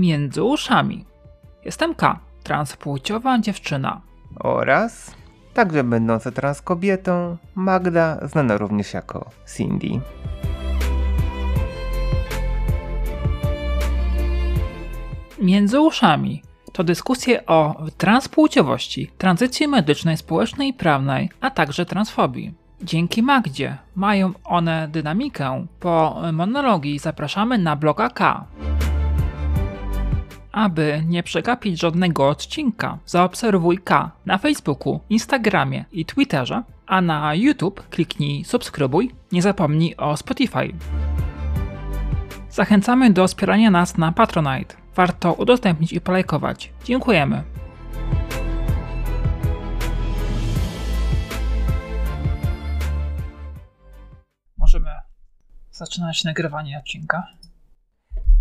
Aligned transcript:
Między 0.00 0.42
uszami. 0.42 1.04
Jestem 1.64 1.94
K, 1.94 2.20
transpłciowa 2.42 3.38
dziewczyna. 3.38 4.00
Oraz 4.40 5.14
także 5.54 5.84
będąca 5.84 6.30
transkobietą 6.30 7.36
Magda, 7.54 8.28
znana 8.28 8.56
również 8.56 8.94
jako 8.94 9.30
Cindy. 9.56 10.00
Między 15.40 15.80
uszami 15.80 16.42
to 16.72 16.84
dyskusje 16.84 17.46
o 17.46 17.86
transpłciowości, 17.96 19.10
tranzycji 19.18 19.68
medycznej, 19.68 20.16
społecznej 20.16 20.68
i 20.68 20.74
prawnej, 20.74 21.30
a 21.40 21.50
także 21.50 21.86
transfobii. 21.86 22.54
Dzięki 22.82 23.22
Magdzie 23.22 23.78
mają 23.94 24.32
one 24.44 24.88
dynamikę. 24.88 25.66
Po 25.80 26.22
monologii 26.32 26.98
zapraszamy 26.98 27.58
na 27.58 27.76
bloga 27.76 28.10
K. 28.10 28.46
Aby 30.52 31.02
nie 31.06 31.22
przegapić 31.22 31.80
żadnego 31.80 32.28
odcinka, 32.28 32.98
zaobserwuj 33.06 33.78
K 33.78 34.10
na 34.26 34.38
Facebooku, 34.38 35.00
Instagramie 35.10 35.84
i 35.92 36.04
Twitterze, 36.04 36.62
a 36.86 37.00
na 37.00 37.34
YouTube 37.34 37.88
kliknij 37.90 38.44
subskrybuj, 38.44 39.10
nie 39.32 39.42
zapomnij 39.42 39.96
o 39.96 40.16
Spotify. 40.16 40.72
Zachęcamy 42.50 43.10
do 43.10 43.26
wspierania 43.26 43.70
nas 43.70 43.98
na 43.98 44.12
Patronite. 44.12 44.76
Warto 44.94 45.32
udostępnić 45.32 45.92
i 45.92 46.00
polajkować. 46.00 46.72
Dziękujemy. 46.84 47.42
Możemy 54.58 54.90
zaczynać 55.70 56.24
nagrywanie 56.24 56.78
odcinka. 56.78 57.22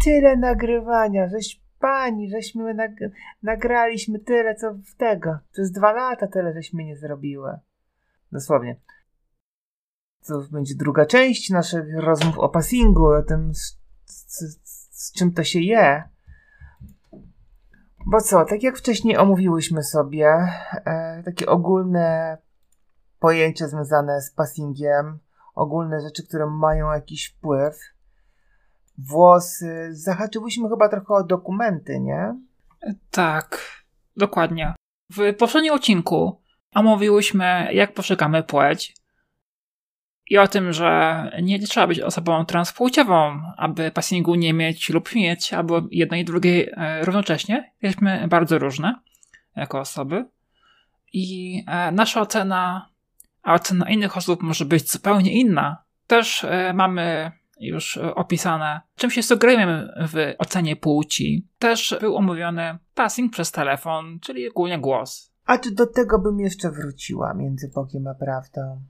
Tyle 0.04 0.38
nagrywania, 0.38 1.28
żeś 1.28 1.60
pani, 1.80 2.30
żeśmy 2.30 2.74
nag- 2.74 3.10
nagraliśmy 3.44 4.20
tyle, 4.20 4.56
co 4.56 4.74
w 4.74 4.96
tego. 4.98 5.38
Przez 5.52 5.72
dwa 5.72 5.92
lata 5.92 6.28
tyle 6.28 6.54
żeśmy 6.54 6.84
nie 6.84 6.98
zrobiły. 6.98 7.60
Dosłownie. 8.32 8.76
To 10.28 10.42
będzie 10.52 10.76
druga 10.76 11.06
część 11.06 11.50
naszych 11.50 11.86
rozmów 11.98 12.40
o 12.40 12.50
passingu, 12.50 13.06
o 13.06 13.24
tym, 13.24 13.56
z, 13.56 13.78
z, 14.06 14.60
z 14.92 15.14
czym 15.14 15.34
to 15.34 15.44
się 15.44 15.60
je. 15.60 16.04
Bo 18.06 18.22
co, 18.22 18.46
tak 18.46 18.64
jak 18.64 18.78
wcześniej 18.78 19.18
omówiłyśmy 19.18 19.84
sobie, 19.84 20.28
e, 20.86 21.24
takie 21.26 21.46
ogólne 21.46 22.38
pojęcia 23.20 23.68
związane 23.68 24.22
z 24.22 24.32
passingiem, 24.32 25.20
ogólne 25.56 26.02
rzeczy, 26.02 26.28
które 26.28 26.46
mają 26.46 26.92
jakiś 26.92 27.28
wpływ. 27.28 27.80
Włosy. 29.08 29.90
Zahaczyłyśmy 29.92 30.70
chyba 30.70 30.90
trochę 30.90 31.14
o 31.14 31.24
dokumenty, 31.24 32.00
nie? 32.00 32.36
Tak, 33.12 33.62
dokładnie. 34.18 34.74
W 35.12 35.36
poprzednim 35.36 35.74
odcinku 35.74 36.42
omówiłyśmy, 36.76 37.68
jak 37.74 37.94
postrzegamy 37.94 38.44
płeć 38.44 38.96
i 40.30 40.38
o 40.38 40.48
tym, 40.48 40.74
że 40.74 41.24
nie 41.42 41.60
trzeba 41.60 41.88
być 41.88 42.00
osobą 42.00 42.46
transpłciową, 42.46 43.42
aby 43.58 43.92
passingu 43.92 44.36
nie 44.36 44.54
mieć 44.54 44.90
lub 44.90 45.16
mieć, 45.16 45.54
albo 45.54 45.82
jednej 45.92 46.22
i 46.22 46.26
drugiej 46.26 46.70
e, 46.72 47.06
równocześnie. 47.06 47.72
Jesteśmy 47.82 48.28
bardzo 48.28 48.60
różne 48.60 48.96
jako 49.56 49.80
osoby 49.80 50.26
i 51.14 51.64
e, 51.68 51.92
nasza 51.92 52.22
ocena, 52.22 52.90
a 53.44 53.54
ocena 53.54 53.90
innych 53.90 54.18
osób 54.18 54.42
może 54.42 54.66
być 54.66 54.92
zupełnie 54.92 55.32
inna. 55.32 55.84
Też 56.08 56.44
e, 56.44 56.74
mamy 56.74 57.32
już 57.60 57.98
opisane, 57.98 58.82
czym 58.96 59.12
się 59.12 59.24
sugerujemy 59.24 59.94
w 60.08 60.34
ocenie 60.38 60.76
płci. 60.76 61.48
Też 61.60 61.98
był 62.02 62.18
omówiony 62.18 62.78
passing 62.96 63.34
przez 63.34 63.52
telefon, 63.52 64.20
czyli 64.22 64.50
ogólnie 64.50 64.80
głos. 64.80 65.34
A 65.46 65.58
czy 65.58 65.72
do 65.72 65.88
tego 65.88 66.20
bym 66.20 66.40
jeszcze 66.40 66.72
wróciła 66.72 67.34
między 67.34 67.72
Bogiem 67.76 68.08
a 68.08 68.14
prawdą? 68.14 68.82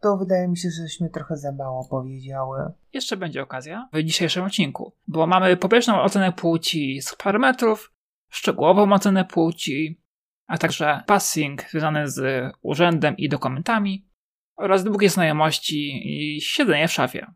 To 0.00 0.16
wydaje 0.16 0.48
mi 0.48 0.56
się, 0.56 0.68
żeśmy 0.70 1.10
trochę 1.10 1.36
za 1.36 1.52
mało 1.52 1.88
powiedziały. 1.90 2.72
Jeszcze 2.92 3.16
będzie 3.16 3.42
okazja 3.42 3.88
w 3.92 4.02
dzisiejszym 4.02 4.44
odcinku, 4.44 4.92
bo 5.08 5.26
mamy 5.26 5.56
pobieżną 5.56 6.02
ocenę 6.02 6.32
płci 6.32 7.02
z 7.02 7.14
parametrów, 7.14 7.92
szczegółową 8.30 8.92
ocenę 8.92 9.24
płci, 9.24 10.00
a 10.46 10.58
także 10.58 11.02
passing 11.06 11.70
związany 11.70 12.10
z 12.10 12.52
urzędem 12.62 13.16
i 13.16 13.28
dokumentami 13.28 14.06
oraz 14.56 14.84
długie 14.84 15.10
znajomości 15.10 16.02
i 16.04 16.40
siedzenie 16.40 16.88
w 16.88 16.92
szafie. 16.92 17.26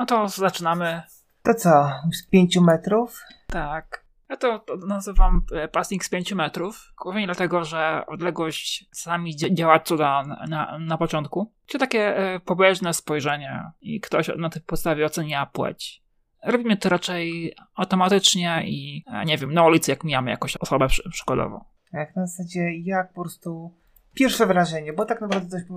No 0.00 0.06
to 0.06 0.28
zaczynamy. 0.28 1.02
To 1.42 1.54
co, 1.54 1.90
z 2.12 2.26
pięciu 2.26 2.62
metrów? 2.62 3.22
Tak. 3.46 4.04
Ja 4.28 4.36
to, 4.36 4.58
to 4.58 4.76
nazywam 4.76 5.42
e, 5.52 5.68
passing 5.68 6.04
z 6.04 6.08
5 6.08 6.32
metrów, 6.32 6.92
głównie 7.02 7.26
dlatego, 7.26 7.64
że 7.64 8.04
odległość 8.06 8.88
sami 8.92 9.36
działa 9.36 9.80
cuda 9.80 10.22
na, 10.48 10.78
na, 10.78 10.98
początku. 10.98 11.52
Czy 11.66 11.78
takie 11.78 12.16
e, 12.16 12.40
pobieżne 12.40 12.94
spojrzenie 12.94 13.70
i 13.80 14.00
ktoś 14.00 14.30
na 14.38 14.50
tej 14.50 14.62
podstawie 14.62 15.06
ocenia 15.06 15.46
płeć. 15.46 16.02
Robimy 16.44 16.76
to 16.76 16.88
raczej 16.88 17.54
automatycznie 17.74 18.62
i 18.64 19.04
e, 19.06 19.24
nie 19.24 19.38
wiem, 19.38 19.54
na 19.54 19.64
ulicy 19.64 19.90
jak 19.90 20.04
mijamy 20.04 20.30
jakąś 20.30 20.56
osobę 20.56 20.88
przy, 20.88 21.10
przykładowo. 21.10 21.64
Jak 21.92 22.16
na 22.16 22.26
zasadzie, 22.26 22.78
jak 22.78 23.12
po 23.12 23.22
prostu 23.22 23.74
pierwsze 24.14 24.46
wrażenie, 24.46 24.92
bo 24.92 25.04
tak 25.04 25.20
naprawdę 25.20 25.50
to 25.50 25.56
jest, 25.56 25.68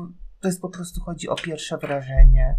to 0.42 0.48
jest 0.48 0.62
po 0.62 0.70
prostu 0.70 1.02
chodzi 1.02 1.30
o 1.30 1.36
pierwsze 1.36 1.78
wrażenie. 1.78 2.56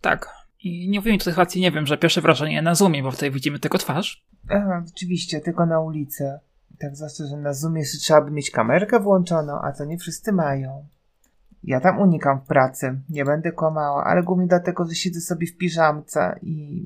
Tak, 0.00 0.45
i 0.60 0.88
nie 0.88 0.98
mówimy 0.98 1.18
tutaj 1.18 1.32
sytuacji, 1.32 1.60
nie 1.60 1.70
wiem, 1.70 1.86
że 1.86 1.98
pierwsze 1.98 2.20
wrażenie 2.20 2.62
na 2.62 2.74
Zoomie, 2.74 3.02
bo 3.02 3.10
tutaj 3.10 3.30
widzimy 3.30 3.58
tylko 3.58 3.78
twarz. 3.78 4.26
Aha, 4.50 4.84
oczywiście, 4.94 5.40
tylko 5.40 5.66
na 5.66 5.80
ulicy. 5.80 6.38
Tak 6.78 6.96
zwłaszcza, 6.96 7.24
że 7.26 7.36
na 7.36 7.52
Zoomie 7.52 7.82
trzeba 7.84 8.20
by 8.20 8.30
mieć 8.30 8.50
kamerkę 8.50 9.00
włączoną, 9.00 9.60
a 9.62 9.72
to 9.72 9.84
nie 9.84 9.98
wszyscy 9.98 10.32
mają. 10.32 10.86
Ja 11.62 11.80
tam 11.80 11.98
unikam 11.98 12.40
w 12.40 12.46
pracy, 12.46 13.00
nie 13.10 13.24
będę 13.24 13.52
kłamała, 13.52 14.04
ale 14.04 14.22
głównie 14.22 14.46
dlatego, 14.46 14.84
że 14.84 14.94
siedzę 14.94 15.20
sobie 15.20 15.46
w 15.46 15.56
piżamce 15.56 16.38
i 16.42 16.82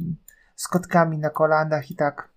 z 0.57 0.69
kotkami 0.69 1.19
na 1.19 1.31
kolanach 1.31 1.91
i 1.91 1.97
tak. 1.97 2.29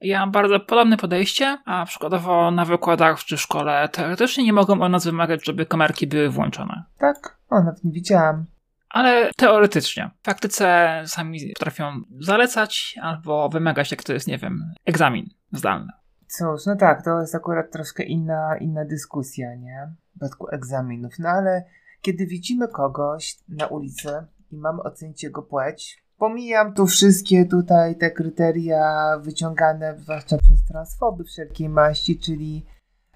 Ja 0.00 0.20
mam 0.20 0.32
bardzo 0.32 0.60
podobne 0.60 0.96
podejście, 0.96 1.58
a 1.64 1.86
przykładowo 1.86 2.50
na 2.50 2.64
wykładach 2.64 3.18
czy 3.18 3.38
szkole 3.38 3.88
teoretycznie 3.92 4.44
nie 4.44 4.52
mogą 4.52 4.80
od 4.80 4.92
nas 4.92 5.04
wymagać, 5.04 5.46
żeby 5.46 5.66
kamerki 5.66 6.06
były 6.06 6.30
włączone. 6.30 6.84
Tak? 6.98 7.36
O, 7.50 7.62
nawet 7.62 7.84
nie 7.84 7.92
widziałam 7.92 8.44
ale 8.90 9.30
teoretycznie. 9.36 10.10
W 10.18 10.22
praktyce 10.22 10.88
sami 11.06 11.52
potrafią 11.54 12.02
zalecać 12.20 12.98
albo 13.02 13.48
wymagać, 13.48 13.90
jak 13.90 14.02
to 14.02 14.12
jest, 14.12 14.26
nie 14.26 14.38
wiem, 14.38 14.60
egzamin 14.86 15.26
zdalny. 15.52 15.92
Cóż, 16.26 16.66
no 16.66 16.76
tak, 16.76 17.04
to 17.04 17.20
jest 17.20 17.34
akurat 17.34 17.72
troszkę 17.72 18.02
inna, 18.02 18.56
inna 18.60 18.84
dyskusja, 18.84 19.54
nie? 19.54 19.88
W 20.06 20.10
przypadku 20.10 20.48
egzaminów. 20.48 21.12
No 21.18 21.28
ale 21.28 21.64
kiedy 22.00 22.26
widzimy 22.26 22.68
kogoś 22.68 23.36
na 23.48 23.66
ulicy 23.66 24.08
i 24.50 24.56
mamy 24.56 24.82
ocenić 24.82 25.22
jego 25.22 25.42
płeć, 25.42 26.04
pomijam 26.18 26.74
tu 26.74 26.86
wszystkie 26.86 27.44
tutaj 27.44 27.96
te 27.96 28.10
kryteria 28.10 29.18
wyciągane 29.20 29.98
zwłaszcza 29.98 30.38
przez 30.38 30.64
transfoby 30.64 31.24
wszelkiej 31.24 31.68
maści, 31.68 32.18
czyli 32.18 32.66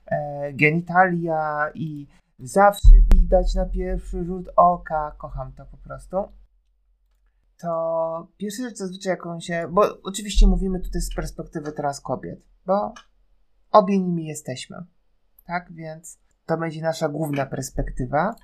e, 0.06 0.52
genitalia 0.52 1.70
i 1.74 2.06
zawsze 2.38 2.88
widać 3.14 3.54
na 3.54 3.66
pierwszy 3.66 4.24
rzut 4.24 4.48
oka, 4.56 5.16
kocham 5.18 5.52
to 5.52 5.66
po 5.66 5.76
prostu, 5.76 6.16
to 7.60 8.28
pierwsza 8.36 8.62
rzecz 8.62 8.76
zazwyczaj 8.78 9.10
jaką 9.10 9.40
się, 9.40 9.68
bo 9.70 10.02
oczywiście 10.02 10.46
mówimy 10.46 10.80
tutaj 10.80 11.00
z 11.00 11.14
perspektywy 11.14 11.72
teraz 11.72 12.00
kobiet, 12.00 12.46
bo 12.66 12.94
obie 13.70 13.98
nimi 13.98 14.26
jesteśmy, 14.26 14.76
tak, 15.46 15.72
więc 15.72 16.18
to 16.46 16.56
będzie 16.56 16.82
nasza 16.82 17.08
główna 17.08 17.46
perspektywa. 17.46 18.34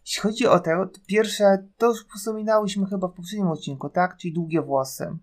Jeśli 0.00 0.22
chodzi 0.22 0.46
o 0.46 0.60
to, 0.60 0.86
to 0.86 1.00
pierwsze, 1.06 1.68
to 1.76 1.86
już 1.86 2.06
wspominałyśmy 2.16 2.86
chyba 2.86 3.08
w 3.08 3.12
poprzednim 3.12 3.48
odcinku, 3.48 3.90
tak, 3.90 4.16
czyli 4.16 4.34
długie 4.34 4.62
włosy. 4.62 5.18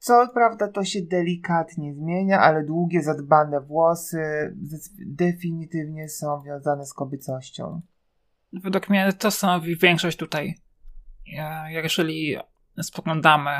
Co 0.00 0.28
prawda 0.34 0.68
to 0.68 0.84
się 0.84 1.02
delikatnie 1.02 1.94
zmienia, 1.94 2.40
ale 2.40 2.64
długie, 2.64 3.02
zadbane 3.02 3.60
włosy 3.60 4.54
definitywnie 5.06 6.08
są 6.08 6.40
związane 6.40 6.86
z 6.86 6.94
kobiecością. 6.94 7.80
Według 8.52 8.88
mnie 8.88 9.12
to 9.12 9.30
stanowi 9.30 9.76
większość 9.76 10.16
tutaj. 10.16 10.54
Jeżeli 11.68 12.36
spoglądamy 12.82 13.50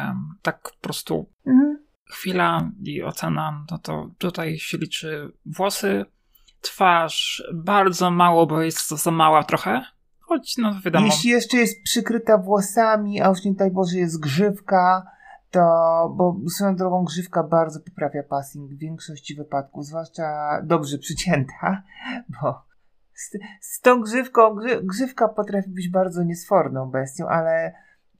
tak 0.42 0.62
po 0.62 0.80
prostu 0.80 1.30
mhm. 1.46 1.78
chwila 2.10 2.70
i 2.82 3.02
ocena, 3.02 3.64
no 3.70 3.78
to 3.78 4.10
tutaj 4.18 4.58
się 4.58 4.78
liczy 4.78 5.32
włosy, 5.46 6.04
twarz, 6.60 7.42
bardzo 7.54 8.10
mało, 8.10 8.46
bo 8.46 8.62
jest 8.62 8.88
to 8.88 8.96
za 8.96 9.10
mała 9.10 9.44
trochę. 9.44 9.84
Choć 10.20 10.56
no 10.56 10.80
wiadomo. 10.84 11.06
Jeśli 11.06 11.30
jeszcze 11.30 11.56
jest 11.56 11.82
przykryta 11.82 12.38
włosami, 12.38 13.20
a 13.20 13.28
już 13.28 13.44
nie 13.44 13.54
daj 13.54 13.70
Boże 13.70 13.98
jest 13.98 14.20
grzywka, 14.20 15.06
to, 15.50 15.60
bo 16.16 16.36
swoją 16.50 16.76
drogą 16.76 17.04
grzywka 17.04 17.42
bardzo 17.42 17.80
poprawia 17.80 18.22
passing 18.22 18.70
w 18.70 18.78
większości 18.78 19.34
wypadków, 19.34 19.86
zwłaszcza 19.86 20.60
dobrze 20.62 20.98
przycięta, 20.98 21.82
bo 22.42 22.62
z, 23.14 23.30
z 23.60 23.80
tą 23.80 24.00
grzywką, 24.00 24.54
grzy, 24.54 24.82
grzywka 24.82 25.28
potrafi 25.28 25.70
być 25.70 25.90
bardzo 25.90 26.22
niesforną 26.22 26.90
bestią, 26.90 27.28
ale 27.28 27.72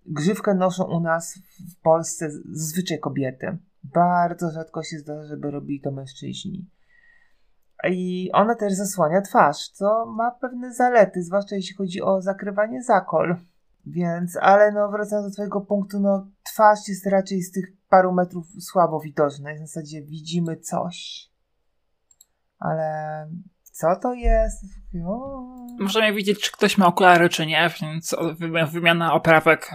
grzywkę 0.06 0.54
noszą 0.54 0.84
u 0.84 1.00
nas 1.00 1.38
w 1.78 1.82
Polsce 1.82 2.30
zazwyczaj 2.50 2.98
kobiety. 2.98 3.58
Bardzo 3.84 4.50
rzadko 4.50 4.82
się 4.82 4.98
zdarza, 4.98 5.24
żeby 5.24 5.50
robili 5.50 5.80
to 5.80 5.90
mężczyźni. 5.90 6.70
I 7.90 8.30
ona 8.32 8.54
też 8.54 8.72
zasłania 8.72 9.20
twarz, 9.20 9.68
co 9.68 10.06
ma 10.06 10.30
pewne 10.30 10.74
zalety, 10.74 11.22
zwłaszcza 11.22 11.56
jeśli 11.56 11.76
chodzi 11.76 12.02
o 12.02 12.20
zakrywanie 12.20 12.82
zakol. 12.82 13.36
Więc, 13.86 14.36
ale 14.36 14.72
no 14.72 14.90
wracając 14.90 15.28
do 15.28 15.32
twojego 15.32 15.60
punktu, 15.60 16.00
no 16.00 16.26
twarz 16.52 16.88
jest 16.88 17.06
raczej 17.06 17.42
z 17.42 17.52
tych 17.52 17.72
paru 17.88 18.12
metrów 18.12 18.46
słabo 18.60 19.00
widoczna. 19.00 19.54
W 19.54 19.58
zasadzie 19.58 20.02
widzimy 20.02 20.56
coś. 20.56 21.28
Ale 22.58 23.26
co 23.62 23.96
to 24.02 24.14
jest? 24.14 24.64
O. 25.06 25.40
Możemy 25.78 26.12
widzieć, 26.12 26.40
czy 26.40 26.52
ktoś 26.52 26.78
ma 26.78 26.86
okulary, 26.86 27.28
czy 27.28 27.46
nie, 27.46 27.70
więc 27.82 28.16
wymiana 28.72 29.12
oprawek 29.12 29.70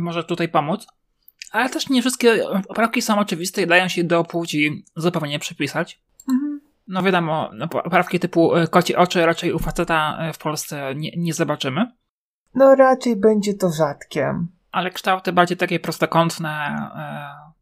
może 0.00 0.24
tutaj 0.24 0.48
pomóc. 0.48 0.86
Ale 1.52 1.70
też 1.70 1.88
nie 1.88 2.00
wszystkie 2.00 2.48
oprawki 2.48 3.02
są 3.02 3.18
oczywiste 3.18 3.62
i 3.62 3.66
dają 3.66 3.88
się 3.88 4.04
do 4.04 4.24
płci 4.24 4.84
zupełnie 4.96 5.38
przypisać. 5.38 6.00
Mhm. 6.28 6.60
No 6.88 7.02
wiadomo, 7.02 7.50
no, 7.54 7.68
oprawki 7.84 8.20
typu 8.20 8.54
e, 8.54 8.68
koci 8.68 8.96
oczy 8.96 9.26
raczej 9.26 9.52
u 9.52 9.58
faceta 9.58 10.18
e, 10.20 10.32
w 10.32 10.38
Polsce 10.38 10.94
nie, 10.94 11.10
nie 11.16 11.34
zobaczymy. 11.34 11.86
No 12.56 12.74
raczej 12.74 13.16
będzie 13.16 13.54
to 13.54 13.70
rzadkie. 13.70 14.34
Ale 14.72 14.90
kształty 14.90 15.32
bardziej 15.32 15.56
takie 15.56 15.80
prostokątne 15.80 16.48
e, 16.48 17.52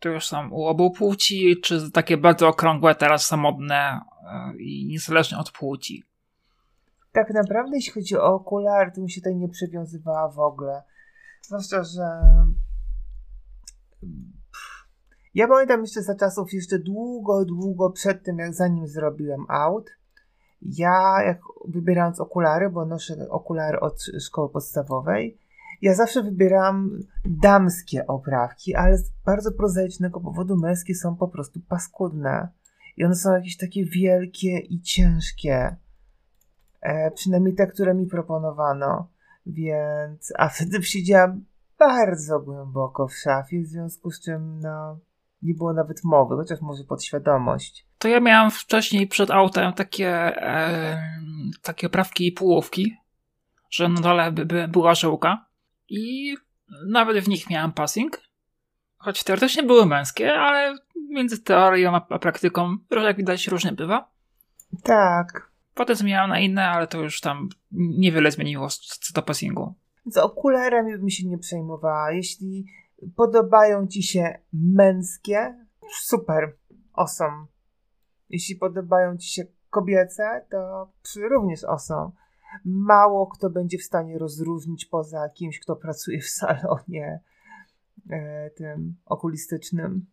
to 0.00 0.08
już 0.08 0.26
są 0.26 0.50
u 0.50 0.64
obu 0.64 0.90
płci, 0.90 1.60
czy 1.62 1.90
takie 1.90 2.16
bardzo 2.16 2.48
okrągłe 2.48 2.94
teraz 2.94 3.26
są 3.26 3.36
modne 3.36 4.00
i 4.58 4.86
niezależnie 4.86 5.38
od 5.38 5.50
płci. 5.50 6.04
Tak 7.12 7.30
naprawdę 7.34 7.76
jeśli 7.76 7.92
chodzi 7.92 8.16
o 8.16 8.34
okulary, 8.34 8.92
to 8.94 9.00
mi 9.00 9.10
się 9.10 9.20
tutaj 9.20 9.36
nie 9.36 9.48
przywiązywała 9.48 10.28
w 10.28 10.38
ogóle. 10.38 10.82
Zwłaszcza, 11.42 11.84
że 11.84 12.02
ja 15.34 15.48
pamiętam 15.48 15.80
jeszcze 15.80 16.02
za 16.02 16.14
czasów, 16.14 16.52
jeszcze 16.52 16.78
długo, 16.78 17.44
długo 17.44 17.90
przed 17.90 18.22
tym, 18.22 18.38
jak 18.38 18.54
zanim 18.54 18.88
zrobiłem 18.88 19.44
aut, 19.48 19.90
ja 20.64 21.22
jak 21.26 21.38
wybierając 21.68 22.20
okulary, 22.20 22.70
bo 22.70 22.86
noszę 22.86 23.28
okulary 23.28 23.80
od 23.80 24.02
szkoły 24.20 24.48
podstawowej, 24.48 25.38
ja 25.82 25.94
zawsze 25.94 26.22
wybieram 26.22 26.98
damskie 27.24 28.06
oprawki, 28.06 28.74
ale 28.74 28.98
z 28.98 29.12
bardzo 29.26 29.52
prozaicznego 29.52 30.20
powodu 30.20 30.56
męskie 30.56 30.94
są 30.94 31.16
po 31.16 31.28
prostu 31.28 31.60
paskudne. 31.68 32.48
I 32.96 33.04
one 33.04 33.14
są 33.14 33.34
jakieś 33.34 33.56
takie 33.56 33.84
wielkie 33.84 34.58
i 34.58 34.80
ciężkie. 34.80 35.76
E, 36.80 37.10
przynajmniej 37.10 37.54
te, 37.54 37.66
które 37.66 37.94
mi 37.94 38.06
proponowano. 38.06 39.08
Więc, 39.46 40.32
a 40.38 40.48
wtedy 40.48 40.82
siedziałam 40.82 41.44
bardzo 41.78 42.40
głęboko 42.40 43.08
w 43.08 43.14
szafie, 43.14 43.62
w 43.62 43.66
związku 43.66 44.10
z 44.10 44.20
czym, 44.20 44.60
no, 44.60 44.98
nie 45.42 45.54
było 45.54 45.72
nawet 45.72 46.04
mowy, 46.04 46.36
chociaż 46.36 46.60
może 46.60 46.84
podświadomość. 46.84 47.88
To 48.04 48.08
ja 48.08 48.20
miałam 48.20 48.50
wcześniej 48.50 49.06
przed 49.06 49.30
autem 49.30 49.72
takie, 49.72 50.08
e, 50.42 51.02
takie 51.62 51.88
prawki 51.88 52.26
i 52.26 52.32
półówki, 52.32 52.96
że 53.70 53.88
na 53.88 54.00
dole 54.00 54.32
by, 54.32 54.46
by 54.46 54.68
była 54.68 54.94
żyłka 54.94 55.46
i 55.88 56.34
nawet 56.88 57.18
w 57.18 57.28
nich 57.28 57.50
miałam 57.50 57.72
passing, 57.72 58.20
choć 58.96 59.24
teoretycznie 59.24 59.62
były 59.62 59.86
męskie, 59.86 60.34
ale 60.34 60.76
między 61.10 61.42
teorią 61.42 61.94
a 61.94 62.18
praktyką, 62.18 62.76
jak 62.90 63.16
widać, 63.16 63.48
różnie 63.48 63.72
bywa. 63.72 64.10
Tak. 64.82 65.50
Potem 65.74 65.96
zmieniałam 65.96 66.30
na 66.30 66.38
inne, 66.38 66.68
ale 66.68 66.86
to 66.86 67.00
już 67.00 67.20
tam 67.20 67.48
niewiele 67.72 68.30
zmieniło 68.30 68.68
co 68.68 69.14
do 69.14 69.22
passingu. 69.22 69.74
Z 70.06 70.16
okularami 70.16 70.98
bym 70.98 71.10
się 71.10 71.28
nie 71.28 71.38
przejmowała. 71.38 72.12
Jeśli 72.12 72.66
podobają 73.16 73.86
ci 73.86 74.02
się 74.02 74.38
męskie, 74.52 75.66
super, 76.02 76.56
awesome. 76.94 77.53
Jeśli 78.34 78.56
podobają 78.56 79.16
ci 79.16 79.28
się 79.28 79.44
kobiece, 79.70 80.46
to 80.50 80.92
również 81.30 81.64
awesome. 81.64 82.10
Mało 82.64 83.26
kto 83.26 83.50
będzie 83.50 83.78
w 83.78 83.82
stanie 83.82 84.18
rozróżnić 84.18 84.84
poza 84.84 85.28
kimś, 85.28 85.60
kto 85.60 85.76
pracuje 85.76 86.20
w 86.20 86.28
salonie 86.28 87.20
e, 88.10 88.50
tym 88.50 88.96
okulistycznym. 89.06 90.06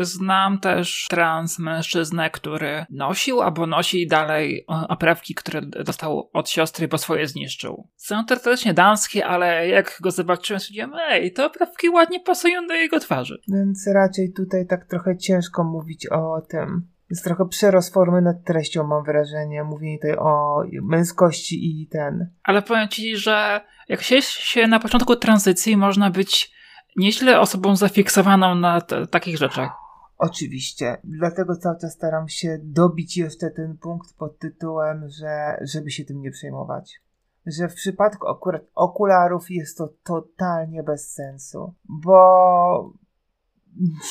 Znam 0.00 0.60
też 0.60 1.06
trans 1.10 1.58
mężczyznę, 1.58 2.30
który 2.30 2.86
nosił 2.90 3.40
albo 3.40 3.66
nosi 3.66 4.06
dalej 4.06 4.64
oprawki, 4.66 5.34
które 5.34 5.62
dostał 5.62 6.30
od 6.32 6.48
siostry, 6.48 6.88
bo 6.88 6.98
swoje 6.98 7.26
zniszczył. 7.28 7.88
Są 7.96 8.24
teoretycznie 8.24 8.74
damskie, 8.74 9.26
ale 9.26 9.68
jak 9.68 9.98
go 10.02 10.10
zobaczyłem, 10.10 10.60
stwierdziłem, 10.60 10.92
ej, 11.10 11.32
te 11.32 11.46
oprawki 11.46 11.88
ładnie 11.88 12.20
pasują 12.20 12.66
do 12.66 12.74
jego 12.74 13.00
twarzy. 13.00 13.40
Więc 13.48 13.86
raczej 13.86 14.32
tutaj 14.32 14.66
tak 14.66 14.86
trochę 14.86 15.16
ciężko 15.16 15.64
mówić 15.64 16.06
o 16.06 16.40
tym. 16.48 16.90
Jest 17.10 17.24
trochę 17.24 17.48
przerost 17.48 17.94
formy 17.94 18.22
nad 18.22 18.44
treścią, 18.44 18.86
mam 18.86 19.04
wrażenie. 19.04 19.64
Mówienie 19.64 19.98
tutaj 19.98 20.16
o 20.16 20.62
męskości 20.82 21.82
i 21.82 21.86
ten. 21.86 22.30
Ale 22.42 22.62
powiem 22.62 22.88
ci, 22.88 23.16
że 23.16 23.60
jak 23.88 24.02
się, 24.02 24.22
się 24.22 24.66
na 24.66 24.80
początku 24.80 25.16
tranzycji, 25.16 25.76
można 25.76 26.10
być 26.10 26.52
nieźle 26.96 27.40
osobą 27.40 27.76
zafiksowaną 27.76 28.54
na 28.54 28.80
takich 29.10 29.36
rzeczach. 29.36 29.70
Oczywiście, 30.18 30.98
dlatego 31.04 31.56
cały 31.56 31.78
czas 31.80 31.92
staram 31.92 32.28
się 32.28 32.58
dobić 32.62 33.16
jeszcze 33.16 33.50
ten 33.50 33.76
punkt 33.76 34.16
pod 34.16 34.38
tytułem, 34.38 35.08
że 35.08 35.58
żeby 35.62 35.90
się 35.90 36.04
tym 36.04 36.20
nie 36.20 36.30
przejmować. 36.30 37.00
Że 37.46 37.68
w 37.68 37.74
przypadku 37.74 38.28
akurat 38.28 38.62
okularów 38.74 39.50
jest 39.50 39.78
to 39.78 39.88
totalnie 40.04 40.82
bez 40.82 41.12
sensu, 41.12 41.74
bo 41.88 42.92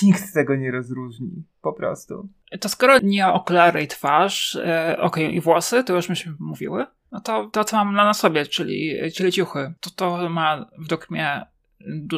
nikt 0.03 0.33
tego 0.33 0.55
nie 0.55 0.71
rozróżni, 0.71 1.43
po 1.61 1.73
prostu. 1.73 2.29
To 2.59 2.69
skoro 2.69 2.99
nie 3.03 3.27
okulary 3.27 3.83
i 3.83 3.87
twarz, 3.87 4.55
e, 4.55 4.97
okej, 4.99 5.25
okay, 5.25 5.35
i 5.35 5.41
włosy, 5.41 5.83
to 5.83 5.95
już 5.95 6.09
myśmy 6.09 6.33
mówiły, 6.39 6.85
no 7.11 7.19
to 7.19 7.49
to, 7.53 7.63
co 7.63 7.77
mam 7.77 7.95
na 7.95 8.13
sobie, 8.13 8.45
czyli, 8.45 8.95
czyli 9.15 9.31
ciuchy, 9.31 9.73
to 9.79 9.89
to 9.89 10.29
ma 10.29 10.69
według 10.77 11.09
mnie 11.09 11.45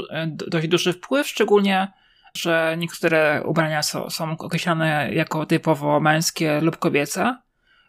E, 0.09 0.27
dość 0.27 0.67
duży 0.67 0.93
wpływ, 0.93 1.27
szczególnie, 1.27 1.91
że 2.33 2.75
niektóre 2.77 3.43
ubrania 3.45 3.83
są, 3.83 4.09
są 4.09 4.31
określane 4.31 5.09
jako 5.13 5.45
typowo 5.45 5.99
męskie 5.99 6.61
lub 6.61 6.77
kobiece, 6.77 7.37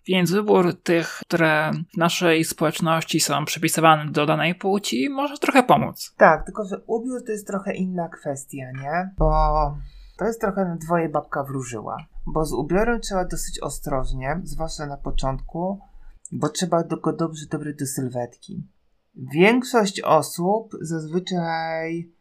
więc 0.07 0.31
wybór 0.31 0.83
tych, 0.83 1.19
które 1.21 1.71
w 1.95 1.97
naszej 1.97 2.45
społeczności 2.45 3.21
są 3.21 3.45
przypisywane 3.45 4.13
do 4.13 4.27
danej 4.27 4.55
płci, 4.55 5.11
może 5.11 5.39
trochę 5.39 5.63
pomóc. 5.63 6.15
Tak, 6.17 6.45
tylko 6.45 6.65
że 6.65 6.81
ubiór 6.87 7.25
to 7.27 7.33
jest 7.33 7.47
trochę 7.47 7.75
inna 7.75 8.09
kwestia, 8.09 8.67
nie? 8.83 9.11
Bo 9.19 9.32
to 10.19 10.25
jest 10.25 10.41
trochę 10.41 10.65
na 10.65 10.77
dwoje 10.77 11.09
babka 11.09 11.44
wróżyła. 11.44 11.97
Bo 12.27 12.44
z 12.44 12.53
ubiorem 12.53 13.01
trzeba 13.01 13.25
dosyć 13.25 13.61
ostrożnie, 13.61 14.41
zwłaszcza 14.44 14.87
na 14.87 14.97
początku, 14.97 15.81
bo 16.32 16.49
trzeba 16.49 16.82
go 16.85 17.13
dobrze 17.13 17.47
dobrać 17.51 17.77
do 17.77 17.87
sylwetki. 17.87 18.67
Większość 19.15 20.01
osób 20.01 20.73
zazwyczaj 20.81 22.13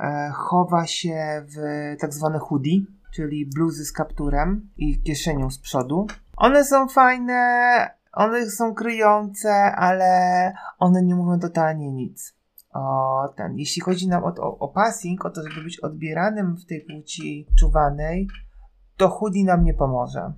e, 0.00 0.30
chowa 0.34 0.86
się 0.86 1.46
w 1.46 1.56
tak 2.00 2.14
zwane 2.14 2.38
hoodie, 2.38 2.80
czyli 3.14 3.46
bluzy 3.46 3.84
z 3.84 3.92
kapturem 3.92 4.70
i 4.76 5.02
kieszenią 5.02 5.50
z 5.50 5.58
przodu. 5.58 6.06
One 6.38 6.64
są 6.64 6.88
fajne, 6.88 7.90
one 8.12 8.50
są 8.50 8.74
kryjące, 8.74 9.52
ale 9.76 10.52
one 10.78 11.02
nie 11.02 11.14
mówią 11.14 11.40
totalnie 11.40 11.92
nic. 11.92 12.34
O, 12.74 13.34
ten. 13.36 13.58
Jeśli 13.58 13.82
chodzi 13.82 14.08
nam 14.08 14.24
o, 14.24 14.26
o, 14.26 14.58
o 14.58 14.68
passing, 14.68 15.24
o 15.24 15.30
to, 15.30 15.42
żeby 15.48 15.64
być 15.64 15.80
odbieranym 15.80 16.56
w 16.56 16.66
tej 16.66 16.80
płci 16.80 17.46
czuwanej, 17.58 18.28
to 18.96 19.08
hoodie 19.08 19.44
nam 19.44 19.64
nie 19.64 19.74
pomoże. 19.74 20.32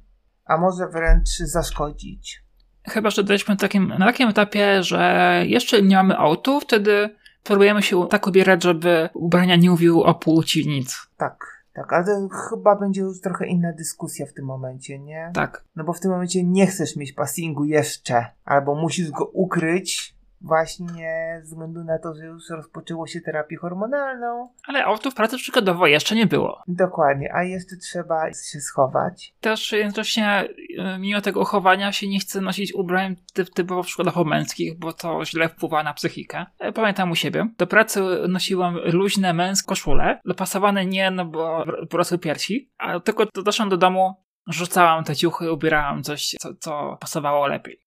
A 0.45 0.57
może 0.57 0.89
wręcz 0.89 1.29
zaszkodzić. 1.29 2.45
Chyba, 2.89 3.11
że 3.11 3.23
jesteśmy 3.23 3.57
takim, 3.57 3.89
na 3.89 4.07
takim 4.07 4.29
etapie, 4.29 4.83
że 4.83 5.43
jeszcze 5.47 5.83
nie 5.83 5.97
mamy 5.97 6.19
autu, 6.19 6.61
wtedy 6.61 7.17
próbujemy 7.45 7.83
się 7.83 8.09
tak 8.09 8.27
ubierać, 8.27 8.63
żeby 8.63 9.09
ubrania 9.15 9.57
nie 9.57 9.71
mówiły 9.71 10.05
o 10.05 10.15
płci 10.15 10.69
nic. 10.69 11.09
Tak. 11.17 11.60
Tak, 11.81 11.93
ale 11.93 12.29
chyba 12.49 12.77
będzie 12.77 13.01
już 13.01 13.21
trochę 13.21 13.47
inna 13.47 13.73
dyskusja 13.73 14.27
w 14.27 14.33
tym 14.33 14.45
momencie, 14.45 14.99
nie? 14.99 15.31
Tak. 15.35 15.65
No 15.77 15.85
bo 15.85 15.93
w 15.93 16.01
tym 16.01 16.11
momencie 16.11 16.45
nie 16.45 16.67
chcesz 16.67 16.97
mieć 16.97 17.13
passingu 17.13 17.65
jeszcze, 17.65 18.27
albo 18.45 18.75
musisz 18.75 19.11
go 19.11 19.25
ukryć, 19.25 20.17
właśnie 20.41 21.41
ze 21.43 21.51
względu 21.51 21.85
na 21.85 21.99
to, 21.99 22.15
że 22.15 22.25
już 22.25 22.51
rozpoczęło 22.51 23.07
się 23.07 23.21
terapię 23.21 23.57
hormonalną. 23.57 24.49
Ale 24.67 24.85
autów 24.85 25.15
pracy 25.15 25.37
przykładowo 25.37 25.87
jeszcze 25.87 26.15
nie 26.15 26.27
było. 26.27 26.63
Dokładnie, 26.69 27.35
a 27.35 27.43
jeszcze 27.43 27.77
trzeba 27.77 28.33
się 28.33 28.61
schować. 28.61 29.35
Też 29.41 29.73
jednocześnie 29.73 30.49
y, 30.95 30.99
mimo 30.99 31.21
tego 31.21 31.45
chowania 31.45 31.93
się 31.93 32.09
nie 32.09 32.21
chce 32.21 32.41
nosić 32.41 32.75
ubrań 32.75 33.17
typ, 33.35 33.51
typowo 33.51 33.83
przykładowo 33.83 34.25
męskich, 34.25 34.79
bo 34.79 34.93
to 34.93 35.25
źle 35.25 35.49
wpływa 35.49 35.83
na 35.83 35.95
psychikę. 35.95 36.47
E, 36.59 36.73
pamiętam 36.73 37.11
u 37.11 37.15
siebie. 37.15 37.49
Do 37.59 37.67
pracy 37.67 38.01
nosiłam 38.29 38.77
luźne 38.85 39.33
męskie 39.33 39.69
koszule, 39.69 40.21
dopasowane 40.25 40.87
nie, 40.87 41.11
no 41.11 41.25
bo 41.25 41.65
porosły 41.91 42.19
piersi, 42.19 42.71
a 42.79 43.01
tylko 43.01 43.27
doszłam 43.45 43.69
do 43.69 43.77
domu, 43.77 44.15
rzucałam 44.47 45.05
te 45.05 45.17
ciuchy, 45.17 45.53
ubierałam 45.53 46.03
coś, 46.03 46.35
co, 46.41 46.55
co 46.55 46.97
pasowało 47.01 47.47
lepiej. 47.47 47.81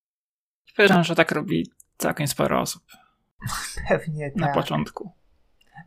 Powiedziałem, 0.76 1.04
że 1.04 1.16
tak 1.16 1.32
robi 1.32 1.66
całkiem 1.98 2.28
sporo 2.28 2.62
osób. 2.62 2.84
Pewnie 3.90 4.32
tak. 4.32 4.42
Na 4.42 4.54
początku. 4.54 5.12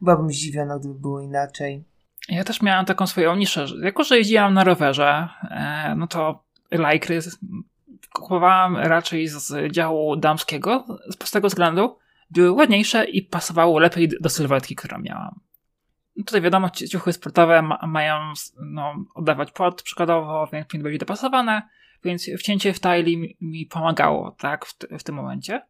Byłabym 0.00 0.30
zdziwiona, 0.30 0.78
gdyby 0.78 0.94
było 0.94 1.20
inaczej. 1.20 1.84
Ja 2.28 2.44
też 2.44 2.62
miałam 2.62 2.84
taką 2.84 3.06
swoją 3.06 3.36
niszę. 3.36 3.66
Jako, 3.82 4.04
że 4.04 4.18
jeździłam 4.18 4.54
na 4.54 4.64
rowerze, 4.64 5.28
e, 5.50 5.94
no 5.96 6.06
to 6.06 6.44
lajkry 6.70 7.20
kupowałam 8.12 8.76
raczej 8.76 9.28
z 9.28 9.72
działu 9.72 10.16
damskiego 10.16 10.84
z 11.10 11.16
prostego 11.16 11.48
względu. 11.48 11.98
Były 12.30 12.50
ładniejsze 12.50 13.04
i 13.04 13.22
pasowało 13.22 13.78
lepiej 13.78 14.08
do 14.20 14.28
sylwetki, 14.28 14.76
którą 14.76 14.98
miałam. 14.98 15.40
Tutaj 16.16 16.40
wiadomo, 16.40 16.70
ciuchy 16.70 17.12
sportowe 17.12 17.62
ma, 17.62 17.78
mają 17.86 18.32
no, 18.60 18.94
oddawać 19.14 19.52
pot 19.52 19.82
przykładowo, 19.82 20.48
więc 20.52 20.75
mi 20.75 20.80
będzie 20.80 20.98
dopasowane, 20.98 21.62
więc 22.04 22.30
wcięcie 22.38 22.72
w 22.72 22.80
taili 22.80 23.16
mi, 23.16 23.36
mi 23.40 23.66
pomagało, 23.66 24.30
tak, 24.30 24.66
w, 24.66 24.75
w, 24.98 25.02
tym 25.02 25.14
momencie, 25.14 25.62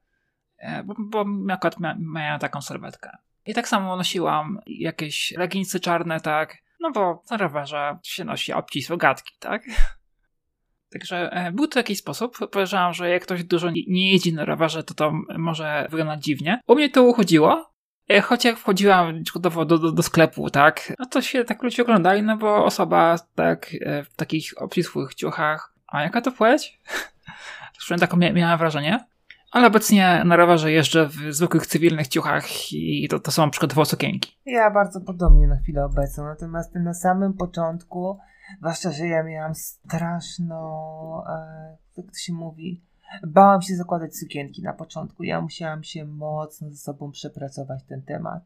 bo, 0.85 0.95
bo 0.99 1.25
akurat 1.53 1.81
mia, 1.81 1.97
miałem 1.99 2.41
taką 2.41 2.63
sylwetkę. 2.63 3.11
I 3.47 3.55
tak 3.55 3.69
samo 3.69 3.97
nosiłam 3.97 4.59
jakieś 4.67 5.35
leginsy 5.37 5.81
czarne, 5.81 6.21
tak, 6.21 6.57
no 6.81 6.91
bo 6.91 7.23
na 7.31 7.37
rowerze 7.37 7.99
się 8.03 8.25
nosi 8.25 8.53
obcisłe 8.53 8.97
gadki, 8.97 9.35
tak. 9.39 9.63
Także 10.93 11.33
e, 11.33 11.53
był 11.53 11.67
to 11.67 11.79
jakiś 11.79 11.99
sposób. 11.99 12.39
Podejrzewam, 12.39 12.95
że 12.95 13.11
jak 13.11 13.23
ktoś 13.23 13.45
dużo 13.45 13.71
nie 13.71 14.13
jeździ 14.13 14.35
na 14.35 14.45
rowerze, 14.45 14.85
to 14.85 14.95
to 14.95 15.13
może 15.39 15.87
wyglądać 15.91 16.25
dziwnie. 16.25 16.61
U 16.67 16.75
mnie 16.75 16.91
to 16.91 17.03
uchodziło, 17.03 17.77
E, 18.09 18.21
choć 18.21 18.45
jak 18.45 18.59
wchodziłam 18.59 19.23
przykładowo 19.25 19.65
do, 19.65 19.79
do, 19.79 19.93
do, 19.93 20.03
sklepu, 20.03 20.51
tak, 20.51 20.93
no 20.99 21.07
to 21.07 21.23
się 21.23 21.45
tak 21.45 21.63
ludzie 21.63 21.83
oglądali, 21.83 22.23
no 22.23 22.37
bo 22.37 22.65
osoba 22.65 23.17
tak 23.35 23.71
e, 23.81 24.05
w 24.05 24.17
takich 24.17 24.63
obcisłych 24.63 25.15
ciuchach, 25.15 25.75
a 25.87 26.03
jaka 26.03 26.21
to 26.21 26.33
płeć? 26.33 26.81
Przynajmniej 27.79 28.09
taką 28.09 28.17
miałem 28.17 28.59
wrażenie. 28.59 29.05
Ale 29.51 29.67
obecnie 29.67 30.23
na 30.25 30.37
rowerze 30.37 30.73
jeżdżę 30.73 31.09
w 31.09 31.35
zwykłych 31.35 31.67
cywilnych 31.67 32.09
ciuchach 32.09 32.73
i 32.73 33.09
to, 33.11 33.21
to 33.21 33.31
są 33.31 33.51
przykładowo 33.51 33.85
sukienki. 33.85 34.39
Ja 34.47 34.71
bardzo 34.71 35.01
podobnie 35.01 35.47
na 35.47 35.57
chwilę 35.57 35.85
obecną, 35.85 36.25
natomiast 36.25 36.75
na 36.75 36.95
samym 36.95 37.35
początku, 37.35 38.19
zwłaszcza, 38.59 38.93
że 38.93 39.07
ja 39.07 39.23
miałam 39.23 39.55
straszną, 39.55 41.23
e, 41.29 41.77
jak 41.97 42.07
to 42.07 42.19
się 42.19 42.33
mówi, 42.33 42.87
Bałam 43.27 43.63
się 43.63 43.77
zakładać 43.77 44.17
sukienki 44.17 44.63
na 44.63 44.73
początku. 44.73 45.23
Ja 45.23 45.41
musiałam 45.41 45.83
się 45.83 46.05
mocno 46.05 46.71
ze 46.71 46.77
sobą 46.77 47.11
przepracować 47.11 47.85
ten 47.85 48.03
temat. 48.03 48.43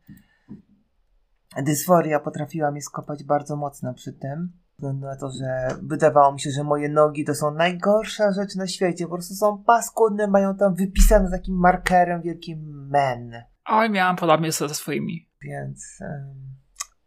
Dysforia 1.62 2.20
potrafiła 2.20 2.70
mnie 2.70 2.82
skopać 2.82 3.24
bardzo 3.24 3.56
mocno 3.56 3.94
przy 3.94 4.12
tym. 4.12 4.52
Względu 4.80 5.06
na 5.06 5.16
to, 5.16 5.30
że 5.30 5.78
wydawało 5.82 6.32
mi 6.32 6.40
się, 6.40 6.50
że 6.50 6.64
moje 6.64 6.88
nogi 6.88 7.24
to 7.24 7.34
są 7.34 7.54
najgorsza 7.54 8.32
rzecz 8.32 8.56
na 8.56 8.66
świecie. 8.66 9.04
Po 9.04 9.12
prostu 9.12 9.34
są 9.34 9.64
paskudne, 9.64 10.26
mają 10.26 10.56
tam 10.56 10.74
wypisane 10.74 11.30
takim 11.30 11.54
markerem 11.54 12.22
wielkim 12.22 12.88
men. 12.88 13.32
Oj, 13.66 13.90
miałam 13.90 14.16
podobnie 14.16 14.52
ze 14.52 14.68
swoimi. 14.68 15.28
Więc 15.42 15.98
um, 16.00 16.34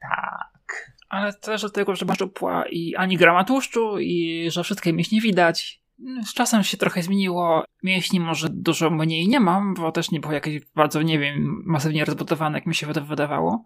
tak. 0.01 0.93
Ale 1.09 1.33
też 1.33 1.61
do 1.61 1.69
tego, 1.69 1.95
że 1.95 2.05
masz 2.05 2.21
upła 2.21 2.65
i 2.69 2.95
ani 2.95 3.17
grama 3.17 3.43
tłuszczu 3.43 3.99
i 3.99 4.45
że 4.51 4.63
wszystkie 4.63 4.93
mięśnie 4.93 5.21
widać. 5.21 5.83
Z 6.25 6.33
czasem 6.33 6.63
się 6.63 6.77
trochę 6.77 7.03
zmieniło. 7.03 7.63
Mięśni 7.83 8.19
może 8.19 8.49
dużo 8.49 8.89
mniej 8.89 9.27
nie 9.27 9.39
mam, 9.39 9.73
bo 9.73 9.91
też 9.91 10.11
nie 10.11 10.19
było 10.19 10.33
jakieś 10.33 10.65
bardzo, 10.75 11.01
nie 11.01 11.19
wiem, 11.19 11.63
masywnie 11.65 12.05
rozbudowane, 12.05 12.57
jak 12.57 12.65
mi 12.65 12.75
się 12.75 12.87
wydawało. 12.87 13.65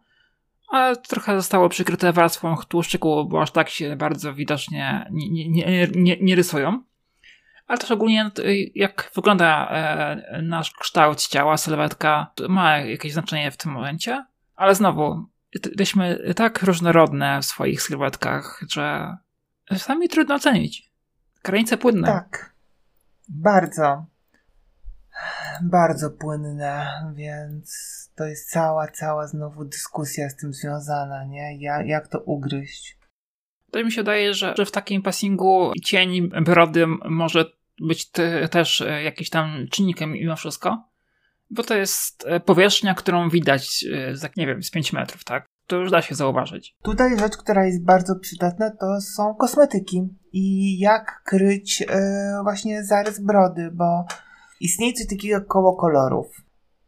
Ale 0.67 0.95
trochę 0.95 1.35
zostało 1.35 1.69
przykryte 1.69 2.13
warstwą 2.13 2.55
tłuszczyku, 2.67 3.25
bo 3.25 3.41
aż 3.41 3.51
tak 3.51 3.69
się 3.69 3.95
bardzo 3.95 4.33
widocznie 4.33 5.07
nie, 5.11 5.49
nie, 5.49 5.87
nie, 5.95 6.17
nie, 6.21 6.35
rysują. 6.35 6.83
Ale 7.67 7.77
też 7.77 7.91
ogólnie 7.91 8.31
jak 8.75 9.11
wygląda 9.15 9.67
e, 9.69 10.41
nasz 10.41 10.71
kształt 10.71 11.27
ciała, 11.27 11.57
sylwetka, 11.57 12.31
ma 12.49 12.77
jakieś 12.77 13.13
znaczenie 13.13 13.51
w 13.51 13.57
tym 13.57 13.71
momencie. 13.71 14.25
Ale 14.55 14.75
znowu, 14.75 15.25
jesteśmy 15.53 16.33
tak 16.35 16.63
różnorodne 16.63 17.41
w 17.41 17.45
swoich 17.45 17.81
sylwetkach, 17.81 18.63
że 18.69 19.17
czasami 19.65 20.09
trudno 20.09 20.35
ocenić. 20.35 20.91
Granice 21.43 21.77
płynne. 21.77 22.07
Tak. 22.07 22.53
Bardzo. 23.29 24.05
Bardzo 25.63 26.09
płynne, 26.09 26.87
więc 27.15 27.71
to 28.15 28.25
jest 28.25 28.49
cała, 28.49 28.87
cała 28.87 29.27
znowu 29.27 29.65
dyskusja 29.65 30.29
z 30.29 30.35
tym 30.35 30.53
związana, 30.53 31.25
nie? 31.25 31.57
Ja, 31.59 31.83
jak 31.83 32.07
to 32.07 32.19
ugryźć? 32.19 32.97
To 33.71 33.83
mi 33.83 33.91
się 33.91 34.01
wydaje, 34.01 34.33
że, 34.33 34.53
że 34.57 34.65
w 34.65 34.71
takim 34.71 35.01
passingu 35.01 35.71
cień 35.83 36.29
brody 36.29 36.87
może 37.09 37.45
być 37.81 38.11
te, 38.11 38.47
też 38.49 38.81
e, 38.81 39.03
jakiś 39.03 39.29
tam 39.29 39.65
czynnikiem 39.71 40.11
mimo 40.11 40.35
wszystko, 40.35 40.89
bo 41.49 41.63
to 41.63 41.75
jest 41.75 42.25
e, 42.27 42.39
powierzchnia, 42.39 42.93
którą 42.93 43.29
widać 43.29 43.85
e, 43.93 44.15
za, 44.15 44.29
nie 44.37 44.47
wiem, 44.47 44.63
z 44.63 44.71
5 44.71 44.93
metrów, 44.93 45.23
tak? 45.23 45.45
To 45.67 45.75
już 45.75 45.91
da 45.91 46.01
się 46.01 46.15
zauważyć. 46.15 46.75
Tutaj 46.83 47.19
rzecz, 47.19 47.37
która 47.37 47.65
jest 47.65 47.85
bardzo 47.85 48.15
przydatna, 48.15 48.71
to 48.71 49.01
są 49.01 49.35
kosmetyki 49.35 50.01
i 50.33 50.79
jak 50.79 51.21
kryć 51.25 51.83
e, 51.89 52.39
właśnie 52.43 52.83
zarys 52.83 53.19
brody, 53.19 53.69
bo 53.73 54.05
istnieje 54.61 54.93
coś 54.93 55.07
takiego 55.07 55.33
jak 55.33 55.47
koło 55.47 55.75
kolorów. 55.75 56.27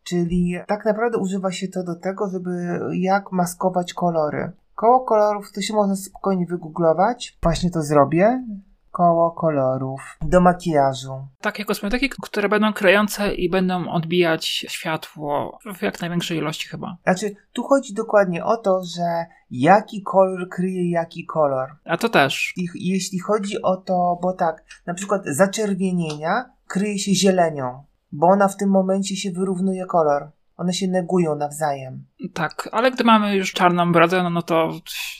Czyli 0.04 0.56
tak 0.68 0.86
naprawdę 0.86 1.18
używa 1.18 1.52
się 1.52 1.68
to 1.68 1.84
do 1.84 1.96
tego, 1.96 2.30
żeby 2.30 2.50
jak 2.94 3.32
maskować 3.32 3.94
kolory. 3.94 4.52
Koło 4.76 5.00
kolorów 5.00 5.52
to 5.52 5.62
się 5.62 5.74
można 5.74 5.96
spokojnie 5.96 6.46
wygooglować. 6.46 7.38
Właśnie 7.44 7.72
to 7.72 7.82
zrobię 7.82 8.44
koło 8.92 9.32
kolorów 9.32 10.18
do 10.22 10.42
makijażu. 10.42 11.28
Takie 11.42 11.66
kosmetyki, 11.66 12.10
które 12.22 12.50
będą 12.50 12.74
klejące 12.74 13.34
i 13.34 13.50
będą 13.50 13.90
odbijać 13.90 14.46
światło 14.46 15.60
w 15.76 15.82
jak 15.82 16.02
największej 16.02 16.38
ilości 16.38 16.68
chyba. 16.68 16.98
Znaczy, 17.04 17.36
tu 17.54 17.64
chodzi 17.64 17.94
dokładnie 17.94 18.46
o 18.46 18.58
to, 18.58 18.84
że 18.84 19.26
jaki 19.52 20.02
kolor 20.04 20.50
kryje 20.50 20.92
jaki 20.92 21.26
kolor. 21.26 21.70
A 21.86 21.98
to 21.98 22.10
też. 22.10 22.54
I, 22.58 22.68
jeśli 22.76 23.20
chodzi 23.20 23.62
o 23.62 23.78
to, 23.78 24.20
bo 24.22 24.34
tak, 24.34 24.64
na 24.86 24.94
przykład 24.94 25.22
zaczerwienienia 25.26 26.50
kryje 26.70 27.00
się 27.00 27.14
zielenią, 27.14 27.84
bo 28.12 28.28
ona 28.28 28.48
w 28.48 28.58
tym 28.58 28.70
momencie 28.70 29.16
się 29.16 29.32
wyrównuje 29.32 29.86
kolor. 29.86 30.32
One 30.58 30.74
się 30.74 30.88
negują 30.88 31.36
nawzajem. 31.36 32.06
Tak, 32.34 32.70
ale 32.72 32.92
gdy 32.92 33.04
mamy 33.04 33.36
już 33.36 33.54
czarną 33.54 33.92
brodę, 33.92 34.24
no, 34.24 34.30
no 34.30 34.42
to... 34.42 34.72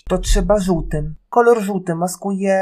To 0.08 0.18
trzeba 0.18 0.60
żółtym. 0.60 1.16
Kolor 1.30 1.62
żółty 1.62 1.96
maskuje 1.96 2.60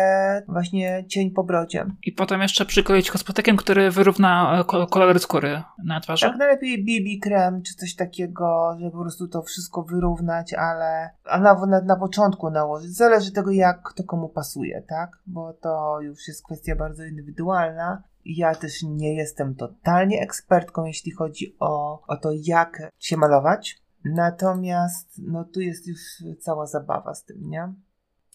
właśnie 0.47 1.05
cień 1.07 1.31
po 1.31 1.43
brodzie. 1.43 1.85
I 2.03 2.11
potem 2.11 2.41
jeszcze 2.41 2.65
przykleić 2.65 3.11
kosmetykiem, 3.11 3.57
który 3.57 3.91
wyrówna 3.91 4.59
e, 4.59 4.85
kolor 4.89 5.19
skóry 5.19 5.63
na 5.85 5.99
twarzy. 5.99 6.25
Tak, 6.25 6.37
najlepiej 6.37 6.77
BB 6.77 7.29
krem 7.29 7.61
czy 7.61 7.75
coś 7.75 7.95
takiego, 7.95 8.75
żeby 8.79 8.91
po 8.91 9.01
prostu 9.01 9.27
to 9.27 9.41
wszystko 9.41 9.83
wyrównać, 9.83 10.53
ale 10.53 11.09
a 11.25 11.39
nawet 11.39 11.85
na 11.85 11.95
początku 11.95 12.49
nałożyć. 12.49 12.95
Zależy 12.95 13.31
tego, 13.31 13.51
jak 13.51 13.93
to 13.95 14.03
komu 14.03 14.29
pasuje, 14.29 14.83
tak? 14.89 15.19
Bo 15.27 15.53
to 15.53 16.01
już 16.01 16.27
jest 16.27 16.45
kwestia 16.45 16.75
bardzo 16.75 17.05
indywidualna. 17.05 18.03
Ja 18.29 18.55
też 18.55 18.83
nie 18.83 19.13
jestem 19.13 19.55
totalnie 19.55 20.21
ekspertką, 20.21 20.85
jeśli 20.85 21.11
chodzi 21.11 21.55
o, 21.59 22.01
o 22.07 22.17
to, 22.17 22.29
jak 22.33 22.91
się 22.99 23.17
malować. 23.17 23.81
Natomiast, 24.05 25.07
no 25.17 25.43
tu 25.43 25.61
jest 25.61 25.87
już 25.87 25.99
cała 26.39 26.65
zabawa 26.65 27.13
z 27.13 27.23
tym, 27.23 27.49
nie? 27.49 27.73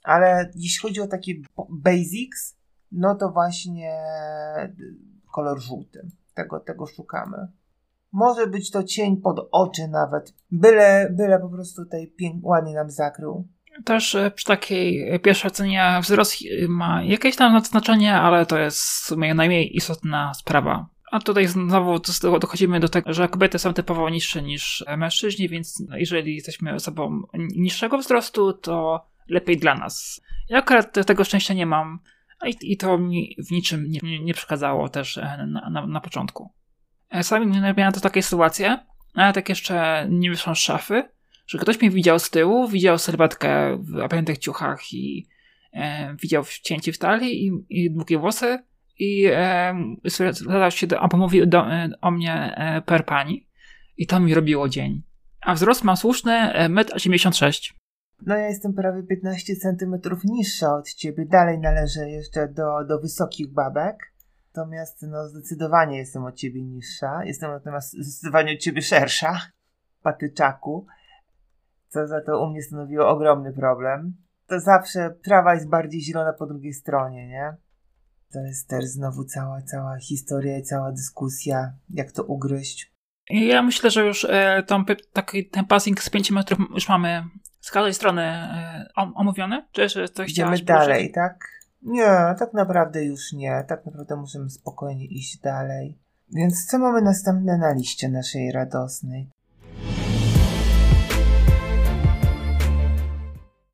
Ale 0.03 0.51
jeśli 0.55 0.89
chodzi 0.89 1.01
o 1.01 1.07
takie 1.07 1.35
basics, 1.71 2.57
no 2.93 3.15
to 3.15 3.31
właśnie 3.31 3.99
kolor 5.33 5.61
żółty. 5.61 6.07
Tego, 6.35 6.61
tego 6.61 6.87
szukamy. 6.87 7.49
Może 8.13 8.47
być 8.47 8.71
to 8.71 8.85
cień 8.85 9.17
pod 9.17 9.49
oczy 9.53 9.89
nawet. 9.89 10.35
Byle, 10.51 11.11
byle 11.11 11.39
po 11.39 11.49
prostu 11.49 11.85
tutaj 11.85 12.13
ładnie 12.43 12.75
nam 12.75 12.91
zakrył. 12.91 13.49
Też 13.85 14.15
e, 14.15 14.31
przy 14.31 14.47
takiej 14.47 15.21
pierwszej 15.21 15.51
ocenie 15.51 15.99
wzrost 16.03 16.37
ma 16.69 17.03
jakieś 17.03 17.37
tam 17.37 17.65
znaczenie, 17.65 18.15
ale 18.15 18.47
to 18.47 18.59
jest 18.59 19.17
najmniej 19.17 19.77
istotna 19.77 20.35
sprawa. 20.35 20.87
A 21.11 21.21
tutaj 21.21 21.47
znowu 21.47 22.01
dochodzimy 22.41 22.81
do 22.81 22.89
tego, 22.89 23.13
że 23.13 23.29
kobiety 23.29 23.59
są 23.59 23.75
typowo 23.75 24.11
niższe 24.11 24.43
niż 24.43 24.85
mężczyźni, 24.97 25.49
więc 25.49 25.85
jeżeli 25.95 26.35
jesteśmy 26.35 26.75
osobą 26.75 27.23
niższego 27.35 27.99
wzrostu, 27.99 28.53
to 28.53 29.07
lepiej 29.29 29.57
dla 29.57 29.75
nas. 29.75 30.21
Ja 30.49 30.59
akurat 30.59 31.07
tego 31.07 31.25
szczęścia 31.25 31.55
nie 31.55 31.67
mam 31.67 31.99
i, 32.63 32.77
to 32.77 32.99
mi 32.99 33.37
w 33.39 33.51
niczym 33.51 33.87
nie, 33.89 34.21
nie 34.21 34.35
przeszkadzało 34.35 34.89
też 34.89 35.19
e, 35.19 35.47
na, 35.47 35.71
na, 35.71 35.87
na 35.87 36.01
początku. 36.01 36.53
E, 37.11 37.23
sami 37.25 37.47
miałem 37.47 37.93
to 37.93 38.01
takie 38.01 38.23
sytuacje, 38.23 38.79
ale 39.15 39.33
tak 39.33 39.49
jeszcze 39.49 40.07
nie 40.11 40.31
wyszłam 40.31 40.57
z 40.57 40.59
szafy, 40.59 41.09
że 41.47 41.59
ktoś 41.59 41.81
mnie 41.81 41.91
widział 41.91 42.19
z 42.19 42.31
tyłu, 42.31 42.69
widział 42.69 42.99
sylwetkę 42.99 43.77
w 43.77 43.97
opiętych 43.97 44.39
ciuchach 44.39 44.93
i 44.93 45.29
e, 45.73 46.17
widział 46.23 46.45
cięcie 46.63 46.93
w 46.93 46.99
talii 46.99 47.47
i, 47.47 47.53
i 47.69 47.91
długie 47.91 48.19
włosy 48.19 48.59
i 48.99 49.27
e, 49.27 49.75
zadał 50.33 50.71
się 50.71 50.87
do, 50.87 51.01
albo 51.01 51.17
mówił 51.17 51.47
do, 51.47 51.73
e, 51.73 51.91
o 52.01 52.11
mnie 52.11 52.55
e, 52.57 52.83
per 52.83 53.05
pani 53.05 53.49
i 53.97 54.07
to 54.07 54.21
mi 54.21 54.35
robiło 54.35 54.69
dzień. 54.69 55.03
A 55.41 55.55
wzrost 55.55 55.85
mam 55.85 55.97
słuszny 55.97 56.33
1,86 56.33 57.71
m. 57.73 57.79
No 58.27 58.37
ja 58.37 58.49
jestem 58.49 58.75
prawie 58.75 59.03
15 59.03 59.57
cm 59.57 59.95
niższa 60.25 60.75
od 60.75 60.95
ciebie, 60.95 61.27
dalej 61.27 61.59
należę 61.59 62.11
jeszcze 62.11 62.49
do, 62.49 62.85
do 62.89 63.01
wysokich 63.01 63.53
babek. 63.53 64.13
Natomiast 64.55 65.03
no 65.03 65.29
zdecydowanie 65.29 65.99
jestem 65.99 66.25
od 66.25 66.35
ciebie 66.35 66.63
niższa. 66.63 67.25
Jestem 67.25 67.51
natomiast 67.51 67.93
zdecydowanie 67.93 68.53
od 68.53 68.59
ciebie 68.59 68.83
szersza. 68.83 69.41
Patyczaku. 70.03 70.87
Co 71.93 72.07
za 72.07 72.21
to 72.21 72.45
u 72.45 72.51
mnie 72.51 72.63
stanowiło 72.63 73.09
ogromny 73.09 73.53
problem. 73.53 74.15
To 74.47 74.61
zawsze 74.61 75.15
trawa 75.25 75.55
jest 75.55 75.69
bardziej 75.69 76.01
zielona 76.01 76.33
po 76.33 76.47
drugiej 76.47 76.73
stronie, 76.73 77.29
nie? 77.29 77.57
To 78.33 78.41
jest 78.41 78.69
też 78.69 78.85
znowu 78.85 79.25
cała, 79.25 79.63
cała 79.63 79.99
historia 79.99 80.59
i 80.59 80.63
cała 80.63 80.93
dyskusja, 80.93 81.73
jak 81.91 82.13
to 82.13 82.25
ugryźć. 82.25 82.93
Ja 83.31 83.63
myślę, 83.63 83.91
że 83.91 84.07
już 84.07 84.27
e, 84.31 84.63
tą, 84.67 84.85
taki, 85.13 85.49
ten 85.49 85.65
passing 85.65 86.03
z 86.03 86.11
5 86.11 86.31
metrów 86.31 86.59
już 86.75 86.89
mamy 86.89 87.25
z 87.61 87.71
każdej 87.71 87.95
strony 87.95 88.23
e, 88.23 88.87
omówiony? 88.95 89.67
Czy 89.73 89.81
jeszcze 89.83 90.09
coś 90.09 90.31
Idziemy 90.31 90.59
dalej, 90.59 91.13
tak? 91.13 91.49
Nie, 91.83 92.35
tak 92.39 92.53
naprawdę 92.53 93.05
już 93.05 93.33
nie. 93.33 93.65
Tak 93.69 93.87
naprawdę 93.87 94.17
możemy 94.17 94.51
spokojnie 94.51 95.07
iść 95.07 95.39
dalej. 95.39 95.99
Więc 96.35 96.67
co 96.67 96.79
mamy 96.79 97.03
następne 97.03 97.59
na 97.59 97.73
liście 97.73 98.09
naszej 98.09 98.53
radosnej? 98.53 99.31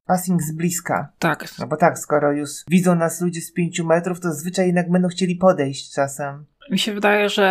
Passing 0.08 0.42
z 0.42 0.52
bliska. 0.52 1.12
Tak. 1.18 1.44
No 1.58 1.66
bo 1.66 1.76
tak, 1.76 1.98
skoro 1.98 2.32
już 2.32 2.50
widzą 2.68 2.94
nas 2.94 3.20
ludzie 3.20 3.40
z 3.40 3.52
pięciu 3.52 3.86
metrów, 3.86 4.20
to 4.20 4.32
zwyczaj 4.32 4.66
jednak 4.66 4.90
będą 4.90 5.08
chcieli 5.08 5.36
podejść 5.36 5.94
czasem. 5.94 6.44
Mi 6.70 6.78
się 6.78 6.94
wydaje, 6.94 7.28
że 7.28 7.44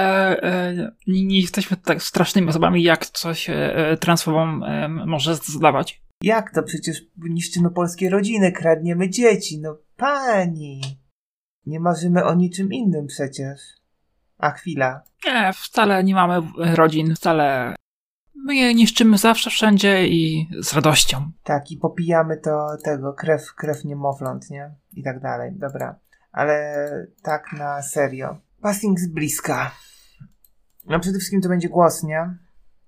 e, 0.43 0.73
nie, 1.07 1.25
nie, 1.25 1.41
jesteśmy 1.41 1.77
tak 1.77 2.03
strasznymi 2.03 2.49
osobami, 2.49 2.83
jak 2.83 3.05
coś 3.05 3.49
e, 3.49 3.97
transfobom 3.99 4.63
e, 4.63 4.87
może 4.87 5.35
zdawać. 5.35 6.01
Jak 6.21 6.53
to? 6.53 6.63
Przecież 6.63 7.05
niszczymy 7.17 7.71
polskie 7.71 8.09
rodziny, 8.09 8.51
kradniemy 8.51 9.09
dzieci. 9.09 9.59
No 9.61 9.77
pani. 9.97 10.81
Nie 11.65 11.79
marzymy 11.79 12.25
o 12.25 12.35
niczym 12.35 12.73
innym 12.73 13.07
przecież. 13.07 13.59
A 14.37 14.51
chwila. 14.51 15.01
Nie, 15.25 15.51
wcale 15.53 16.03
nie 16.03 16.15
mamy 16.15 16.41
rodzin, 16.57 17.15
wcale. 17.15 17.75
My 18.45 18.55
je 18.55 18.73
niszczymy 18.73 19.17
zawsze, 19.17 19.49
wszędzie 19.49 20.07
i 20.07 20.49
z 20.59 20.73
radością. 20.73 21.31
Tak, 21.43 21.71
i 21.71 21.77
popijamy 21.77 22.37
to 22.37 22.67
tego, 22.83 23.13
krew, 23.13 23.53
krew 23.55 23.85
niemowląt, 23.85 24.49
nie? 24.49 24.71
I 24.93 25.03
tak 25.03 25.19
dalej, 25.21 25.51
dobra. 25.55 25.99
Ale 26.31 26.75
tak 27.23 27.53
na 27.53 27.81
serio. 27.81 28.37
Passing 28.61 28.99
z 28.99 29.07
bliska. 29.07 29.71
No 30.85 30.99
przede 30.99 31.17
wszystkim 31.17 31.41
to 31.41 31.49
będzie 31.49 31.69
głos, 31.69 32.03
nie? 32.03 32.37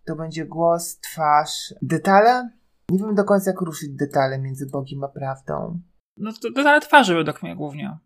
To 0.05 0.15
będzie 0.15 0.45
głos, 0.45 0.99
twarz, 0.99 1.73
detale. 1.81 2.49
Nie 2.89 2.99
wiem 2.99 3.15
do 3.15 3.23
końca 3.23 3.51
jak 3.51 3.61
ruszyć 3.61 3.89
detale 3.89 4.39
między 4.39 4.65
Bogiem 4.65 5.03
a 5.03 5.07
prawdą. 5.07 5.81
No 6.17 6.33
to 6.33 6.51
detale 6.51 6.81
twarzy 6.81 7.15
według 7.15 7.43
mnie 7.43 7.55
głównie. 7.55 7.97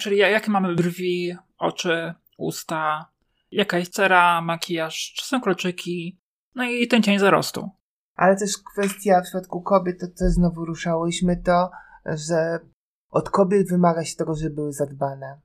Czyli 0.00 0.18
jakie 0.18 0.50
mamy 0.50 0.74
brwi, 0.74 1.36
oczy, 1.58 2.14
usta, 2.38 3.10
jaka 3.50 3.78
jest 3.78 3.92
cera, 3.92 4.40
makijaż, 4.40 5.12
czy 5.16 5.26
są 5.26 5.40
kolczyki, 5.40 6.20
no 6.54 6.64
i 6.64 6.88
ten 6.88 7.02
cień 7.02 7.18
zarostu. 7.18 7.70
Ale 8.16 8.36
też 8.36 8.58
kwestia 8.58 9.20
w 9.20 9.24
przypadku 9.24 9.62
kobiet, 9.62 10.00
to 10.00 10.06
też 10.06 10.32
znowu 10.32 10.64
ruszałyśmy 10.64 11.36
to, 11.36 11.70
że 12.06 12.60
od 13.10 13.30
kobiet 13.30 13.68
wymaga 13.68 14.04
się 14.04 14.16
tego, 14.16 14.34
żeby 14.34 14.54
były 14.54 14.72
zadbane. 14.72 15.40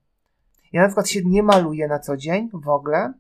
Ja 0.74 0.82
na 0.82 0.88
przykład 0.88 1.10
się 1.10 1.20
nie 1.26 1.44
maluję 1.44 1.88
na 1.88 2.00
co 2.00 2.18
dzień 2.18 2.50
w 2.54 2.70
ogóle, 2.70 3.14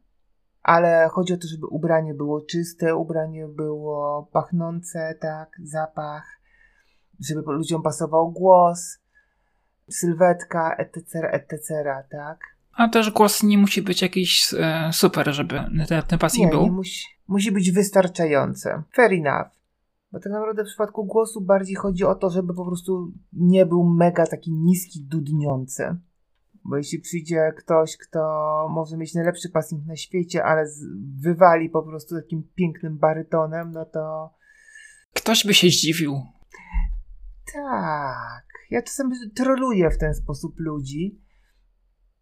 ale 0.63 1.09
chodzi 1.11 1.33
o 1.33 1.37
to, 1.37 1.47
żeby 1.47 1.67
ubranie 1.67 2.13
było 2.13 2.41
czyste, 2.41 2.95
ubranie 2.95 3.47
było 3.47 4.29
pachnące, 4.31 5.15
tak, 5.21 5.49
zapach, 5.63 6.39
żeby 7.19 7.41
ludziom 7.45 7.81
pasował 7.81 8.31
głos, 8.31 8.97
sylwetka, 9.89 10.75
etc., 10.75 11.31
etc., 11.31 11.85
tak. 12.11 12.39
A 12.73 12.89
też 12.89 13.11
głos 13.11 13.43
nie 13.43 13.57
musi 13.57 13.81
być 13.81 14.01
jakiś 14.01 14.53
e, 14.59 14.89
super, 14.93 15.33
żeby 15.33 15.63
ten, 15.87 16.03
ten 16.03 16.19
passing 16.19 16.45
nie, 16.45 16.51
był. 16.51 16.63
Nie, 16.63 16.71
musi, 16.71 17.05
musi 17.29 17.51
być 17.51 17.71
wystarczający. 17.71 18.69
Fair 18.93 19.13
enough. 19.13 19.59
Bo 20.11 20.19
tak 20.19 20.31
naprawdę 20.31 20.63
w 20.63 20.67
przypadku 20.67 21.05
głosu 21.05 21.41
bardziej 21.41 21.75
chodzi 21.75 22.03
o 22.03 22.15
to, 22.15 22.29
żeby 22.29 22.53
po 22.53 22.65
prostu 22.65 23.11
nie 23.33 23.65
był 23.65 23.83
mega 23.83 24.27
taki 24.27 24.51
niski, 24.51 25.03
dudniący. 25.03 25.97
Bo 26.65 26.77
jeśli 26.77 26.99
przyjdzie 26.99 27.53
ktoś, 27.57 27.97
kto 27.97 28.19
może 28.69 28.97
mieć 28.97 29.13
najlepszy 29.13 29.49
passing 29.49 29.85
na 29.85 29.95
świecie, 29.95 30.43
ale 30.43 30.65
wywali 31.21 31.69
po 31.69 31.83
prostu 31.83 32.15
takim 32.15 32.43
pięknym 32.55 32.97
barytonem, 32.97 33.71
no 33.71 33.85
to. 33.85 34.33
Ktoś 35.13 35.45
by 35.45 35.53
się 35.53 35.67
zdziwił. 35.67 36.21
Tak. 37.53 38.43
Ja 38.71 38.81
czasem 38.81 39.11
troluję 39.35 39.89
w 39.89 39.97
ten 39.97 40.13
sposób 40.13 40.59
ludzi, 40.59 41.21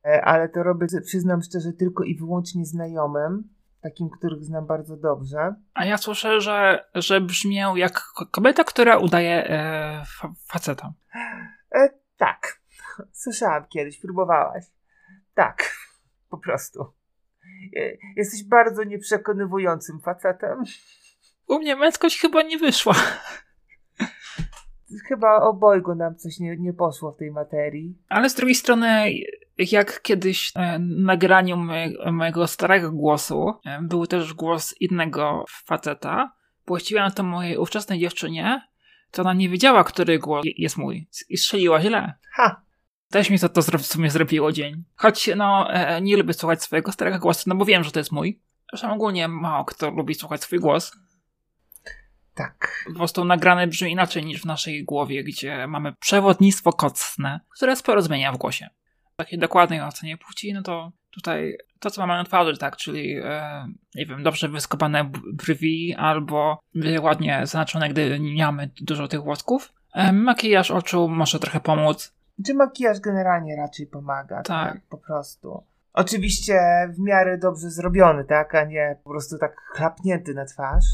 e, 0.05 0.21
ale 0.21 0.49
to 0.49 0.63
robię, 0.63 0.87
przyznam 1.05 1.41
szczerze, 1.41 1.73
tylko 1.73 2.03
i 2.03 2.17
wyłącznie 2.17 2.65
znajomym, 2.65 3.56
takim, 3.81 4.09
których 4.09 4.43
znam 4.43 4.67
bardzo 4.67 4.97
dobrze. 4.97 5.55
A 5.73 5.85
ja 5.85 5.97
słyszę, 5.97 6.41
że, 6.41 6.85
że 6.95 7.21
brzmiał 7.21 7.77
jak 7.77 8.01
kobieta, 8.31 8.63
która 8.63 8.97
udaje 8.97 9.49
e, 9.49 10.03
faceta. 10.47 10.93
E, 11.75 11.89
tak. 12.17 12.61
Słyszałam 13.23 13.65
kiedyś, 13.69 13.99
próbowałaś. 13.99 14.65
Tak, 15.33 15.75
po 16.31 16.37
prostu. 16.37 16.93
Jesteś 18.15 18.43
bardzo 18.43 18.83
nieprzekonywującym 18.83 19.99
facetem. 20.01 20.63
U 21.47 21.59
mnie 21.59 21.75
męskość 21.75 22.21
chyba 22.21 22.41
nie 22.41 22.57
wyszła. 22.57 22.93
Chyba 25.07 25.41
obojgu 25.41 25.95
nam 25.95 26.15
coś 26.15 26.39
nie, 26.39 26.57
nie 26.57 26.73
poszło 26.73 27.11
w 27.11 27.17
tej 27.17 27.31
materii. 27.31 27.95
Ale 28.09 28.29
z 28.29 28.35
drugiej 28.35 28.55
strony, 28.55 29.11
jak 29.57 30.01
kiedyś 30.01 30.51
e, 30.55 30.79
nagraniu 30.79 31.57
mojego 32.11 32.47
starego 32.47 32.91
głosu 32.91 33.53
e, 33.65 33.81
był 33.81 34.07
też 34.07 34.33
głos 34.33 34.75
innego 34.79 35.45
faceta, 35.65 36.33
puściłem 36.65 37.11
to 37.11 37.23
mojej 37.23 37.57
ówczesnej 37.57 37.99
dziewczynie, 37.99 38.61
to 39.11 39.21
ona 39.21 39.33
nie 39.33 39.49
wiedziała, 39.49 39.83
który 39.83 40.19
głos 40.19 40.45
jest 40.57 40.77
mój 40.77 41.07
i 41.29 41.37
strzeliła 41.37 41.81
źle. 41.81 42.13
Ha! 42.31 42.61
Też 43.09 43.29
mi 43.29 43.39
to, 43.39 43.49
to 43.49 43.61
w 43.61 43.85
sumie 43.85 44.09
zrobiło 44.09 44.51
dzień. 44.51 44.83
Choć 44.95 45.29
no, 45.35 45.73
e, 45.73 46.01
nie 46.01 46.17
lubię 46.17 46.33
słuchać 46.33 46.63
swojego 46.63 46.91
starego 46.91 47.19
głosu, 47.19 47.43
no 47.47 47.55
bo 47.55 47.65
wiem, 47.65 47.83
że 47.83 47.91
to 47.91 47.99
jest 47.99 48.11
mój. 48.11 48.41
Zresztą 48.71 48.93
ogólnie 48.93 49.27
mało 49.27 49.65
kto 49.65 49.89
lubi 49.89 50.15
słuchać 50.15 50.41
swój 50.41 50.59
głos. 50.59 50.97
Tak. 52.37 52.83
Po 52.87 52.93
prostu 52.93 53.25
nagrane 53.25 53.67
brzmi 53.67 53.91
inaczej 53.91 54.25
niż 54.25 54.41
w 54.41 54.45
naszej 54.45 54.83
głowie, 54.83 55.23
gdzie 55.23 55.67
mamy 55.67 55.93
przewodnictwo 55.99 56.73
kocne, 56.73 57.39
które 57.55 57.75
sporo 57.75 58.01
zmienia 58.01 58.31
w 58.31 58.37
głosie. 58.37 58.69
W 59.13 59.17
takiej 59.17 59.39
dokładnej 59.39 59.81
ocenie 59.81 60.17
płci, 60.17 60.53
no 60.53 60.61
to 60.61 60.91
tutaj 61.11 61.57
to, 61.79 61.91
co 61.91 62.01
mamy 62.01 62.13
na 62.13 62.23
twarzy, 62.23 62.57
tak, 62.57 62.77
czyli 62.77 63.17
e, 63.23 63.67
nie 63.95 64.05
wiem, 64.05 64.23
dobrze 64.23 64.49
wyskopane 64.49 65.11
brwi 65.33 65.95
albo 65.95 66.59
ładnie 67.01 67.39
zaznaczone, 67.41 67.89
gdy 67.89 68.19
nie 68.19 68.45
mamy 68.45 68.69
dużo 68.81 69.07
tych 69.07 69.21
włosków. 69.21 69.73
E, 69.93 70.11
makijaż 70.11 70.71
oczu 70.71 71.07
może 71.07 71.39
trochę 71.39 71.59
pomóc, 71.59 72.17
czy 72.45 72.53
makijaż 72.53 72.99
generalnie 72.99 73.55
raczej 73.55 73.87
pomaga, 73.87 74.35
tak. 74.35 74.73
tak? 74.73 74.81
Po 74.89 74.97
prostu. 74.97 75.63
Oczywiście 75.93 76.59
w 76.89 76.99
miarę 76.99 77.37
dobrze 77.37 77.69
zrobiony, 77.69 78.25
tak? 78.25 78.55
A 78.55 78.63
nie 78.63 78.97
po 79.03 79.09
prostu 79.09 79.37
tak 79.37 79.55
chlapnięty 79.55 80.33
na 80.33 80.45
twarz. 80.45 80.85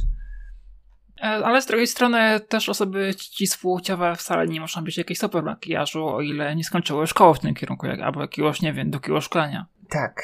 E, 1.24 1.26
ale 1.26 1.62
z 1.62 1.66
drugiej 1.66 1.88
strony 1.88 2.40
też 2.40 2.70
osoby 2.70 3.16
cisłopłciowe 3.16 4.16
wcale 4.16 4.48
nie 4.48 4.62
muszą 4.62 4.84
być 4.84 4.98
jakieś 4.98 5.20
super 5.20 5.44
makijażu, 5.44 6.08
o 6.08 6.22
ile 6.22 6.56
nie 6.56 6.64
skończyły 6.64 7.08
szkoły 7.08 7.36
w 7.36 7.40
tym 7.40 7.54
kierunku, 7.54 7.86
jak, 7.86 8.00
albo 8.00 8.22
jakiegoś, 8.22 8.62
nie 8.62 8.74
wiem, 8.74 8.92
drugiego 8.92 9.22
szkolenia. 9.22 9.66
Tak. 9.90 10.22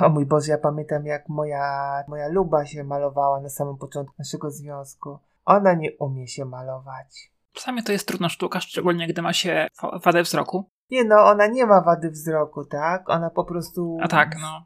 O 0.00 0.08
mój 0.08 0.26
Boże, 0.26 0.52
ja 0.52 0.58
pamiętam 0.58 1.06
jak 1.06 1.28
moja, 1.28 2.04
moja 2.08 2.28
Luba 2.28 2.66
się 2.66 2.84
malowała 2.84 3.40
na 3.40 3.48
samym 3.48 3.76
początku 3.76 4.14
naszego 4.18 4.50
związku. 4.50 5.18
Ona 5.44 5.74
nie 5.74 5.92
umie 5.96 6.28
się 6.28 6.44
malować. 6.44 7.32
Czasami 7.52 7.82
to 7.82 7.92
jest 7.92 8.08
trudna 8.08 8.28
sztuka, 8.28 8.60
szczególnie 8.60 9.06
gdy 9.06 9.22
ma 9.22 9.32
się 9.32 9.66
wadę 10.04 10.22
wzroku. 10.22 10.70
Nie 10.90 11.04
no, 11.04 11.16
ona 11.24 11.46
nie 11.46 11.66
ma 11.66 11.80
wady 11.80 12.10
wzroku, 12.10 12.64
tak? 12.64 13.10
Ona 13.10 13.30
po 13.30 13.44
prostu... 13.44 13.98
A 14.02 14.08
tak, 14.08 14.36
no. 14.40 14.64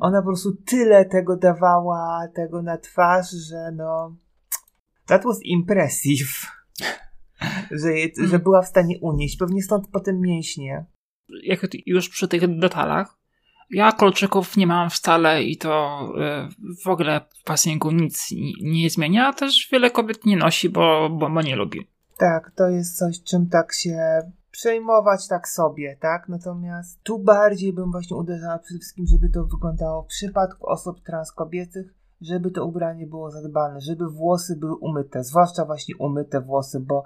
Ona 0.00 0.20
po 0.22 0.26
prostu 0.26 0.52
tyle 0.66 1.04
tego 1.04 1.36
dawała, 1.36 2.28
tego 2.34 2.62
na 2.62 2.78
twarz, 2.78 3.30
że 3.30 3.70
no... 3.72 4.16
That 5.06 5.24
was 5.24 5.38
impressive. 5.42 6.46
że, 7.82 7.92
je, 7.92 8.08
że 8.16 8.24
mm. 8.24 8.42
była 8.42 8.62
w 8.62 8.66
stanie 8.68 8.98
unieść. 9.00 9.36
Pewnie 9.36 9.62
stąd 9.62 9.88
potem 9.92 10.20
mięśnie. 10.20 10.86
Jak 11.42 11.60
już 11.86 12.08
przy 12.08 12.28
tych 12.28 12.58
detalach, 12.58 13.16
ja 13.70 13.92
kolczyków 13.92 14.56
nie 14.56 14.66
mam 14.66 14.90
wcale 14.90 15.42
i 15.42 15.56
to 15.56 16.00
y, 16.48 16.84
w 16.84 16.88
ogóle 16.88 17.20
w 17.40 17.44
passingu 17.44 17.90
nic 17.90 18.28
nie 18.62 18.90
zmienia, 18.90 19.28
a 19.28 19.32
też 19.32 19.68
wiele 19.72 19.90
kobiet 19.90 20.26
nie 20.26 20.36
nosi, 20.36 20.68
bo, 20.68 21.10
bo, 21.10 21.30
bo 21.30 21.42
nie 21.42 21.56
lubi. 21.56 21.90
Tak, 22.18 22.52
to 22.56 22.68
jest 22.68 22.98
coś, 22.98 23.22
czym 23.22 23.48
tak 23.48 23.74
się 23.74 23.98
przejmować 24.50 25.28
tak 25.28 25.48
sobie, 25.48 25.96
tak? 26.00 26.28
Natomiast 26.28 27.02
tu 27.02 27.18
bardziej 27.18 27.72
bym 27.72 27.90
właśnie 27.92 28.16
uderzała 28.16 28.58
przede 28.58 28.80
wszystkim, 28.80 29.06
żeby 29.06 29.28
to 29.28 29.44
wyglądało 29.44 30.02
w 30.02 30.06
przypadku 30.06 30.66
osób 30.66 31.00
transkobiecych, 31.00 31.94
żeby 32.20 32.50
to 32.50 32.66
ubranie 32.66 33.06
było 33.06 33.30
zadbane, 33.30 33.80
żeby 33.80 34.08
włosy 34.08 34.56
były 34.56 34.76
umyte, 34.76 35.24
zwłaszcza 35.24 35.64
właśnie 35.64 35.96
umyte 35.96 36.40
włosy, 36.40 36.80
bo 36.80 37.04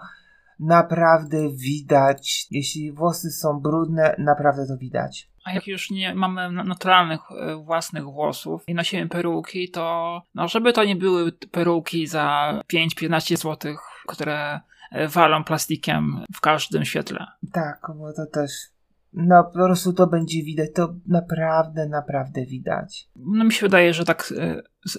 naprawdę 0.61 1.51
widać. 1.51 2.47
Jeśli 2.51 2.93
włosy 2.93 3.31
są 3.31 3.61
brudne, 3.61 4.15
naprawdę 4.19 4.67
to 4.67 4.77
widać. 4.77 5.31
A 5.45 5.53
jak 5.53 5.67
już 5.67 5.91
nie 5.91 6.15
mamy 6.15 6.53
naturalnych 6.53 7.21
e, 7.31 7.57
własnych 7.57 8.05
włosów 8.05 8.63
i 8.69 8.75
nosimy 8.75 9.09
peruki, 9.09 9.71
to 9.71 10.23
no 10.35 10.49
żeby 10.49 10.73
to 10.73 10.85
nie 10.85 10.97
były 10.97 11.33
peruki 11.33 12.07
za 12.07 12.53
5-15 12.73 13.37
zł, 13.37 13.75
które 14.07 14.61
e, 14.93 15.09
walą 15.09 15.45
plastikiem 15.45 16.25
w 16.35 16.41
każdym 16.41 16.85
świetle. 16.85 17.27
Tak, 17.53 17.81
bo 17.99 18.13
to 18.13 18.27
też 18.27 18.51
no 19.13 19.45
po 19.45 19.53
prostu 19.53 19.93
to 19.93 20.07
będzie 20.07 20.43
widać, 20.43 20.69
to 20.75 20.95
naprawdę, 21.07 21.87
naprawdę 21.87 22.47
widać. 22.47 23.09
No 23.17 23.45
mi 23.45 23.53
się 23.53 23.67
wydaje, 23.67 23.95
że 23.95 24.05
tak 24.05 24.35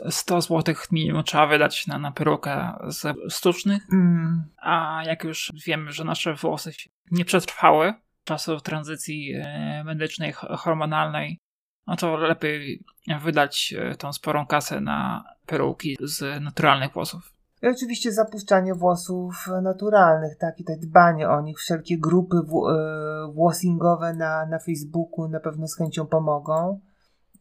100 0.10 0.41
zł 0.41 0.76
minimum 0.91 1.24
trzeba 1.24 1.47
wydać 1.47 1.88
na, 1.88 1.97
na 1.97 2.12
perukę 2.12 2.74
z 2.88 3.17
sztucznych, 3.34 3.84
mm. 3.93 4.43
a 4.58 5.04
jak 5.06 5.24
już 5.24 5.52
wiemy, 5.65 5.91
że 5.91 6.04
nasze 6.04 6.34
włosy 6.34 6.71
nie 7.12 7.26
przetrwały 7.26 7.93
czasów 8.24 8.62
tranzycji 8.62 9.34
e, 9.36 9.84
medycznej, 9.84 10.34
hormonalnej, 10.34 11.39
no 11.88 11.95
to 11.95 12.17
lepiej 12.17 12.84
wydać 13.21 13.74
e, 13.78 13.95
tą 13.95 14.13
sporą 14.13 14.45
kasę 14.45 14.82
na 14.82 15.24
peruki 15.45 15.97
z 16.02 16.41
naturalnych 16.41 16.91
włosów. 16.91 17.34
I 17.62 17.67
oczywiście 17.67 18.12
zapuszczanie 18.12 18.76
włosów 18.76 19.47
naturalnych, 19.62 20.38
tak, 20.38 20.60
i 20.60 20.63
te 20.63 20.78
dbanie 20.78 21.30
o 21.30 21.41
nich, 21.41 21.58
wszelkie 21.58 21.97
grupy 21.97 22.36
w, 22.47 22.69
e, 22.69 23.32
włosingowe 23.34 24.13
na, 24.13 24.45
na 24.45 24.60
Facebooku 24.60 25.28
na 25.28 25.39
pewno 25.39 25.67
z 25.67 25.78
chęcią 25.78 26.08
pomogą. 26.08 26.80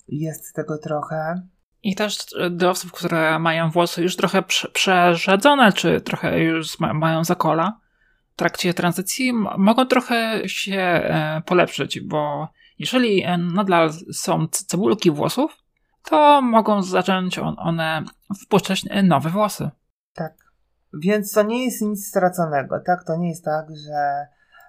Jest 0.09 0.55
tego 0.55 0.79
trochę. 0.79 1.43
I 1.83 1.95
też 1.95 2.19
do 2.51 2.71
osób, 2.71 2.93
które 2.93 3.39
mają 3.39 3.71
włosy 3.71 4.03
już 4.03 4.17
trochę 4.17 4.43
przerzedzone, 4.73 5.73
czy 5.73 6.01
trochę 6.01 6.41
już 6.41 6.81
ma, 6.81 6.95
mają 6.95 7.25
zakola 7.25 7.81
w 8.33 8.37
trakcie 8.37 8.75
tranzycji, 8.75 9.33
mogą 9.59 9.87
trochę 9.87 10.49
się 10.49 10.77
e, 10.77 11.43
polepszyć, 11.47 12.01
bo 12.01 12.49
jeżeli 12.79 13.23
e, 13.23 13.39
nadal 13.39 13.91
są 14.13 14.47
cebulki 14.49 15.11
włosów, 15.11 15.57
to 16.03 16.43
mogą 16.43 16.83
zacząć 16.83 17.39
one 17.39 18.05
wpuszczać 18.43 18.85
nowe 19.03 19.31
włosy. 19.31 19.71
Tak. 20.15 20.35
Więc 20.95 21.33
to 21.33 21.43
nie 21.43 21.65
jest 21.65 21.83
nic 21.83 22.09
straconego, 22.09 22.81
tak? 22.81 23.05
To 23.05 23.17
nie 23.17 23.29
jest 23.29 23.45
tak, 23.45 23.67
że 23.77 24.27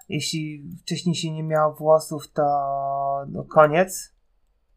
jeśli 0.09 0.69
wcześniej 0.81 1.15
się 1.15 1.31
nie 1.31 1.43
miało 1.43 1.73
włosów, 1.73 2.31
to 2.31 2.45
no 3.29 3.43
koniec. 3.43 4.13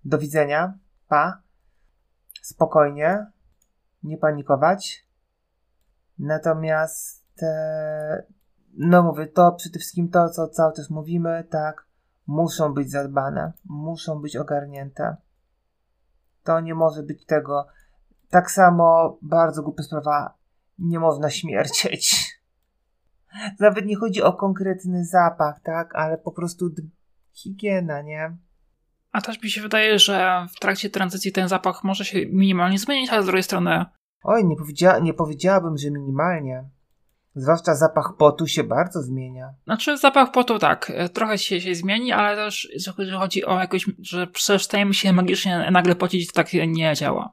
Do 0.05 0.19
widzenia. 0.19 0.79
Pa. 1.09 1.43
Spokojnie. 2.43 3.27
Nie 4.03 4.19
panikować. 4.19 5.09
Natomiast 6.19 7.43
e, 7.43 8.23
no 8.79 9.03
mówię, 9.03 9.27
to 9.27 9.53
przede 9.53 9.79
wszystkim 9.79 10.09
to, 10.09 10.29
co 10.29 10.49
cały 10.49 10.73
czas 10.73 10.91
mówimy, 10.91 11.45
tak, 11.51 11.87
muszą 12.27 12.75
być 12.75 12.91
zadbane, 12.91 13.53
muszą 13.65 14.23
być 14.23 14.37
ogarnięte. 14.37 15.17
To 16.43 16.61
nie 16.61 16.75
może 16.75 17.03
być 17.03 17.27
tego. 17.27 17.67
Tak 18.31 18.51
samo 18.51 19.19
bardzo 19.23 19.63
głupia 19.63 19.83
sprawa 19.83 20.35
nie 20.79 20.99
można 20.99 21.31
śmierdzieć. 21.31 22.35
Nawet 23.61 23.87
nie 23.87 23.97
chodzi 23.97 24.23
o 24.23 24.33
konkretny 24.33 25.05
zapach, 25.05 25.61
tak, 25.61 25.95
ale 25.95 26.19
po 26.19 26.33
prostu 26.33 26.71
higiena, 27.33 28.03
nie? 28.03 28.37
A 29.13 29.21
też 29.21 29.43
mi 29.43 29.51
się 29.51 29.61
wydaje, 29.61 29.99
że 29.99 30.47
w 30.57 30.61
trakcie 30.61 30.91
tranzycji 30.91 31.33
ten 31.33 31.49
zapach 31.49 31.85
może 31.85 32.05
się 32.05 32.27
minimalnie 32.27 32.79
zmienić, 32.79 33.11
ale 33.11 33.23
z 33.23 33.27
drugiej 33.27 33.43
strony. 33.43 33.85
Oj, 34.23 34.45
nie, 34.45 34.57
powiedzia 34.57 34.99
nie 34.99 35.15
powiedziałabym, 35.15 35.79
że 35.79 35.91
minimalnie. 35.91 36.65
Zwłaszcza 37.35 37.75
zapach 37.75 38.17
potu 38.19 38.47
się 38.47 38.65
bardzo 38.65 39.03
zmienia. 39.03 39.55
Znaczy, 39.65 39.99
zapach 39.99 40.31
potu 40.33 40.59
tak, 40.59 40.93
trochę 41.13 41.39
się, 41.39 41.61
się 41.61 41.75
zmieni, 41.75 42.13
ale 42.13 42.37
też 42.37 42.69
jeżeli 42.73 43.13
chodzi 43.13 43.45
o 43.45 43.59
jakoś, 43.59 43.87
że 43.99 44.27
przestajemy 44.27 44.95
się 44.95 45.13
magicznie 45.13 45.71
nagle 45.71 45.95
pocić, 45.95 46.27
to 46.27 46.33
tak 46.33 46.53
nie 46.53 46.95
działa. 46.95 47.33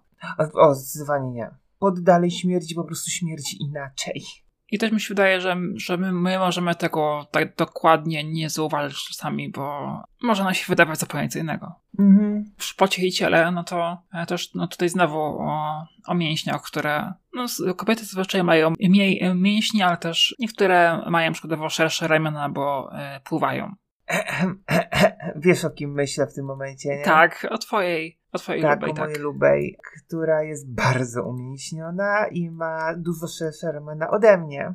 O, 0.54 0.76
zdecydowanie 0.76 1.32
nie 1.32 1.61
pod 1.82 2.00
dalej 2.00 2.32
śmierdzi 2.32 2.76
po 2.76 2.84
prostu 2.84 3.12
śmierci 3.12 3.58
inaczej. 3.64 4.24
I 4.72 4.78
też 4.78 4.92
mi 4.92 5.02
się 5.02 5.08
wydaje, 5.08 5.42
że, 5.42 5.58
że 5.76 5.98
my, 5.98 6.12
my 6.12 6.40
możemy 6.40 6.76
tego 6.76 7.28
tak 7.32 7.56
dokładnie 7.56 8.24
nie 8.24 8.50
zauważyć 8.50 9.08
czasami, 9.08 9.50
bo 9.50 9.88
może 10.24 10.44
nam 10.44 10.54
się 10.54 10.66
wydawać 10.68 11.00
zupełnie 11.00 11.30
co 11.30 11.40
innego. 11.40 11.76
Mhm. 12.00 12.44
W 12.58 12.76
pocie 12.76 13.08
i 13.08 13.12
ciele, 13.12 13.52
no 13.52 13.64
to 13.64 13.98
e, 14.14 14.26
też 14.26 14.54
no 14.54 14.68
tutaj 14.68 14.90
znowu 14.90 15.20
o, 15.20 15.86
o 16.08 16.16
mięśniach, 16.16 16.62
które 16.62 17.14
no, 17.34 17.46
kobiety 17.76 18.06
zazwyczaj 18.06 18.44
mają 18.44 18.74
mniej 18.80 19.22
mięśni, 19.36 19.82
ale 19.82 19.98
też 19.98 20.36
niektóre 20.40 21.02
mają 21.10 21.32
przykładowo 21.34 21.70
szersze 21.70 22.08
ramiona, 22.08 22.50
bo 22.50 22.90
e, 22.94 23.20
pływają. 23.24 23.76
Wiesz 25.46 25.66
o 25.66 25.70
kim 25.70 25.92
myślę 25.92 26.28
w 26.28 26.34
tym 26.34 26.46
momencie, 26.46 26.90
nie? 26.90 27.04
Tak, 27.04 27.48
o 27.50 27.58
twojej, 27.58 28.20
o 28.32 28.38
twojej 28.38 28.62
tak, 28.62 28.82
lubej, 28.82 28.92
o 28.92 28.96
mojej 28.96 29.16
tak. 29.16 29.24
lubej, 29.24 29.78
która 30.06 30.44
jest 30.44 30.74
bardzo 30.74 31.24
umięśniona 31.24 32.28
i 32.32 32.50
ma 32.50 32.96
dużo 32.98 33.28
szersze 33.28 33.72
ramiona 33.72 34.10
ode 34.10 34.38
mnie. 34.38 34.74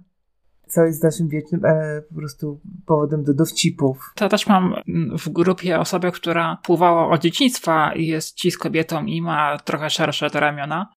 Co 0.68 0.84
jest 0.84 1.02
naszym 1.02 1.28
wiecznym 1.28 1.64
e, 1.64 2.02
po 2.08 2.14
prostu 2.14 2.60
powodem 2.86 3.24
do 3.24 3.34
dowcipów. 3.34 4.12
To 4.14 4.28
też 4.28 4.46
mam 4.46 4.74
w 5.18 5.28
grupie 5.28 5.78
osobę, 5.78 6.10
która 6.12 6.58
pływała 6.62 7.08
od 7.08 7.20
dzieciństwa 7.20 7.92
i 7.94 8.06
jest 8.06 8.34
ci 8.34 8.50
z 8.50 8.58
kobietą 8.58 9.04
i 9.04 9.22
ma 9.22 9.58
trochę 9.58 9.90
szersze 9.90 10.30
te 10.30 10.40
ramiona. 10.40 10.92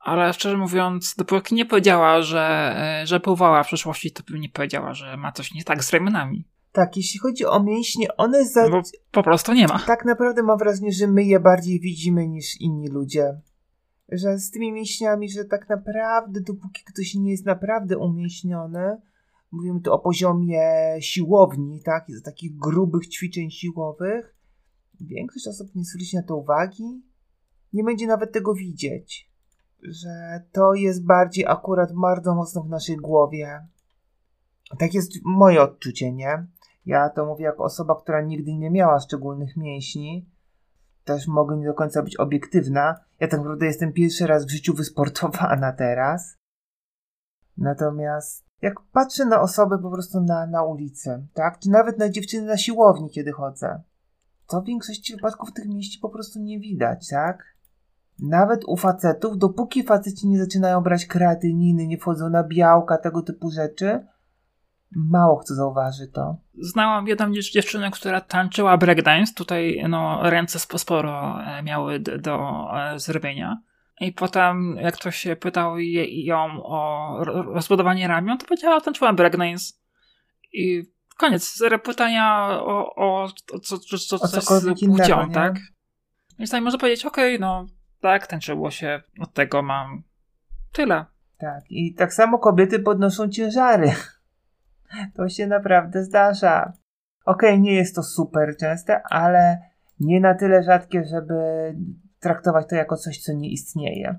Ale 0.00 0.32
szczerze 0.32 0.56
mówiąc, 0.56 1.14
dopóki 1.14 1.54
nie 1.54 1.66
powiedziała, 1.66 2.22
że, 2.22 2.74
e, 3.02 3.06
że 3.06 3.20
pływała 3.20 3.62
w 3.62 3.66
przeszłości, 3.66 4.12
to 4.12 4.22
bym 4.22 4.40
nie 4.40 4.48
powiedziała, 4.48 4.94
że 4.94 5.16
ma 5.16 5.32
coś 5.32 5.54
nie 5.54 5.64
tak 5.64 5.84
z 5.84 5.92
ramionami. 5.92 6.44
Tak, 6.74 6.96
jeśli 6.96 7.20
chodzi 7.20 7.46
o 7.46 7.62
mięśnie, 7.62 8.16
one 8.16 8.44
za... 8.44 8.68
Bo 8.68 8.82
po 9.12 9.22
prostu 9.22 9.52
nie 9.52 9.66
ma. 9.66 9.78
Tak 9.86 10.04
naprawdę 10.04 10.42
mam 10.42 10.58
wrażenie, 10.58 10.92
że 10.92 11.06
my 11.06 11.24
je 11.24 11.40
bardziej 11.40 11.80
widzimy 11.80 12.28
niż 12.28 12.60
inni 12.60 12.88
ludzie. 12.88 13.40
Że 14.12 14.38
z 14.38 14.50
tymi 14.50 14.72
mięśniami, 14.72 15.30
że 15.30 15.44
tak 15.44 15.68
naprawdę 15.68 16.40
dopóki 16.40 16.84
ktoś 16.84 17.14
nie 17.14 17.30
jest 17.30 17.44
naprawdę 17.44 17.98
umięśniony, 17.98 18.96
mówimy 19.50 19.80
tu 19.80 19.92
o 19.92 19.98
poziomie 19.98 20.62
siłowni, 21.00 21.82
tak, 21.82 22.04
z 22.08 22.22
takich 22.22 22.56
grubych 22.56 23.08
ćwiczeń 23.08 23.50
siłowych, 23.50 24.34
większość 25.00 25.48
osób 25.48 25.74
nie 25.74 25.84
zwróci 25.84 26.16
na 26.16 26.22
to 26.22 26.36
uwagi, 26.36 27.02
nie 27.72 27.84
będzie 27.84 28.06
nawet 28.06 28.32
tego 28.32 28.54
widzieć. 28.54 29.30
Że 29.82 30.42
to 30.52 30.74
jest 30.74 31.06
bardziej 31.06 31.46
akurat 31.46 31.92
bardzo 31.92 32.34
mocno 32.34 32.62
w 32.62 32.68
naszej 32.68 32.96
głowie. 32.96 33.66
Tak 34.78 34.94
jest 34.94 35.12
moje 35.24 35.62
odczucie, 35.62 36.12
nie? 36.12 36.46
Ja 36.86 37.10
to 37.10 37.26
mówię 37.26 37.44
jako 37.44 37.64
osoba, 37.64 38.00
która 38.00 38.20
nigdy 38.20 38.54
nie 38.54 38.70
miała 38.70 39.00
szczególnych 39.00 39.56
mięśni. 39.56 40.30
Też 41.04 41.28
mogę 41.28 41.56
nie 41.56 41.66
do 41.66 41.74
końca 41.74 42.02
być 42.02 42.16
obiektywna. 42.16 42.94
Ja 43.20 43.28
tak 43.28 43.40
naprawdę 43.40 43.66
jestem 43.66 43.92
pierwszy 43.92 44.26
raz 44.26 44.46
w 44.46 44.50
życiu 44.50 44.74
wysportowana 44.74 45.72
teraz. 45.72 46.36
Natomiast 47.56 48.44
jak 48.62 48.80
patrzę 48.92 49.24
na 49.24 49.40
osoby 49.40 49.78
po 49.78 49.90
prostu 49.90 50.20
na, 50.20 50.46
na 50.46 50.62
ulicy, 50.62 51.26
tak? 51.34 51.58
Czy 51.58 51.70
nawet 51.70 51.98
na 51.98 52.08
dziewczyny 52.08 52.46
na 52.46 52.56
siłowni, 52.56 53.10
kiedy 53.10 53.32
chodzę, 53.32 53.82
to 54.46 54.60
w 54.60 54.64
większości 54.64 55.16
wypadków 55.16 55.52
tych 55.52 55.68
mięśni 55.68 56.00
po 56.00 56.08
prostu 56.08 56.40
nie 56.40 56.60
widać, 56.60 57.08
tak? 57.08 57.44
Nawet 58.18 58.64
u 58.66 58.76
facetów, 58.76 59.38
dopóki 59.38 59.82
faceci 59.82 60.28
nie 60.28 60.38
zaczynają 60.38 60.80
brać 60.80 61.06
kreatyniny, 61.06 61.86
nie 61.86 61.98
wchodzą 61.98 62.30
na 62.30 62.44
białka, 62.44 62.98
tego 62.98 63.22
typu 63.22 63.50
rzeczy, 63.50 64.06
Mało 64.90 65.36
kto 65.36 65.54
zauważy 65.54 66.06
to. 66.08 66.36
Znałam 66.58 67.08
jedną 67.08 67.32
dziewczynę, 67.32 67.90
która 67.90 68.20
tańczyła 68.20 68.76
breakdance. 68.76 69.34
Tutaj 69.34 69.84
no, 69.88 70.30
ręce 70.30 70.58
sporo 70.58 71.42
e, 71.44 71.62
miały 71.62 72.00
do 72.00 72.66
e, 72.74 72.98
zrobienia. 72.98 73.62
I 74.00 74.12
potem, 74.12 74.76
jak 74.80 74.94
ktoś 74.94 75.16
się 75.16 75.36
pytał 75.36 75.78
ją 75.78 76.64
o 76.64 77.18
rozbudowanie 77.54 78.08
ramion, 78.08 78.38
to 78.38 78.46
powiedziała, 78.46 78.78
że 78.78 78.84
tańczyła 78.84 79.12
breakdance. 79.12 79.74
I 80.52 80.82
koniec. 81.16 81.56
Zero 81.56 81.78
pytania 81.78 82.48
o, 82.50 82.94
o, 82.94 83.24
o 83.52 83.58
co, 83.62 83.78
co, 83.78 83.98
co, 83.98 84.18
co 84.18 84.40
z 84.60 84.80
płcią, 84.86 85.30
tak? 85.30 85.54
Więc 86.38 86.50
tutaj 86.50 86.60
można 86.60 86.78
powiedzieć, 86.78 87.04
okej, 87.04 87.36
okay, 87.36 87.48
no 87.48 87.66
tak, 88.00 88.26
tańczyło 88.26 88.70
się, 88.70 89.02
od 89.20 89.32
tego 89.32 89.62
mam 89.62 90.02
tyle. 90.72 91.04
Tak, 91.38 91.70
i 91.70 91.94
tak 91.94 92.14
samo 92.14 92.38
kobiety 92.38 92.78
podnoszą 92.78 93.28
ciężary. 93.28 93.92
To 95.14 95.28
się 95.28 95.46
naprawdę 95.46 96.04
zdarza. 96.04 96.72
Okej, 97.24 97.50
okay, 97.50 97.60
nie 97.60 97.74
jest 97.74 97.94
to 97.94 98.02
super 98.02 98.56
częste, 98.60 99.02
ale 99.10 99.58
nie 100.00 100.20
na 100.20 100.34
tyle 100.34 100.62
rzadkie, 100.62 101.04
żeby 101.04 101.34
traktować 102.20 102.68
to 102.68 102.76
jako 102.76 102.96
coś, 102.96 103.18
co 103.18 103.32
nie 103.32 103.50
istnieje. 103.50 104.18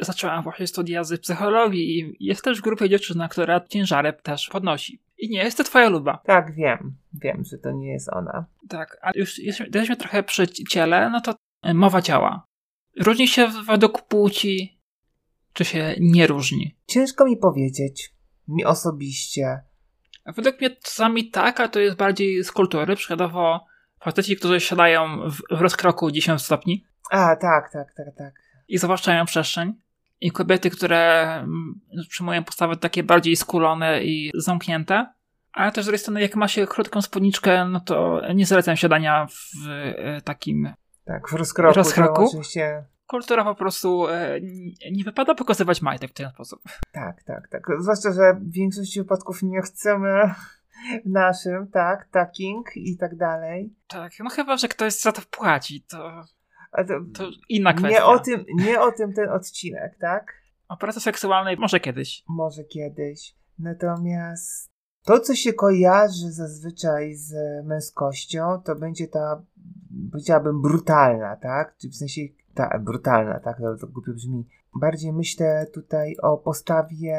Zaczęłam 0.00 0.42
właśnie 0.42 0.66
studia 0.66 1.04
z 1.04 1.20
psychologii 1.20 1.98
i 1.98 2.16
jest 2.20 2.44
też 2.44 2.58
w 2.58 2.62
grupie 2.62 2.88
dziewczyna, 2.88 3.28
która 3.28 3.60
ciężarę 3.60 4.12
też 4.12 4.48
podnosi. 4.48 5.02
I 5.18 5.30
nie 5.30 5.44
jest 5.44 5.56
to 5.56 5.64
twoja 5.64 5.88
luba. 5.88 6.22
Tak, 6.24 6.54
wiem. 6.54 6.96
Wiem, 7.12 7.44
że 7.44 7.58
to 7.58 7.72
nie 7.72 7.92
jest 7.92 8.12
ona. 8.12 8.46
Tak, 8.68 8.98
ale 9.02 9.12
już 9.16 9.38
jesteśmy 9.38 9.96
trochę 9.96 10.22
przy 10.22 10.48
ciele, 10.48 11.10
no 11.10 11.20
to 11.20 11.34
mowa 11.74 12.02
ciała. 12.02 12.44
Różni 13.00 13.28
się 13.28 13.48
według 13.66 14.02
płci, 14.02 14.80
czy 15.52 15.64
się 15.64 15.94
nie 16.00 16.26
różni? 16.26 16.76
Ciężko 16.86 17.24
mi 17.24 17.36
powiedzieć. 17.36 18.14
Mi 18.48 18.64
osobiście 18.64 19.60
Według 20.26 20.60
mnie 20.60 20.70
czasami 20.70 21.30
tak, 21.30 21.60
a 21.60 21.68
to 21.68 21.80
jest 21.80 21.96
bardziej 21.96 22.44
z 22.44 22.52
kultury. 22.52 22.96
Przykładowo 22.96 23.66
faceci, 24.00 24.36
którzy 24.36 24.60
siadają 24.60 25.30
w, 25.30 25.56
w 25.56 25.60
rozkroku 25.60 26.10
10 26.10 26.42
stopni. 26.42 26.84
A, 27.10 27.36
tak, 27.36 27.72
tak, 27.72 27.94
tak, 27.94 28.06
tak. 28.18 28.34
I 28.68 28.78
zawłaszczają 28.78 29.24
przestrzeń. 29.24 29.74
I 30.20 30.30
kobiety, 30.30 30.70
które 30.70 31.34
mm, 31.36 31.80
przyjmują 32.08 32.44
postawy 32.44 32.76
takie 32.76 33.02
bardziej 33.02 33.36
skulone 33.36 34.04
i 34.04 34.30
zamknięte. 34.34 35.06
Ale 35.52 35.72
też 35.72 35.84
z 35.84 35.86
drugiej 35.86 35.98
strony, 35.98 36.20
jak 36.22 36.36
ma 36.36 36.48
się 36.48 36.66
krótką 36.66 37.02
spódniczkę, 37.02 37.64
no 37.64 37.80
to 37.80 38.20
nie 38.34 38.46
zalecam 38.46 38.76
siadania 38.76 39.26
w 39.26 39.68
e, 39.68 40.20
takim 40.20 40.72
Tak, 41.04 41.28
w 41.28 41.32
rozkroku. 41.32 41.76
Rozkroku? 41.76 42.26
Oczywiście. 42.26 42.84
Kultura 43.10 43.44
po 43.44 43.54
prostu 43.54 44.08
e, 44.08 44.40
nie- 44.92 45.04
wypada 45.04 45.34
pokazywać 45.34 45.82
majtek 45.82 46.10
w 46.10 46.14
ten 46.14 46.30
sposób. 46.30 46.62
Tak, 46.92 47.22
tak, 47.22 47.48
tak. 47.48 47.62
Zwłaszcza, 47.78 48.12
że 48.12 48.34
w 48.34 48.52
większości 48.52 49.00
wypadków 49.00 49.42
nie 49.42 49.62
chcemy 49.62 50.34
w 51.04 51.10
naszym, 51.10 51.66
tak, 51.68 52.08
taking 52.10 52.76
i 52.76 52.96
tak 52.96 53.16
dalej. 53.16 53.74
Tak, 53.88 54.12
no 54.18 54.30
chyba, 54.30 54.56
że 54.56 54.68
ktoś 54.68 55.00
za 55.00 55.12
to 55.12 55.22
płaci, 55.30 55.84
to, 55.88 56.24
to, 56.76 56.94
to 57.14 57.30
inna 57.48 57.72
kwestia. 57.72 57.98
nie, 57.98 58.04
o 58.04 58.18
tym, 58.18 58.44
nie 58.54 58.80
o 58.80 58.92
tym 58.92 59.12
ten 59.12 59.28
odcinek, 59.28 59.98
tak? 60.00 60.32
O 60.68 60.76
pracy 60.76 61.00
seksualnej 61.00 61.56
może 61.56 61.80
kiedyś. 61.80 62.24
Może 62.28 62.64
kiedyś. 62.64 63.34
Natomiast 63.58 64.70
to, 65.04 65.20
co 65.20 65.34
się 65.34 65.52
kojarzy 65.52 66.32
zazwyczaj 66.32 67.14
z 67.14 67.34
męskością, 67.66 68.62
to 68.64 68.74
będzie 68.74 69.08
ta, 69.08 69.42
powiedziałabym, 70.12 70.62
brutalna, 70.62 71.36
tak? 71.36 71.76
Czy 71.76 71.88
w 71.88 71.94
sensie, 71.96 72.20
ta, 72.54 72.78
brutalna, 72.78 73.40
tak? 73.40 73.58
To, 73.58 73.76
to 73.76 73.86
głupio 73.86 74.12
brzmi. 74.12 74.48
Bardziej 74.74 75.12
myślę 75.12 75.66
tutaj 75.74 76.16
o 76.22 76.38
postawie, 76.38 77.16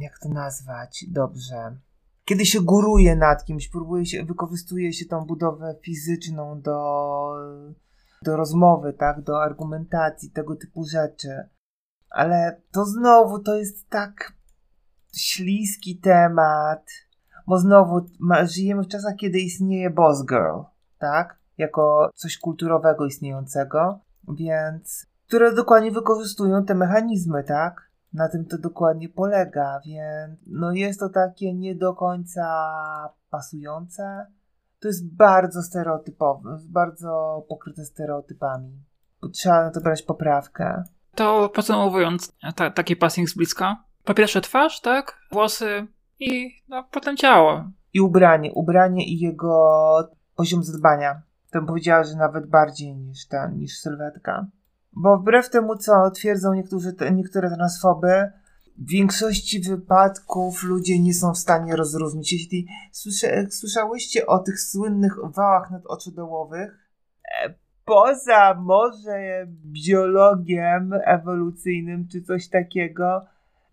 jak 0.00 0.18
to 0.18 0.28
nazwać 0.28 1.04
dobrze. 1.08 1.76
Kiedy 2.24 2.46
się 2.46 2.60
góruje 2.60 3.16
nad 3.16 3.44
kimś, 3.44 3.68
próbuje 3.68 4.06
się, 4.06 4.24
wykorzystuje 4.24 4.92
się 4.92 5.06
tą 5.06 5.26
budowę 5.26 5.74
fizyczną 5.82 6.60
do, 6.60 7.34
do 8.22 8.36
rozmowy, 8.36 8.92
tak? 8.92 9.22
Do 9.22 9.42
argumentacji, 9.42 10.30
tego 10.30 10.56
typu 10.56 10.84
rzeczy. 10.84 11.48
Ale 12.10 12.60
to 12.72 12.84
znowu 12.84 13.38
to 13.38 13.54
jest 13.54 13.88
tak 13.88 14.32
śliski 15.16 15.98
temat, 15.98 16.90
bo 17.46 17.58
znowu 17.58 18.06
ma, 18.20 18.46
żyjemy 18.46 18.82
w 18.82 18.88
czasach, 18.88 19.16
kiedy 19.16 19.38
istnieje 19.38 19.90
Boss 19.90 20.26
Girl, 20.26 20.60
tak? 20.98 21.38
Jako 21.58 22.10
coś 22.14 22.38
kulturowego 22.38 23.06
istniejącego, 23.06 24.00
więc 24.34 25.10
które 25.30 25.54
dokładnie 25.54 25.90
wykorzystują 25.90 26.64
te 26.64 26.74
mechanizmy, 26.74 27.44
tak? 27.44 27.90
Na 28.12 28.28
tym 28.28 28.44
to 28.44 28.58
dokładnie 28.58 29.08
polega, 29.08 29.80
więc 29.86 30.40
no 30.46 30.72
jest 30.72 31.00
to 31.00 31.08
takie 31.08 31.54
nie 31.54 31.74
do 31.74 31.94
końca 31.94 32.44
pasujące. 33.30 34.26
To 34.80 34.88
jest 34.88 35.16
bardzo 35.16 35.62
stereotypowe, 35.62 36.58
bardzo 36.68 37.42
pokryte 37.48 37.84
stereotypami. 37.84 38.82
Trzeba 39.32 39.64
na 39.64 39.70
to 39.70 39.80
brać 39.80 40.02
poprawkę. 40.02 40.84
To 41.14 41.48
podsumowując 41.48 42.32
ta, 42.56 42.70
taki 42.70 42.96
passing 42.96 43.28
z 43.28 43.36
bliska. 43.36 43.84
Po 44.04 44.14
pierwsze 44.14 44.40
twarz, 44.40 44.80
tak? 44.80 45.18
Włosy 45.32 45.86
i 46.20 46.50
no, 46.68 46.84
potem 46.90 47.16
ciało. 47.16 47.64
I 47.92 48.00
ubranie, 48.00 48.52
ubranie 48.52 49.06
i 49.06 49.18
jego 49.18 50.10
poziom 50.36 50.62
zadbania. 50.64 51.22
To 51.50 51.62
powiedziała, 51.62 52.04
że 52.04 52.16
nawet 52.16 52.46
bardziej 52.46 52.96
niż 52.96 53.26
ta, 53.26 53.48
niż 53.48 53.78
sylwetka. 53.78 54.46
Bo 54.92 55.18
wbrew 55.18 55.50
temu, 55.50 55.76
co 55.76 56.10
twierdzą 56.10 56.54
niektórzy, 56.54 56.94
niektóre 57.12 57.50
transfoby, 57.50 58.30
w 58.78 58.90
większości 58.90 59.60
wypadków 59.60 60.62
ludzie 60.62 61.00
nie 61.00 61.14
są 61.14 61.32
w 61.32 61.38
stanie 61.38 61.76
rozróżnić. 61.76 62.32
Jeśli 62.32 62.66
słyszałyście 63.50 64.26
o 64.26 64.38
tych 64.38 64.60
słynnych 64.60 65.16
wałach 65.34 65.70
nadoczodołowych, 65.70 66.78
e, 67.44 67.54
poza 67.84 68.54
może 68.54 69.46
biologiem 69.86 70.92
ewolucyjnym 71.04 72.08
czy 72.08 72.22
coś 72.22 72.48
takiego, 72.48 73.26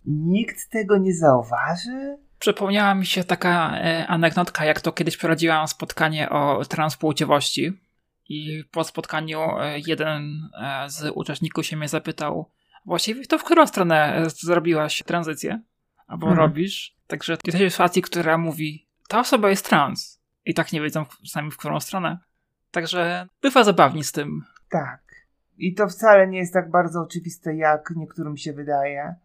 nikt 0.05 0.69
tego 0.69 0.97
nie 0.97 1.15
zauważy? 1.15 2.17
Przypomniała 2.39 2.95
mi 2.95 3.05
się 3.05 3.23
taka 3.23 3.77
e, 3.77 4.07
anegdotka, 4.07 4.65
jak 4.65 4.81
to 4.81 4.91
kiedyś 4.91 5.17
prowadziłam 5.17 5.67
spotkanie 5.67 6.29
o 6.29 6.65
transpłciowości. 6.65 7.73
I 8.29 8.63
po 8.71 8.83
spotkaniu 8.83 9.39
e, 9.59 9.79
jeden 9.87 10.49
e, 10.61 10.89
z 10.89 11.11
uczestników 11.15 11.65
się 11.65 11.77
mnie 11.77 11.87
zapytał, 11.87 12.51
właściwie 12.85 13.25
to 13.25 13.37
w 13.37 13.43
którą 13.43 13.67
stronę 13.67 14.23
zrobiłaś 14.29 15.03
tranzycję? 15.03 15.61
Albo 16.07 16.27
Mhm. 16.27 16.47
robisz? 16.47 16.95
Także 17.07 17.37
jesteś 17.45 17.69
w 17.69 17.71
sytuacji, 17.71 18.01
która 18.01 18.37
mówi, 18.37 18.87
ta 19.07 19.19
osoba 19.19 19.49
jest 19.49 19.69
trans. 19.69 20.21
I 20.45 20.53
tak 20.53 20.73
nie 20.73 20.81
wiedzą 20.81 21.05
sami 21.25 21.51
w 21.51 21.57
którą 21.57 21.79
stronę. 21.79 22.19
Także 22.71 23.27
bywa 23.41 23.63
zabawnie 23.63 24.03
z 24.03 24.11
tym. 24.11 24.41
Tak. 24.69 25.01
I 25.57 25.73
to 25.73 25.87
wcale 25.87 26.27
nie 26.27 26.37
jest 26.37 26.53
tak 26.53 26.71
bardzo 26.71 27.01
oczywiste, 27.01 27.55
jak 27.55 27.93
niektórym 27.95 28.37
się 28.37 28.53
wydaje. 28.53 29.15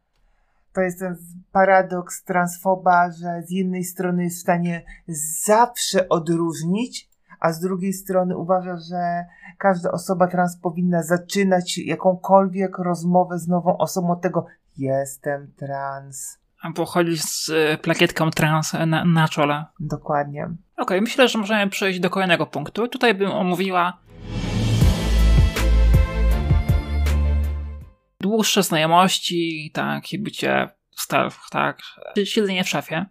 To 0.75 0.81
jest 0.81 0.99
ten 0.99 1.17
paradoks 1.53 2.25
transfoba, 2.25 3.11
że 3.11 3.43
z 3.47 3.51
jednej 3.51 3.85
strony 3.85 4.25
jest 4.25 4.39
w 4.39 4.41
stanie 4.41 4.83
zawsze 5.45 6.09
odróżnić, 6.09 7.11
a 7.41 7.53
z 7.53 7.61
drugiej 7.61 7.93
strony 7.93 8.37
uważa, 8.37 8.77
że 8.77 9.25
każda 9.59 9.91
osoba 9.93 10.27
trans 10.27 10.57
powinna 10.57 11.03
zaczynać 11.03 11.79
jakąkolwiek 11.79 12.79
rozmowę 12.79 13.39
z 13.39 13.49
nową 13.49 13.79
osobą 13.79 14.11
od 14.11 14.21
tego 14.21 14.47
jestem 14.79 15.53
trans. 15.57 16.39
Albo 16.61 16.85
chodzisz 16.85 17.23
z 17.23 17.51
e, 17.51 17.79
plakietką 17.79 18.31
trans 18.31 18.73
na, 18.87 19.05
na 19.05 19.29
czole. 19.29 19.65
Dokładnie. 19.81 20.49
Okej, 20.77 21.01
myślę, 21.01 21.29
że 21.29 21.39
możemy 21.39 21.71
przejść 21.71 22.01
do 22.01 22.11
kolejnego 22.11 22.47
punktu. 22.47 22.89
Tutaj 22.89 23.15
bym 23.15 23.31
omówiła 23.31 23.99
dłuższe 28.23 28.63
znajomości, 28.63 29.71
tak, 29.75 30.13
i 30.13 30.19
bycie 30.19 30.69
w 30.91 31.01
staw, 31.01 31.47
tak, 31.51 31.79
siedzenie 32.25 32.65
w 32.65 32.69
szafie. 32.69 33.07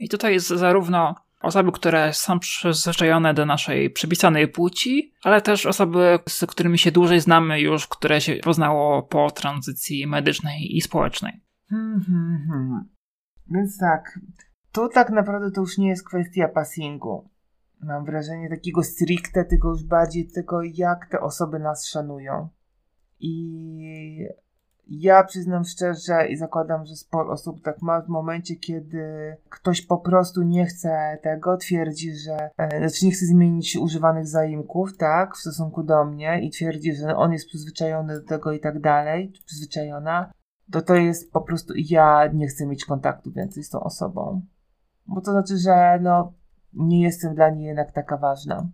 I 0.00 0.08
tutaj 0.08 0.32
jest 0.32 0.48
zarówno 0.48 1.14
osoby, 1.42 1.72
które 1.72 2.12
są 2.12 2.38
przyzwyczajone 2.38 3.34
do 3.34 3.46
naszej 3.46 3.90
przypisanej 3.90 4.48
płci, 4.48 5.14
ale 5.22 5.42
też 5.42 5.66
osoby, 5.66 6.18
z 6.28 6.46
którymi 6.46 6.78
się 6.78 6.92
dłużej 6.92 7.20
znamy 7.20 7.60
już, 7.60 7.86
które 7.86 8.20
się 8.20 8.34
poznało 8.34 9.02
po 9.02 9.30
tranzycji 9.30 10.06
medycznej 10.06 10.76
i 10.76 10.80
społecznej. 10.80 11.40
Hmm, 11.68 12.04
hmm, 12.06 12.46
hmm. 12.50 12.88
Więc 13.50 13.78
tak, 13.78 14.18
to 14.72 14.88
tak 14.88 15.10
naprawdę 15.10 15.50
to 15.50 15.60
już 15.60 15.78
nie 15.78 15.88
jest 15.88 16.08
kwestia 16.08 16.48
passingu. 16.48 17.30
Mam 17.80 18.04
wrażenie 18.04 18.48
takiego 18.48 18.82
stricte, 18.82 19.44
tylko 19.44 19.68
już 19.68 19.84
bardziej 19.84 20.28
tego, 20.28 20.62
jak 20.62 21.06
te 21.10 21.20
osoby 21.20 21.58
nas 21.58 21.86
szanują. 21.86 22.48
I 23.20 24.26
ja 24.88 25.24
przyznam 25.24 25.64
szczerze 25.64 26.28
i 26.28 26.36
zakładam, 26.36 26.86
że 26.86 26.96
sporo 26.96 27.32
osób 27.32 27.62
tak 27.62 27.82
ma 27.82 28.00
w 28.00 28.08
momencie, 28.08 28.56
kiedy 28.56 29.36
ktoś 29.48 29.82
po 29.82 29.98
prostu 29.98 30.42
nie 30.42 30.66
chce 30.66 31.18
tego, 31.22 31.56
twierdzi, 31.56 32.16
że 32.16 32.50
e, 32.58 32.78
znaczy 32.78 33.06
nie 33.06 33.12
chce 33.12 33.26
zmienić 33.26 33.76
używanych 33.76 34.26
zaimków, 34.26 34.96
tak, 34.96 35.34
w 35.34 35.40
stosunku 35.40 35.82
do 35.82 36.04
mnie 36.04 36.40
i 36.42 36.50
twierdzi, 36.50 36.94
że 36.94 37.16
on 37.16 37.32
jest 37.32 37.46
przyzwyczajony 37.46 38.20
do 38.20 38.26
tego 38.26 38.52
i 38.52 38.60
tak 38.60 38.80
dalej, 38.80 39.32
przyzwyczajona, 39.46 40.32
to 40.72 40.82
to 40.82 40.94
jest 40.94 41.32
po 41.32 41.40
prostu 41.40 41.72
ja 41.76 42.30
nie 42.34 42.46
chcę 42.46 42.66
mieć 42.66 42.84
kontaktu 42.84 43.32
więcej 43.32 43.62
z 43.62 43.70
tą 43.70 43.80
osobą. 43.80 44.42
Bo 45.06 45.20
to 45.20 45.30
znaczy, 45.30 45.58
że 45.58 45.98
no 46.02 46.32
nie 46.72 47.02
jestem 47.02 47.34
dla 47.34 47.50
niej 47.50 47.64
jednak 47.66 47.92
taka 47.92 48.16
ważna. 48.16 48.68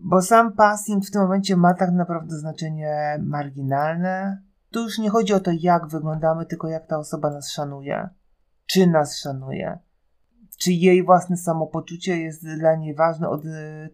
Bo 0.00 0.22
sam 0.22 0.52
passing 0.52 1.04
w 1.06 1.10
tym 1.10 1.22
momencie 1.22 1.56
ma 1.56 1.74
tak 1.74 1.92
naprawdę 1.92 2.36
znaczenie 2.36 3.18
marginalne. 3.22 4.42
Tu 4.70 4.82
już 4.82 4.98
nie 4.98 5.10
chodzi 5.10 5.32
o 5.32 5.40
to, 5.40 5.50
jak 5.60 5.88
wyglądamy, 5.88 6.46
tylko 6.46 6.68
jak 6.68 6.86
ta 6.86 6.98
osoba 6.98 7.30
nas 7.30 7.50
szanuje. 7.50 8.08
Czy 8.66 8.86
nas 8.86 9.20
szanuje. 9.20 9.78
Czy 10.58 10.72
jej 10.72 11.04
własne 11.04 11.36
samopoczucie 11.36 12.16
jest 12.16 12.46
dla 12.58 12.76
niej 12.76 12.94
ważne 12.94 13.28
od, 13.28 13.40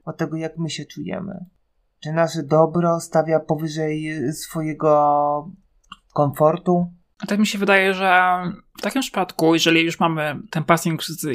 od 0.04 0.16
tego, 0.16 0.36
jak 0.36 0.58
my 0.58 0.70
się 0.70 0.84
czujemy. 0.84 1.44
Czy 2.00 2.12
nasze 2.12 2.42
dobro 2.42 3.00
stawia 3.00 3.40
powyżej 3.40 4.22
swojego 4.32 5.50
komfortu. 6.14 6.92
A 7.22 7.26
tak 7.26 7.38
mi 7.38 7.46
się 7.46 7.58
wydaje, 7.58 7.94
że 7.94 8.22
w 8.78 8.82
takim 8.82 9.02
przypadku, 9.02 9.54
jeżeli 9.54 9.84
już 9.84 10.00
mamy 10.00 10.36
ten 10.50 10.64
passing 10.64 11.04
z 11.04 11.26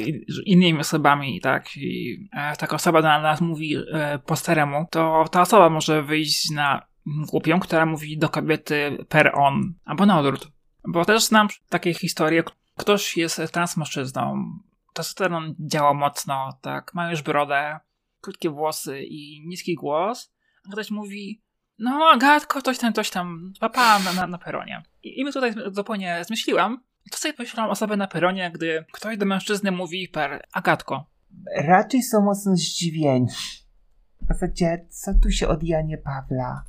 innymi 0.46 0.80
osobami, 0.80 1.40
tak, 1.40 1.76
i 1.76 2.28
e, 2.32 2.56
taka 2.56 2.76
osoba 2.76 3.02
na 3.02 3.20
nas 3.20 3.40
mówi 3.40 3.76
e, 3.92 4.18
po 4.18 4.36
staremu, 4.36 4.86
to 4.90 5.24
ta 5.30 5.40
osoba 5.40 5.70
może 5.70 6.02
wyjść 6.02 6.50
na 6.50 6.89
głupią, 7.06 7.60
która 7.60 7.86
mówi 7.86 8.18
do 8.18 8.28
kobiety 8.28 9.04
per 9.08 9.32
on, 9.34 9.74
albo 9.84 10.06
na 10.06 10.18
odwrót. 10.18 10.48
Bo 10.88 11.04
też 11.04 11.24
znam 11.24 11.48
takie 11.68 11.94
historie, 11.94 12.42
ktoś 12.76 13.16
jest 13.16 13.40
transmężczyzną, 13.52 14.44
testosteron 14.94 15.54
działa 15.58 15.94
mocno, 15.94 16.58
tak, 16.62 16.94
ma 16.94 17.10
już 17.10 17.22
brodę, 17.22 17.80
krótkie 18.20 18.50
włosy 18.50 19.02
i 19.02 19.46
niski 19.46 19.74
głos, 19.74 20.32
a 20.68 20.72
ktoś 20.72 20.90
mówi, 20.90 21.42
no, 21.78 22.10
Agatko, 22.14 22.62
coś 22.62 22.78
tam, 22.78 22.92
coś 22.92 23.10
tam, 23.10 23.52
papa 23.60 23.98
na, 23.98 24.12
na, 24.12 24.26
na 24.26 24.38
peronie. 24.38 24.82
I, 25.02 25.20
I 25.20 25.24
my 25.24 25.32
tutaj 25.32 25.54
zupełnie 25.72 26.24
zmyśliłam, 26.24 26.82
To 27.10 27.18
sobie 27.18 27.34
pomyślałam 27.34 27.70
o 27.70 27.74
sobie 27.74 27.96
na 27.96 28.06
peronie, 28.06 28.50
gdy 28.54 28.84
ktoś 28.92 29.16
do 29.16 29.26
mężczyzny 29.26 29.72
mówi 29.72 30.08
per 30.08 30.44
Agatko. 30.52 31.10
Raczej 31.56 32.02
są 32.02 32.20
mocno 32.20 32.56
zdziwieni. 32.56 33.26
W 34.22 34.28
zasadzie, 34.28 34.86
co 34.90 35.10
tu 35.22 35.30
się 35.30 35.48
od 35.48 35.62
Janie 35.62 35.98
Pawla? 35.98 36.64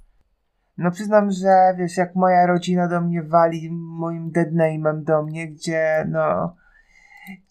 No 0.78 0.92
przyznam, 0.92 1.32
że 1.32 1.76
wiesz, 1.78 1.98
jak 1.98 2.16
moja 2.16 2.46
rodzina 2.46 2.88
do 2.88 3.02
mnie 3.02 3.24
wali 3.24 3.70
moim 3.72 4.32
deadname'em 4.32 5.04
do 5.04 5.24
mnie, 5.24 5.48
gdzie 5.48 6.06
no 6.10 6.56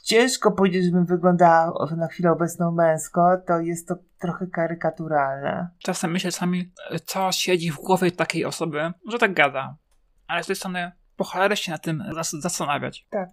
ciężko 0.02 0.52
powiedzieć, 0.52 0.84
żebym 0.84 1.06
wyglądała 1.06 1.86
na 1.96 2.06
chwilę 2.06 2.32
obecną 2.32 2.70
męsko, 2.70 3.38
to 3.46 3.60
jest 3.60 3.88
to 3.88 3.96
trochę 4.18 4.46
karykaturalne. 4.46 5.68
Czasem 5.78 6.10
myślę 6.10 6.32
sami, 6.32 6.72
co 7.04 7.32
siedzi 7.32 7.70
w 7.70 7.76
głowie 7.76 8.10
takiej 8.10 8.44
osoby, 8.44 8.92
że 9.08 9.18
tak 9.18 9.34
gada. 9.34 9.76
Ale 10.26 10.44
z 10.44 10.46
tej 10.46 10.56
strony 10.56 10.92
po 11.16 11.24
cholerę 11.24 11.56
się 11.56 11.72
na 11.72 11.78
tym 11.78 12.04
zastanawiać. 12.40 13.06
Tak. 13.10 13.30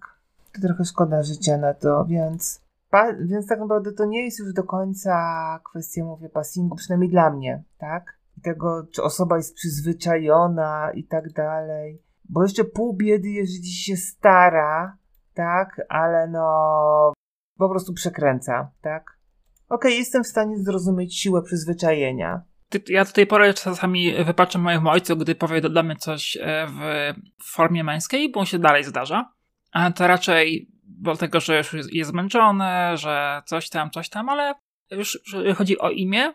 To 0.53 0.61
trochę 0.61 0.85
szkoda 0.85 1.23
życia 1.23 1.57
na 1.57 1.73
to, 1.73 2.05
więc... 2.05 2.61
Pa, 2.89 3.13
więc 3.13 3.47
tak 3.47 3.59
naprawdę 3.59 3.91
to 3.91 4.05
nie 4.05 4.25
jest 4.25 4.39
już 4.39 4.53
do 4.53 4.63
końca 4.63 5.59
kwestia, 5.63 6.03
mówię, 6.03 6.29
passingu, 6.29 6.75
przynajmniej 6.75 7.09
dla 7.09 7.29
mnie, 7.29 7.63
tak? 7.77 8.16
I 8.37 8.41
tego, 8.41 8.87
czy 8.93 9.03
osoba 9.03 9.37
jest 9.37 9.55
przyzwyczajona 9.55 10.91
i 10.95 11.03
tak 11.03 11.33
dalej. 11.33 12.01
Bo 12.29 12.43
jeszcze 12.43 12.63
pół 12.63 12.95
biedy, 12.95 13.29
jeżeli 13.29 13.71
się 13.71 13.95
stara, 13.95 14.97
tak? 15.33 15.81
Ale 15.89 16.27
no, 16.27 17.13
po 17.57 17.69
prostu 17.69 17.93
przekręca, 17.93 18.71
tak? 18.81 19.03
Okej, 19.69 19.91
okay, 19.91 19.91
jestem 19.91 20.23
w 20.23 20.27
stanie 20.27 20.57
zrozumieć 20.57 21.19
siłę 21.19 21.41
przyzwyczajenia. 21.41 22.41
Ja 22.87 23.05
do 23.05 23.11
tej 23.11 23.27
pory 23.27 23.53
czasami 23.53 24.23
wypaczam 24.23 24.61
mojemu 24.61 24.89
ojcu, 24.89 25.17
gdy 25.17 25.35
powie 25.35 25.61
dla 25.61 25.83
mnie 25.83 25.95
coś 25.95 26.37
e, 26.41 26.67
w 26.67 27.53
formie 27.53 27.83
męskiej, 27.83 28.31
bo 28.31 28.45
się 28.45 28.59
dalej 28.59 28.83
zdarza. 28.83 29.31
A 29.71 29.91
to 29.91 30.07
raczej 30.07 30.71
dlatego, 30.83 31.39
że 31.39 31.57
już 31.57 31.93
jest 31.93 32.09
zmęczony, 32.09 32.97
że 32.97 33.41
coś 33.45 33.69
tam, 33.69 33.91
coś 33.91 34.09
tam, 34.09 34.29
ale 34.29 34.53
już 34.91 35.19
chodzi 35.55 35.77
o 35.77 35.89
imię, 35.89 36.33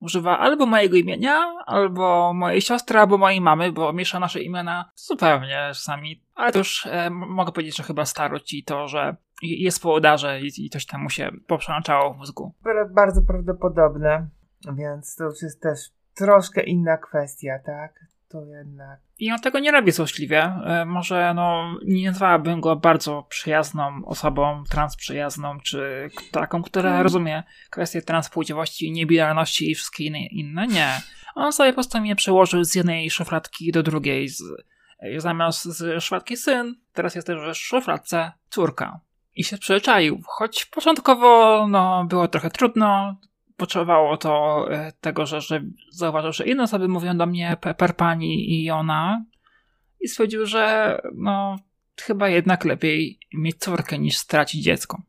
używa 0.00 0.38
albo 0.38 0.66
mojego 0.66 0.96
imienia, 0.96 1.54
albo 1.66 2.32
mojej 2.34 2.60
siostry, 2.60 2.98
albo 2.98 3.18
mojej 3.18 3.40
mamy, 3.40 3.72
bo 3.72 3.92
miesza 3.92 4.20
nasze 4.20 4.42
imiona 4.42 4.90
zupełnie 4.94 5.70
czasami. 5.74 6.22
Ale 6.34 6.52
to 6.52 6.58
już 6.58 6.86
e, 6.86 7.10
mogę 7.10 7.52
powiedzieć, 7.52 7.76
że 7.76 7.82
chyba 7.82 8.04
starość 8.04 8.54
i 8.54 8.64
to, 8.64 8.88
że 8.88 9.16
jest 9.42 9.82
po 9.82 9.92
udarze 9.92 10.40
i, 10.40 10.66
i 10.66 10.70
coś 10.70 10.86
tam 10.86 11.02
mu 11.02 11.10
się 11.10 11.30
poprzełączało 11.46 12.14
w 12.14 12.16
mózgu. 12.16 12.54
Bardzo 12.94 13.22
prawdopodobne, 13.22 14.28
więc 14.76 15.16
to 15.16 15.24
już 15.24 15.42
jest 15.42 15.62
też 15.62 15.78
troszkę 16.14 16.62
inna 16.62 16.96
kwestia, 16.96 17.58
tak? 17.66 17.94
To 18.30 18.44
jednak. 18.44 19.00
I 19.18 19.32
on 19.32 19.40
tego 19.40 19.58
nie 19.58 19.70
robi 19.70 19.92
złośliwie. 19.92 20.42
E, 20.42 20.84
może 20.84 21.34
no, 21.34 21.74
nie 21.86 22.10
nazwałabym 22.10 22.60
go 22.60 22.76
bardzo 22.76 23.26
przyjazną 23.28 24.04
osobą, 24.04 24.64
transprzyjazną, 24.70 25.60
czy 25.60 26.10
taką, 26.32 26.62
która 26.62 26.82
hmm. 26.82 27.02
rozumie 27.02 27.42
kwestie 27.70 28.02
transpłciowości, 28.02 28.92
niebinarności 28.92 29.70
i 29.70 29.74
wszystkie 29.74 30.04
inne, 30.04 30.26
inne. 30.26 30.66
Nie. 30.66 31.00
On 31.34 31.52
sobie 31.52 31.70
po 31.70 31.74
prostu 31.74 32.00
mnie 32.00 32.16
przełożył 32.16 32.64
z 32.64 32.74
jednej 32.74 33.10
szufladki 33.10 33.72
do 33.72 33.82
drugiej. 33.82 34.28
Z, 34.28 34.42
zamiast 35.16 35.64
z 35.64 36.04
szufladki 36.04 36.36
syn, 36.36 36.74
teraz 36.92 37.14
jest 37.14 37.26
też 37.26 37.38
w 37.38 37.54
szufladce 37.54 38.32
córka. 38.50 39.00
I 39.34 39.44
się 39.44 39.58
przyczaił. 39.58 40.22
Choć 40.26 40.64
początkowo 40.64 41.66
no, 41.70 42.04
było 42.04 42.28
trochę 42.28 42.50
trudno, 42.50 43.16
potrzebowało 43.60 44.16
to 44.16 44.66
e, 44.70 44.92
tego, 45.00 45.26
że, 45.26 45.40
że 45.40 45.62
zauważył, 45.90 46.32
że 46.32 46.46
inne 46.46 46.62
osoby 46.62 46.88
mówią 46.88 47.16
do 47.16 47.26
mnie 47.26 47.56
per 47.76 47.96
pani 47.96 48.62
i 48.62 48.70
ona 48.70 49.24
i 50.00 50.08
stwierdził, 50.08 50.46
że 50.46 50.96
no 51.14 51.56
chyba 52.02 52.28
jednak 52.28 52.64
lepiej 52.64 53.18
mieć 53.34 53.56
córkę 53.56 53.98
niż 53.98 54.16
stracić 54.16 54.64
dziecko. 54.64 55.02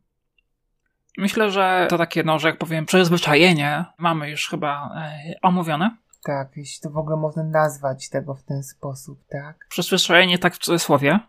Myślę, 1.18 1.52
że 1.52 1.88
to 1.90 1.98
takie, 1.98 2.24
no, 2.24 2.40
że 2.40 2.48
jak 2.48 2.58
powiem, 2.58 2.86
przyzwyczajenie 2.86 3.86
mamy 3.98 4.30
już 4.30 4.50
chyba 4.50 4.90
e, 4.96 5.36
omówione. 5.42 5.98
Tak, 6.24 6.52
jeśli 6.56 6.82
to 6.82 6.90
w 6.90 6.98
ogóle 6.98 7.18
można 7.18 7.44
nazwać 7.44 8.10
tego 8.10 8.36
w 8.36 8.44
ten 8.44 8.64
sposób, 8.64 9.20
tak? 9.30 9.66
Przyzwyczajenie 9.70 10.40
tak 10.40 10.56
w 10.56 10.58
cudzysłowie. 10.58 11.20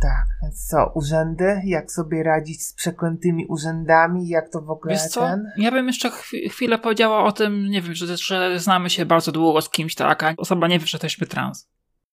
Tak, 0.00 0.26
więc 0.42 0.66
co, 0.66 0.92
urzędy? 0.94 1.60
Jak 1.64 1.92
sobie 1.92 2.22
radzić 2.22 2.66
z 2.66 2.74
przeklętymi 2.74 3.46
urzędami? 3.46 4.28
Jak 4.28 4.52
to 4.52 4.60
w 4.60 4.70
ogóle 4.70 4.94
Wiesz 4.94 5.02
co? 5.02 5.20
ten? 5.20 5.52
Ja 5.56 5.70
bym 5.70 5.86
jeszcze 5.86 6.10
chwilę 6.50 6.78
powiedziała 6.78 7.24
o 7.24 7.32
tym, 7.32 7.70
nie 7.70 7.82
wiem, 7.82 7.94
że, 7.94 8.16
że 8.16 8.60
znamy 8.60 8.90
się 8.90 9.06
bardzo 9.06 9.32
długo 9.32 9.62
z 9.62 9.70
kimś, 9.70 9.94
tak, 9.94 10.22
a 10.22 10.34
osoba 10.36 10.68
nie 10.68 10.78
wie, 10.78 10.86
że 10.86 10.96
jesteśmy 10.96 11.26
trans. 11.26 11.70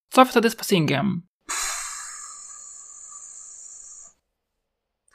Co 0.09 0.25
wtedy 0.25 0.49
z 0.49 0.55
passingiem? 0.55 1.21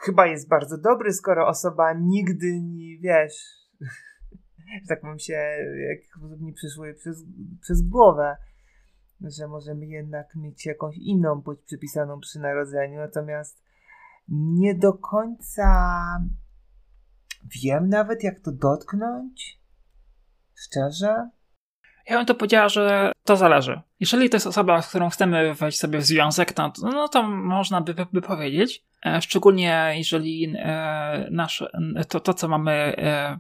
Chyba 0.04 0.26
jest 0.26 0.48
bardzo 0.48 0.78
dobry, 0.78 1.12
skoro 1.12 1.48
osoba 1.48 1.92
nigdy 1.92 2.60
nie, 2.60 2.98
wiesz, 2.98 3.34
że 4.82 4.88
tak 4.88 5.00
powiem 5.00 5.18
się, 5.18 5.32
jak 5.88 6.30
nie 6.40 6.52
przyszły 6.52 6.94
przez, 6.94 7.24
przez 7.60 7.82
głowę 7.82 8.36
że 9.20 9.48
możemy 9.48 9.86
jednak 9.86 10.34
mieć 10.36 10.66
jakąś 10.66 10.96
inną 10.96 11.42
płeć 11.42 11.60
przypisaną 11.66 12.20
przy 12.20 12.38
narodzeniu, 12.38 12.98
natomiast 12.98 13.62
nie 14.28 14.74
do 14.74 14.92
końca 14.92 15.66
wiem 17.62 17.88
nawet, 17.88 18.24
jak 18.24 18.40
to 18.40 18.52
dotknąć. 18.52 19.60
Szczerze? 20.54 21.30
Ja 22.06 22.16
bym 22.16 22.26
to 22.26 22.34
powiedziała, 22.34 22.68
że 22.68 23.12
to 23.24 23.36
zależy. 23.36 23.80
Jeżeli 24.00 24.30
to 24.30 24.36
jest 24.36 24.46
osoba, 24.46 24.82
z 24.82 24.88
którą 24.88 25.10
chcemy 25.10 25.54
wejść 25.54 25.78
sobie 25.78 25.98
w 25.98 26.04
związek, 26.04 26.56
no, 26.56 26.72
no 26.82 27.08
to 27.08 27.22
można 27.22 27.80
by, 27.80 27.94
by, 28.12 28.22
powiedzieć. 28.22 28.84
E, 29.06 29.22
szczególnie 29.22 29.94
jeżeli 29.96 30.54
e, 30.58 31.28
nasze, 31.30 31.70
to, 32.08 32.20
to, 32.20 32.34
co 32.34 32.48
mamy 32.48 32.72
e, 32.72 33.38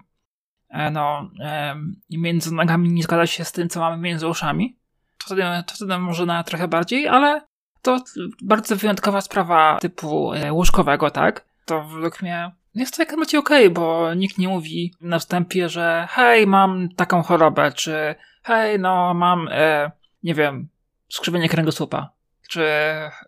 e 0.70 0.90
no, 0.90 1.30
e, 1.40 1.74
między 2.10 2.54
nogami 2.54 2.88
nie 2.88 3.02
zgadza 3.02 3.26
się 3.26 3.44
z 3.44 3.52
tym, 3.52 3.68
co 3.68 3.80
mamy 3.80 4.02
między 4.02 4.26
uszami 4.26 4.78
to 5.18 5.26
wtedy, 5.26 5.42
to 5.66 5.74
wtedy 5.74 5.98
może 5.98 6.26
na 6.26 6.44
trochę 6.44 6.68
bardziej, 6.68 7.08
ale 7.08 7.46
to 7.82 7.98
bardzo 8.42 8.76
wyjątkowa 8.76 9.20
sprawa 9.20 9.78
typu 9.80 10.32
e, 10.32 10.52
łóżkowego, 10.52 11.10
tak? 11.10 11.44
To 11.64 11.84
według 11.84 12.22
mnie 12.22 12.50
jest 12.76 12.96
to 12.96 13.02
jak 13.02 13.08
najbardziej 13.08 13.40
okej, 13.40 13.66
okay, 13.66 13.74
bo 13.74 14.14
nikt 14.14 14.38
nie 14.38 14.48
mówi 14.48 14.94
na 15.00 15.18
wstępie, 15.18 15.68
że 15.68 16.06
hej, 16.10 16.46
mam 16.46 16.88
taką 16.96 17.22
chorobę, 17.22 17.72
czy 17.72 18.14
hej, 18.42 18.80
no 18.80 19.14
mam, 19.14 19.48
e, 19.50 19.90
nie 20.22 20.34
wiem, 20.34 20.68
skrzywienie 21.08 21.48
kręgosłupa, 21.48 22.10
czy 22.48 22.64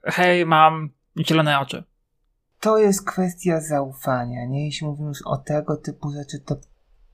hej, 0.04 0.46
mam 0.46 0.90
zielone 1.18 1.60
oczy. 1.60 1.84
To 2.60 2.78
jest 2.78 3.06
kwestia 3.06 3.60
zaufania, 3.60 4.46
nie? 4.46 4.64
Jeśli 4.64 4.86
mówimy 4.86 5.08
już 5.08 5.22
o 5.24 5.36
tego 5.36 5.76
typu 5.76 6.10
rzeczy, 6.10 6.38
to 6.46 6.56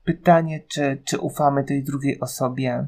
pytanie, 0.03 0.63
czy, 0.67 1.01
czy 1.05 1.19
ufamy 1.19 1.63
tej 1.63 1.83
drugiej 1.83 2.19
osobie, 2.19 2.87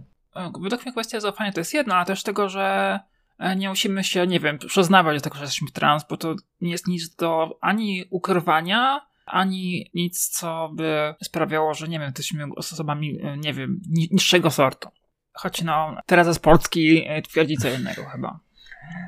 według 0.61 0.85
mnie 0.85 0.91
kwestia 0.91 1.19
zaufania 1.19 1.51
to 1.51 1.59
jest 1.59 1.73
jedna, 1.73 1.97
a 1.97 2.05
też 2.05 2.23
tego, 2.23 2.49
że 2.49 2.99
e, 3.39 3.55
nie 3.55 3.69
musimy 3.69 4.03
się, 4.03 4.27
nie 4.27 4.39
wiem, 4.39 4.57
przyznawać 4.57 5.17
do 5.17 5.21
tego, 5.21 5.35
że 5.35 5.43
jesteśmy 5.43 5.71
trans, 5.71 6.05
bo 6.09 6.17
to 6.17 6.35
nie 6.61 6.71
jest 6.71 6.87
nic 6.87 7.15
do 7.15 7.57
ani 7.61 8.05
ukrywania, 8.09 9.07
ani 9.25 9.91
nic, 9.93 10.29
co 10.29 10.69
by 10.73 11.15
sprawiało, 11.23 11.73
że 11.73 11.87
nie 11.87 11.99
wiem, 11.99 12.07
jesteśmy 12.07 12.45
osobami, 12.55 13.19
e, 13.21 13.37
nie 13.37 13.53
wiem, 13.53 13.81
niższego 13.89 14.51
sortu. 14.51 14.89
Choć 15.33 15.61
no, 15.61 15.97
teraz 16.05 16.35
z 16.35 16.39
Polski 16.39 17.05
e, 17.07 17.21
twierdzi 17.21 17.57
co 17.57 17.69
innego 17.69 18.05
chyba. 18.05 18.39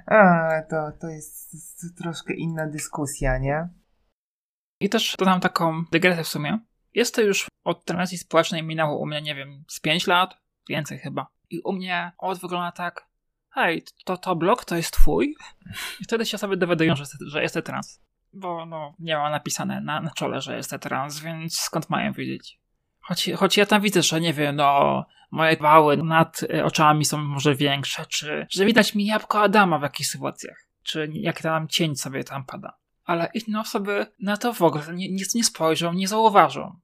A, 0.06 0.50
to, 0.70 0.92
to 1.02 1.08
jest 1.08 1.50
troszkę 1.98 2.34
inna 2.34 2.68
dyskusja, 2.68 3.38
nie? 3.38 3.70
I 4.80 4.90
też 4.90 5.16
dodam 5.20 5.40
taką 5.40 5.84
dygresję 5.92 6.24
w 6.24 6.28
sumie. 6.28 6.60
Jest 6.94 7.16
to 7.16 7.22
już 7.22 7.48
od 7.64 7.86
tranzycji 7.86 8.18
społecznej 8.18 8.64
minęło 8.64 8.98
u 8.98 9.06
mnie, 9.06 9.22
nie 9.22 9.36
wiem, 9.36 9.64
z 9.68 9.80
5 9.80 10.08
lat, 10.08 10.38
Więcej 10.70 11.00
chyba. 11.00 11.28
I 11.50 11.62
u 11.62 11.74
mnie 11.74 12.12
od 12.18 12.40
wygląda 12.40 12.72
tak, 12.72 13.08
hej, 13.50 13.84
to, 14.06 14.18
to 14.18 14.36
blok 14.36 14.66
to 14.66 14.76
jest 14.76 14.94
twój? 14.94 15.36
I 16.00 16.04
wtedy 16.04 16.26
się 16.26 16.38
sobie 16.38 16.58
dowiadują, 16.58 16.96
że, 16.96 17.06
że 17.28 17.42
jestem 17.42 17.64
trans. 17.64 18.02
Bo 18.34 18.66
no, 18.66 18.94
nie 19.00 19.18
ma 19.18 19.30
napisane 19.30 19.82
na, 19.82 20.02
na 20.02 20.12
czole, 20.12 20.42
że 20.42 20.58
jestem 20.58 20.80
trans, 20.80 21.20
więc 21.20 21.60
skąd 21.60 21.90
mają 21.90 22.14
wiedzieć? 22.14 22.60
Choć, 23.02 23.30
choć 23.38 23.58
ja 23.58 23.66
tam 23.66 23.82
widzę, 23.82 24.04
że 24.04 24.22
nie 24.22 24.34
wiem, 24.34 24.56
no, 24.56 25.06
moje 25.32 25.58
wały 25.58 25.98
nad 25.98 26.44
y, 26.44 26.66
oczami 26.66 27.06
są 27.06 27.18
może 27.18 27.56
większe, 27.56 28.06
czy 28.06 28.48
że 28.50 28.66
widać 28.66 28.96
mi 28.96 29.06
jabłko 29.06 29.42
Adama 29.42 29.80
w 29.80 29.82
jakichś 29.82 30.10
sytuacjach, 30.10 30.68
czy 30.84 31.10
jaki 31.14 31.44
tam 31.44 31.68
cień 31.68 31.96
sobie 31.96 32.24
tam 32.24 32.44
pada. 32.44 32.78
Ale 33.06 33.32
inne 33.34 33.60
osoby 33.60 34.08
na 34.20 34.38
to 34.38 34.54
w 34.54 34.62
ogóle 34.62 34.84
nie, 34.94 35.12
nie, 35.12 35.24
nie 35.36 35.44
spojrzą, 35.44 35.94
nie 35.94 36.08
zauważą 36.08 36.80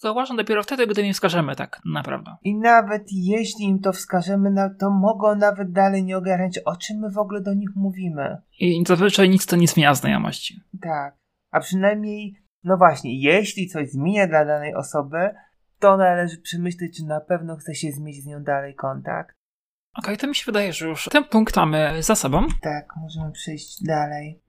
zauważą 0.00 0.36
dopiero 0.36 0.62
wtedy, 0.62 0.86
gdy 0.86 1.02
im 1.02 1.12
wskażemy 1.12 1.56
tak 1.56 1.80
naprawdę. 1.84 2.36
I 2.42 2.58
nawet 2.58 3.02
jeśli 3.12 3.64
im 3.64 3.78
to 3.78 3.92
wskażemy, 3.92 4.70
to 4.78 4.90
mogą 4.90 5.36
nawet 5.36 5.72
dalej 5.72 6.04
nie 6.04 6.16
ogarniać, 6.16 6.58
o 6.58 6.76
czym 6.76 6.98
my 6.98 7.10
w 7.10 7.18
ogóle 7.18 7.40
do 7.40 7.54
nich 7.54 7.70
mówimy. 7.76 8.42
I 8.58 8.84
zazwyczaj 8.86 9.30
nic 9.30 9.46
to 9.46 9.56
nie 9.56 9.68
zmienia 9.68 9.94
znajomości. 9.94 10.60
Tak. 10.82 11.16
A 11.50 11.60
przynajmniej, 11.60 12.34
no 12.64 12.76
właśnie, 12.76 13.20
jeśli 13.20 13.68
coś 13.68 13.90
zmienia 13.90 14.26
dla 14.26 14.44
danej 14.44 14.74
osoby, 14.74 15.30
to 15.78 15.96
należy 15.96 16.38
przemyśleć, 16.38 16.96
czy 16.96 17.04
na 17.04 17.20
pewno 17.20 17.56
chce 17.56 17.74
się 17.74 17.92
zmienić 17.92 18.22
z 18.22 18.26
nią 18.26 18.42
dalej 18.42 18.74
kontakt. 18.74 19.36
Okej, 19.98 20.14
okay, 20.14 20.16
to 20.16 20.26
mi 20.26 20.34
się 20.34 20.44
wydaje, 20.46 20.72
że 20.72 20.86
już 20.88 21.08
ten 21.12 21.24
punkt 21.24 21.56
mamy 21.56 22.02
za 22.02 22.14
sobą. 22.14 22.46
Tak, 22.62 22.86
możemy 22.96 23.32
przejść 23.32 23.84
dalej. 23.84 24.40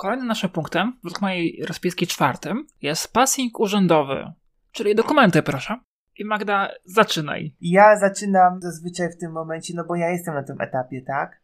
Kolejnym 0.00 0.26
naszym 0.26 0.50
punktem, 0.50 0.92
według 1.04 1.22
mojej 1.22 1.64
rozpiski 1.68 2.06
czwartym, 2.06 2.66
jest 2.82 3.12
passing 3.12 3.60
urzędowy, 3.60 4.32
czyli 4.72 4.94
dokumenty, 4.94 5.42
proszę. 5.42 5.76
I 6.18 6.24
Magda, 6.24 6.68
zaczynaj. 6.84 7.56
Ja 7.60 7.98
zaczynam 7.98 8.60
zazwyczaj 8.62 9.12
w 9.12 9.16
tym 9.16 9.32
momencie, 9.32 9.74
no 9.76 9.84
bo 9.84 9.96
ja 9.96 10.10
jestem 10.10 10.34
na 10.34 10.42
tym 10.42 10.60
etapie, 10.60 11.02
tak? 11.02 11.40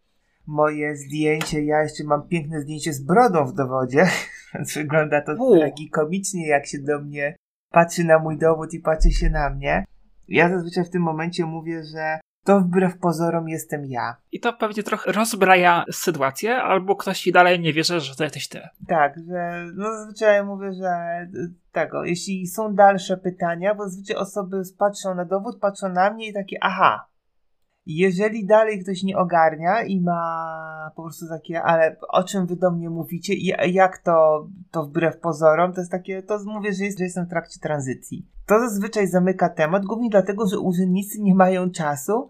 Moje 0.47 0.97
zdjęcie, 0.97 1.65
ja 1.65 1.83
jeszcze 1.83 2.05
mam 2.05 2.29
piękne 2.29 2.61
zdjęcie 2.61 2.93
z 2.93 3.05
brodą 3.05 3.45
w 3.45 3.55
dowodzie, 3.55 4.07
więc 4.55 4.75
wygląda 4.75 5.21
to 5.21 5.57
tragikomicznie, 5.59 6.49
jak 6.49 6.67
się 6.67 6.79
do 6.79 6.99
mnie 6.99 7.37
patrzy 7.71 8.05
na 8.05 8.19
mój 8.19 8.39
dowód 8.39 8.75
i 8.75 8.81
patrzy 8.81 9.11
się 9.11 9.31
na 9.31 9.51
mnie. 9.51 9.85
Ja 10.29 10.49
zazwyczaj 10.49 10.85
w 10.85 10.91
tym 10.91 11.03
momencie 11.03 11.45
mówię, 11.45 11.85
że 11.85 12.21
to 12.47 12.61
wbrew 12.61 12.99
pozorom 12.99 13.49
jestem 13.49 13.85
ja. 13.85 14.17
I 14.33 14.41
to 14.41 14.53
pewnie 14.53 14.83
trochę 14.83 15.13
rozbraja 15.13 15.85
sytuację, 15.93 16.57
albo 16.57 16.97
ktoś 16.97 17.21
ci 17.21 17.33
dalej 17.33 17.61
nie 17.61 17.73
wierzy, 17.73 18.01
że 18.01 18.17
to 18.17 18.25
jesteś 18.25 18.49
ty. 18.49 18.61
Tak, 18.89 19.15
że 19.29 19.65
no 19.75 19.93
zazwyczaj 19.93 20.45
mówię, 20.45 20.73
że 20.73 21.21
y, 21.35 21.53
tego, 21.73 22.05
jeśli 22.05 22.47
są 22.47 22.75
dalsze 22.75 23.17
pytania, 23.17 23.75
bo 23.75 23.85
zazwyczaj 23.85 24.17
osoby 24.17 24.63
patrzą 24.79 25.15
na 25.15 25.25
dowód, 25.25 25.61
patrzą 25.61 25.89
na 25.89 26.11
mnie 26.11 26.29
i 26.29 26.33
takie 26.33 26.57
aha. 26.61 27.07
Jeżeli 27.87 28.47
dalej 28.47 28.83
ktoś 28.83 29.03
nie 29.03 29.17
ogarnia 29.17 29.83
i 29.83 30.01
ma 30.01 30.91
po 30.97 31.03
prostu 31.03 31.29
takie, 31.29 31.63
ale 31.63 31.97
o 32.09 32.25
czym 32.25 32.47
wy 32.47 32.57
do 32.57 32.71
mnie 32.71 32.91
mówicie 32.91 33.35
i 33.35 33.75
jak 33.75 33.99
to, 33.99 34.49
to 34.71 34.83
wbrew 34.83 35.21
pozorom, 35.21 35.73
to 35.73 35.81
jest 35.81 35.91
takie, 35.91 36.23
to 36.23 36.39
mówię, 36.45 36.73
że, 36.73 36.85
jest, 36.85 36.99
że 36.99 37.05
jestem 37.05 37.27
w 37.27 37.31
trakcie 37.31 37.61
tranzycji. 37.61 38.27
To 38.47 38.61
zazwyczaj 38.61 39.09
zamyka 39.09 39.49
temat, 39.49 39.85
głównie 39.85 40.11
dlatego, 40.11 40.47
że 40.47 40.59
urzędnicy 40.59 41.21
nie 41.21 41.35
mają 41.35 41.71
czasu 41.71 42.29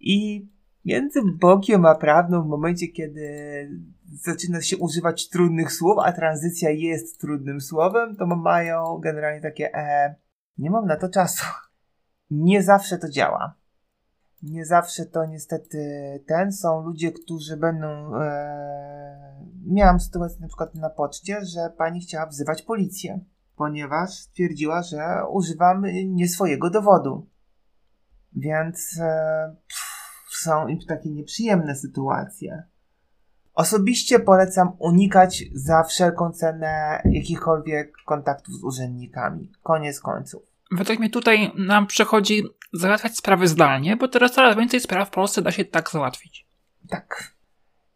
i 0.00 0.48
między 0.84 1.20
Bogiem 1.40 1.86
a 1.86 1.94
prawdą 1.94 2.42
w 2.42 2.46
momencie, 2.46 2.88
kiedy 2.88 3.28
zaczyna 4.12 4.62
się 4.62 4.76
używać 4.76 5.28
trudnych 5.28 5.72
słów, 5.72 5.96
a 6.04 6.12
tranzycja 6.12 6.70
jest 6.70 7.20
trudnym 7.20 7.60
słowem, 7.60 8.16
to 8.16 8.26
mają 8.26 8.98
generalnie 8.98 9.40
takie 9.40 9.74
e, 9.74 10.14
nie 10.58 10.70
mam 10.70 10.86
na 10.86 10.96
to 10.96 11.08
czasu. 11.08 11.44
Nie 12.30 12.62
zawsze 12.62 12.98
to 12.98 13.08
działa. 13.08 13.54
Nie 14.42 14.64
zawsze 14.66 15.06
to 15.06 15.26
niestety 15.26 15.78
ten. 16.26 16.52
Są 16.52 16.82
ludzie, 16.82 17.12
którzy 17.12 17.56
będą. 17.56 18.16
E, 18.16 19.44
miałam 19.66 20.00
sytuację 20.00 20.40
na 20.40 20.48
przykład 20.48 20.74
na 20.74 20.90
poczcie, 20.90 21.44
że 21.44 21.70
pani 21.78 22.00
chciała 22.00 22.26
wzywać 22.26 22.62
policję, 22.62 23.20
ponieważ 23.60 24.10
stwierdziła, 24.10 24.82
że 24.82 25.22
używam 25.30 25.84
nie 26.04 26.28
swojego 26.28 26.70
dowodu. 26.70 27.26
Więc 28.32 28.98
e, 29.00 29.56
pff, 29.68 30.42
są 30.42 30.68
im 30.68 30.78
takie 30.88 31.10
nieprzyjemne 31.10 31.76
sytuacje. 31.76 32.62
Osobiście 33.54 34.20
polecam 34.20 34.72
unikać 34.78 35.44
za 35.54 35.82
wszelką 35.82 36.32
cenę 36.32 37.02
jakichkolwiek 37.04 37.92
kontaktów 38.06 38.54
z 38.54 38.64
urzędnikami. 38.64 39.52
Koniec 39.62 40.00
końców. 40.00 40.42
Według 40.72 40.98
mnie 40.98 41.10
tutaj 41.10 41.52
nam 41.58 41.86
przychodzi 41.86 42.42
załatwiać 42.72 43.16
sprawy 43.16 43.48
zdalnie, 43.48 43.96
bo 43.96 44.08
teraz 44.08 44.32
coraz 44.32 44.56
więcej 44.56 44.80
spraw 44.80 45.08
w 45.08 45.12
Polsce 45.12 45.42
da 45.42 45.50
się 45.52 45.64
tak 45.64 45.90
załatwić. 45.90 46.46
Tak. 46.88 47.34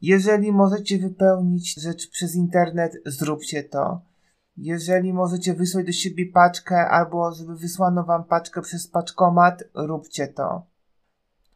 Jeżeli 0.00 0.52
możecie 0.52 0.98
wypełnić 0.98 1.82
rzecz 1.82 2.10
przez 2.10 2.34
internet, 2.34 2.92
zróbcie 3.06 3.62
to. 3.62 4.13
Jeżeli 4.56 5.12
możecie 5.12 5.54
wysłać 5.54 5.86
do 5.86 5.92
siebie 5.92 6.24
paczkę 6.34 6.88
albo 6.88 7.32
żeby 7.32 7.56
wysłano 7.56 8.04
wam 8.04 8.24
paczkę 8.24 8.62
przez 8.62 8.88
paczkomat, 8.88 9.64
róbcie 9.74 10.28
to. 10.28 10.66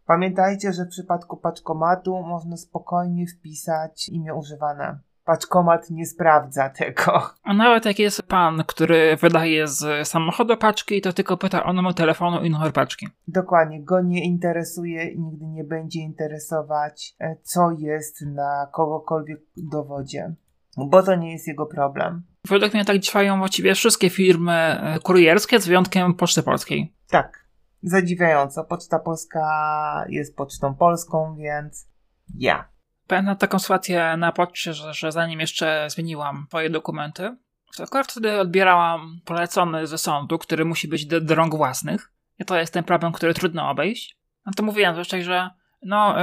Pamiętajcie, 0.06 0.72
że 0.72 0.84
w 0.84 0.88
przypadku 0.88 1.36
paczkomatu 1.36 2.22
można 2.22 2.56
spokojnie 2.56 3.26
wpisać 3.26 4.08
imię 4.08 4.34
używane. 4.34 4.98
Paczkomat 5.24 5.90
nie 5.90 6.06
sprawdza 6.06 6.70
tego. 6.70 7.22
A 7.42 7.54
nawet 7.54 7.84
jak 7.84 7.98
jest 7.98 8.22
pan, 8.22 8.64
który 8.66 9.16
wydaje 9.16 9.66
z 9.66 10.08
samochodu 10.08 10.56
paczki, 10.56 11.00
to 11.00 11.12
tylko 11.12 11.36
pyta 11.36 11.64
o 11.64 11.72
numer 11.72 11.94
telefonu 11.94 12.44
i 12.44 12.50
numer 12.50 12.72
paczki. 12.72 13.08
Dokładnie, 13.28 13.82
go 13.82 14.00
nie 14.00 14.24
interesuje 14.24 15.08
i 15.08 15.20
nigdy 15.20 15.46
nie 15.46 15.64
będzie 15.64 16.00
interesować, 16.00 17.14
e, 17.20 17.36
co 17.42 17.70
jest 17.70 18.22
na 18.26 18.68
kogokolwiek 18.72 19.40
dowodzie. 19.56 20.34
Bo 20.76 21.02
to 21.02 21.14
nie 21.14 21.32
jest 21.32 21.48
jego 21.48 21.66
problem. 21.66 22.22
Według 22.44 22.74
mnie 22.74 22.84
tak 22.84 22.98
działają 22.98 23.38
właściwie 23.38 23.74
wszystkie 23.74 24.10
firmy 24.10 24.52
e, 24.52 24.98
kurierskie, 24.98 25.60
z 25.60 25.66
wyjątkiem 25.66 26.14
Poczty 26.14 26.42
Polskiej. 26.42 26.94
Tak, 27.08 27.48
zadziwiająco. 27.82 28.64
Poczta 28.64 28.98
Polska 28.98 30.04
jest 30.08 30.36
pocztą 30.36 30.74
polską, 30.74 31.36
więc 31.36 31.88
ja. 32.34 32.68
Pamiętam 33.06 33.36
taką 33.36 33.58
sytuację 33.58 34.16
na 34.16 34.32
poczcie, 34.32 34.74
że, 34.74 34.94
że 34.94 35.12
zanim 35.12 35.40
jeszcze 35.40 35.86
zmieniłam 35.90 36.46
swoje 36.48 36.70
dokumenty, 36.70 37.36
to 37.76 37.84
akurat 37.84 38.12
wtedy 38.12 38.40
odbierałam 38.40 39.20
polecony 39.24 39.86
ze 39.86 39.98
sądu, 39.98 40.38
który 40.38 40.64
musi 40.64 40.88
być 40.88 41.06
do, 41.06 41.20
do 41.20 41.34
rąk 41.34 41.56
własnych. 41.56 42.12
I 42.38 42.44
to 42.44 42.56
jest 42.56 42.72
ten 42.72 42.84
problem, 42.84 43.12
który 43.12 43.34
trudno 43.34 43.70
obejść. 43.70 44.18
No 44.46 44.52
to 44.56 44.62
mówiłem 44.62 44.94
zresztą, 44.94 45.22
że 45.22 45.50
no 45.82 46.14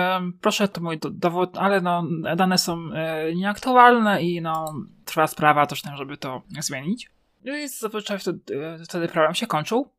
proszę, 0.42 0.68
to 0.68 0.82
mój 0.82 1.00
do, 1.00 1.10
dowód, 1.10 1.58
ale 1.58 1.82
no 1.82 2.04
dane 2.36 2.58
są 2.58 2.78
e, 2.94 3.36
nieaktualne 3.36 4.24
i 4.24 4.42
no 4.42 4.74
trwa 5.16 5.28
sprawa 5.28 5.66
też 5.66 5.82
tam, 5.82 5.98
żeby 5.98 6.18
to 6.18 6.42
zmienić. 6.60 7.10
I 7.44 7.68
zazwyczaj 7.68 8.20
wtedy, 8.20 8.40
e, 8.82 8.86
wtedy 8.86 9.08
problem 9.08 9.36
się 9.36 9.48
kończył. 9.48 9.90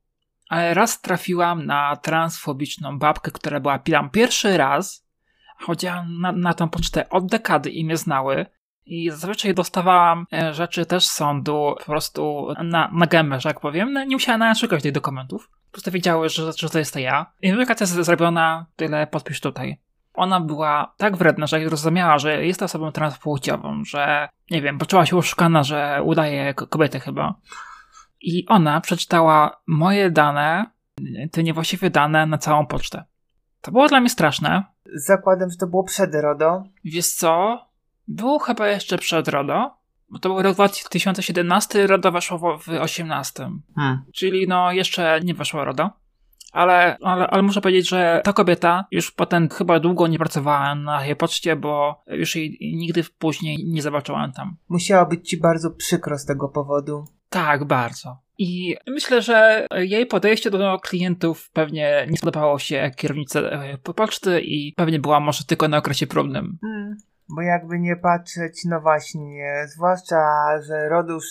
Ale 0.49 0.75
raz 0.75 1.01
trafiłam 1.01 1.67
na 1.67 1.97
transfobiczną 1.97 2.99
babkę, 2.99 3.31
która 3.31 3.61
była 3.61 3.79
tam 3.79 4.11
pierwszy 4.11 4.57
raz. 4.57 5.07
Chodziłam 5.59 6.21
na, 6.21 6.33
na 6.33 6.55
tą 6.55 6.69
pocztę 6.69 7.09
od 7.09 7.27
dekady 7.27 7.71
i 7.71 7.85
mnie 7.85 7.97
znały. 7.97 8.47
I 8.87 9.11
zazwyczaj 9.11 9.55
dostawałam 9.55 10.27
e, 10.33 10.55
rzeczy 10.55 10.87
też 10.87 11.07
z 11.07 11.13
sądu 11.13 11.75
po 11.79 11.85
prostu 11.85 12.49
na, 12.65 12.91
na 12.93 13.07
gębę, 13.07 13.41
że 13.41 13.49
jak 13.49 13.61
powiem. 13.61 13.93
No, 13.93 14.05
nie 14.05 14.17
musiała 14.17 14.39
nawet 14.39 14.59
szukać 14.59 14.83
tych 14.83 14.93
dokumentów. 14.93 15.51
Po 15.67 15.73
prostu 15.73 15.91
wiedziały, 15.91 16.29
że, 16.29 16.53
że 16.53 16.71
to 16.71 16.79
jest 16.79 16.93
to 16.93 16.99
ja. 16.99 17.33
I 17.43 17.51
weryfikacja 17.51 17.85
jest 17.85 18.07
zrobiona, 18.07 18.67
tyle 18.77 19.07
podpisz 19.07 19.41
tutaj. 19.41 19.81
Ona 20.17 20.41
była 20.41 20.95
tak 20.97 21.17
wredna, 21.17 21.47
że 21.47 21.69
rozumiała, 21.69 22.19
że 22.19 22.47
jest 22.47 22.63
osobą 22.63 22.93
transpłciową, 22.93 23.85
że 23.85 24.29
nie 24.51 24.63
wiem, 24.63 24.79
poczuła 24.79 25.07
się 25.07 25.17
oszukana, 25.17 25.63
że 25.63 26.01
udaje 26.05 26.55
kobietę 26.55 27.01
chyba. 27.01 27.35
I 28.21 28.47
ona 28.49 28.81
przeczytała 28.81 29.61
moje 29.67 30.11
dane, 30.11 30.67
te 31.33 31.43
niewłaściwe 31.43 31.91
dane 31.91 32.27
na 32.27 32.39
całą 32.39 32.67
pocztę. 32.67 33.05
To 33.61 33.73
było 33.73 33.89
dla 33.89 34.01
mnie 34.01 34.11
straszne. 34.11 34.65
Zakładam, 34.95 35.51
że 35.51 35.57
to 35.57 35.67
było 35.67 35.85
przed 35.85 36.15
RODO. 36.15 36.65
Wiesz 36.85 37.09
co? 37.09 37.59
Było 38.09 38.39
chyba 38.39 38.69
jeszcze 38.69 38.99
przed 38.99 39.29
RODO, 39.29 39.77
bo 40.11 40.19
to 40.19 40.29
był 40.29 40.43
rok 40.43 40.55
2017, 40.55 41.87
RODO 41.87 42.13
weszło 42.13 42.39
w 42.39 42.43
2018. 42.43 43.51
Hmm. 43.75 44.05
Czyli 44.15 44.49
no 44.49 44.73
jeszcze 44.73 45.21
nie 45.25 45.35
weszło 45.35 45.65
RODO. 45.65 45.91
Ale, 46.57 46.97
ale, 47.03 47.27
ale 47.27 47.43
muszę 47.43 47.61
powiedzieć, 47.61 47.89
że 47.89 48.21
ta 48.25 48.33
kobieta 48.33 48.87
już 48.91 49.11
potem 49.11 49.49
chyba 49.49 49.81
długo 49.81 50.07
nie 50.07 50.19
pracowała 50.19 50.75
na 50.75 51.07
jej 51.07 51.17
poczcie, 51.17 51.57
bo 51.57 52.03
już 52.07 52.37
jej 52.37 52.59
nigdy 52.61 53.05
później 53.19 53.65
nie 53.67 53.83
zobaczyłam 53.83 54.33
tam. 54.33 54.57
Musiało 54.69 55.07
być 55.07 55.29
ci 55.29 55.41
bardzo 55.41 55.71
przykro 55.71 56.19
z 56.19 56.25
tego 56.25 56.49
powodu. 56.49 57.05
Tak, 57.29 57.65
bardzo. 57.65 58.19
I 58.39 58.77
myślę, 58.87 59.23
że 59.23 59.67
jej 59.77 60.07
podejście 60.07 60.51
do 60.51 60.79
klientów 60.79 61.51
pewnie 61.53 62.07
nie 62.11 62.17
spodobało 62.17 62.59
się 62.59 62.91
kierownicy 62.97 63.39
e, 63.39 63.79
poczty 63.79 64.41
i 64.41 64.73
pewnie 64.77 64.99
była 64.99 65.21
może 65.21 65.45
tylko 65.45 65.69
na 65.69 65.77
okresie 65.77 66.07
próbnym. 66.07 66.59
Bo 67.29 67.43
jakby 67.43 67.79
nie 67.79 67.97
patrzeć, 67.97 68.65
no 68.65 68.81
właśnie, 68.81 69.67
zwłaszcza, 69.69 70.17
że 70.63 70.89
RODO 70.89 71.13
już, 71.13 71.27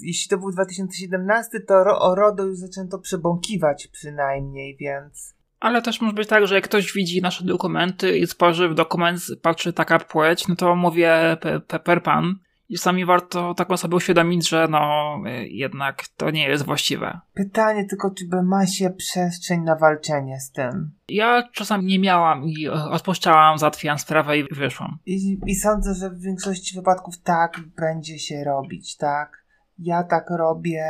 jeśli 0.00 0.28
to 0.28 0.38
był 0.38 0.50
2017, 0.50 1.60
to 1.60 1.98
o 2.00 2.14
RODO 2.14 2.44
już 2.44 2.58
zaczęto 2.58 2.98
przebąkiwać 2.98 3.86
przynajmniej, 3.86 4.76
więc... 4.76 5.34
Ale 5.60 5.82
też 5.82 6.00
może 6.00 6.14
być 6.14 6.28
tak, 6.28 6.46
że 6.46 6.54
jak 6.54 6.64
ktoś 6.64 6.92
widzi 6.92 7.22
nasze 7.22 7.44
dokumenty 7.44 8.18
i 8.18 8.26
spojrzy 8.26 8.68
w 8.68 8.74
dokument, 8.74 9.20
patrzy 9.42 9.72
taka 9.72 9.98
płeć, 9.98 10.48
no 10.48 10.56
to 10.56 10.76
mówię 10.76 11.36
per 11.84 12.02
pan, 12.02 12.34
i 12.68 12.78
sami 12.78 13.04
warto 13.04 13.54
taką 13.54 13.76
sobie 13.76 13.96
uświadomić, 13.96 14.48
że 14.48 14.68
no 14.70 15.14
jednak 15.48 16.08
to 16.16 16.30
nie 16.30 16.48
jest 16.48 16.64
właściwe. 16.64 17.20
Pytanie 17.34 17.84
tylko, 17.84 18.10
czy 18.10 18.28
by 18.28 18.42
ma 18.42 18.66
się 18.66 18.90
przestrzeń 18.90 19.60
na 19.60 19.76
walczenie 19.76 20.40
z 20.40 20.50
tym? 20.50 20.90
Ja 21.08 21.48
czasami 21.52 21.84
nie 21.86 21.98
miałam 21.98 22.44
i 22.44 22.68
odpuszczałam, 22.68 23.58
załatwiłam 23.58 23.98
sprawę 23.98 24.38
i 24.38 24.54
wyszłam. 24.54 24.98
I, 25.06 25.38
I 25.46 25.54
sądzę, 25.54 25.94
że 25.94 26.10
w 26.10 26.20
większości 26.20 26.76
wypadków 26.76 27.22
tak 27.22 27.60
będzie 27.76 28.18
się 28.18 28.44
robić, 28.44 28.96
tak? 28.96 29.46
Ja 29.78 30.02
tak 30.04 30.30
robię, 30.30 30.84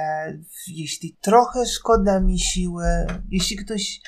jeśli 0.69 1.17
trochę 1.21 1.67
szkoda 1.67 2.21
mi 2.21 2.39
siły, 2.39 2.85
jeśli 3.31 3.57
ktoś 3.57 4.01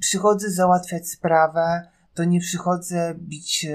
przychodzi 0.00 0.46
załatwiać 0.48 1.08
sprawę, 1.08 1.82
to 2.20 2.24
nie 2.24 2.40
przychodzę 2.40 3.14
bić 3.18 3.66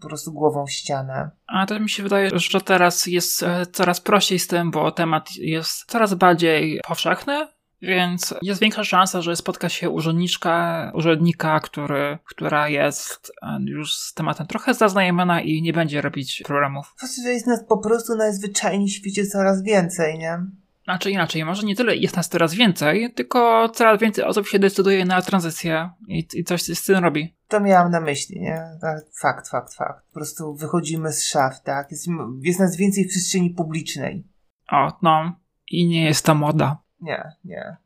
po 0.00 0.08
prostu 0.08 0.32
głową 0.32 0.66
w 0.66 0.70
ścianę. 0.70 1.30
A 1.46 1.66
to 1.66 1.80
mi 1.80 1.90
się 1.90 2.02
wydaje, 2.02 2.30
że 2.34 2.60
teraz 2.60 3.06
jest 3.06 3.42
e, 3.42 3.66
coraz 3.72 4.00
prościej 4.00 4.38
z 4.38 4.46
tym, 4.46 4.70
bo 4.70 4.92
temat 4.92 5.36
jest 5.36 5.84
coraz 5.86 6.14
bardziej 6.14 6.80
powszechny, 6.88 7.46
Więc 7.82 8.34
jest 8.42 8.60
większa 8.60 8.84
szansa, 8.84 9.22
że 9.22 9.36
spotka 9.36 9.68
się 9.68 9.90
urzędniczka, 9.90 10.90
urzędnika, 10.94 11.60
który, 11.60 12.18
która 12.24 12.68
jest 12.68 13.32
e, 13.42 13.58
już 13.64 13.94
z 13.94 14.14
tematem 14.14 14.46
trochę 14.46 14.74
zaznajomiona 14.74 15.40
i 15.40 15.62
nie 15.62 15.72
będzie 15.72 16.00
robić 16.00 16.42
problemów. 16.46 16.94
Po 17.00 17.06
że 17.22 17.32
jest 17.32 17.46
nas 17.46 17.64
po 17.68 17.78
prostu 17.78 18.16
najzwyczajniej 18.16 18.88
w 18.88 18.92
świecie 18.92 19.26
coraz 19.26 19.62
więcej, 19.62 20.18
nie? 20.18 20.38
Znaczy 20.84 21.10
inaczej, 21.10 21.44
może 21.44 21.66
nie 21.66 21.76
tyle 21.76 21.96
jest 21.96 22.16
nas 22.16 22.28
coraz 22.28 22.54
więcej, 22.54 23.12
tylko 23.14 23.68
coraz 23.68 24.00
więcej 24.00 24.24
osób 24.24 24.46
się 24.46 24.58
decyduje 24.58 25.04
na 25.04 25.22
tranzycję 25.22 25.90
i, 26.08 26.26
i 26.34 26.44
coś 26.44 26.62
z 26.62 26.84
tym 26.84 27.04
robi. 27.04 27.36
To 27.48 27.60
miałam 27.60 27.90
na 27.90 28.00
myśli, 28.00 28.40
nie? 28.40 28.62
Tak, 28.80 29.04
fakt, 29.20 29.48
fakt, 29.48 29.74
fakt. 29.74 30.06
Po 30.06 30.14
prostu 30.14 30.54
wychodzimy 30.54 31.12
z 31.12 31.24
szaf, 31.24 31.62
tak? 31.62 31.90
Jest, 31.90 32.06
jest 32.42 32.60
nas 32.60 32.76
więcej 32.76 33.04
w 33.04 33.08
przestrzeni 33.08 33.50
publicznej. 33.50 34.24
O, 34.72 34.98
no. 35.02 35.32
I 35.70 35.86
nie 35.86 36.04
jest 36.04 36.24
to 36.24 36.34
moda. 36.34 36.78
Nie, 37.00 37.32
nie. 37.44 37.76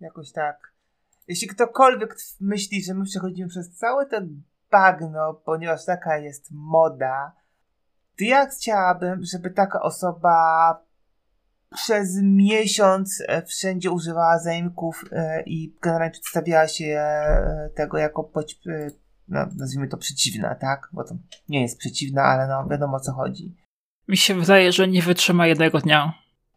Jakoś 0.00 0.32
tak. 0.32 0.72
Jeśli 1.28 1.48
ktokolwiek 1.48 2.16
myśli, 2.40 2.84
że 2.84 2.94
my 2.94 3.04
przechodzimy 3.04 3.48
przez 3.48 3.70
całe 3.70 4.06
to 4.06 4.16
bagno, 4.70 5.34
ponieważ 5.44 5.84
taka 5.84 6.18
jest 6.18 6.48
moda, 6.50 7.32
to 8.18 8.24
ja 8.24 8.46
chciałabym, 8.46 9.24
żeby 9.24 9.50
taka 9.50 9.82
osoba 9.82 10.85
przez 11.76 12.22
miesiąc 12.22 13.22
e, 13.28 13.42
wszędzie 13.42 13.90
używała 13.90 14.38
zaimków 14.38 15.04
e, 15.12 15.42
i 15.42 15.76
generalnie 15.82 16.12
przedstawiała 16.12 16.68
się 16.68 16.84
e, 16.84 17.70
tego 17.74 17.98
jako 17.98 18.30
no, 19.28 19.46
nazwijmy 19.56 19.88
to 19.88 19.96
przeciwna, 19.96 20.54
tak? 20.54 20.88
Bo 20.92 21.04
to 21.04 21.16
nie 21.48 21.62
jest 21.62 21.78
przeciwna, 21.78 22.22
ale 22.22 22.48
no 22.48 22.68
wiadomo 22.70 22.96
o 22.96 23.00
co 23.00 23.12
chodzi. 23.12 23.56
Mi 24.08 24.16
się 24.16 24.34
wydaje, 24.34 24.72
że 24.72 24.88
nie 24.88 25.02
wytrzyma 25.02 25.46
jednego 25.46 25.78
dnia. 25.78 26.12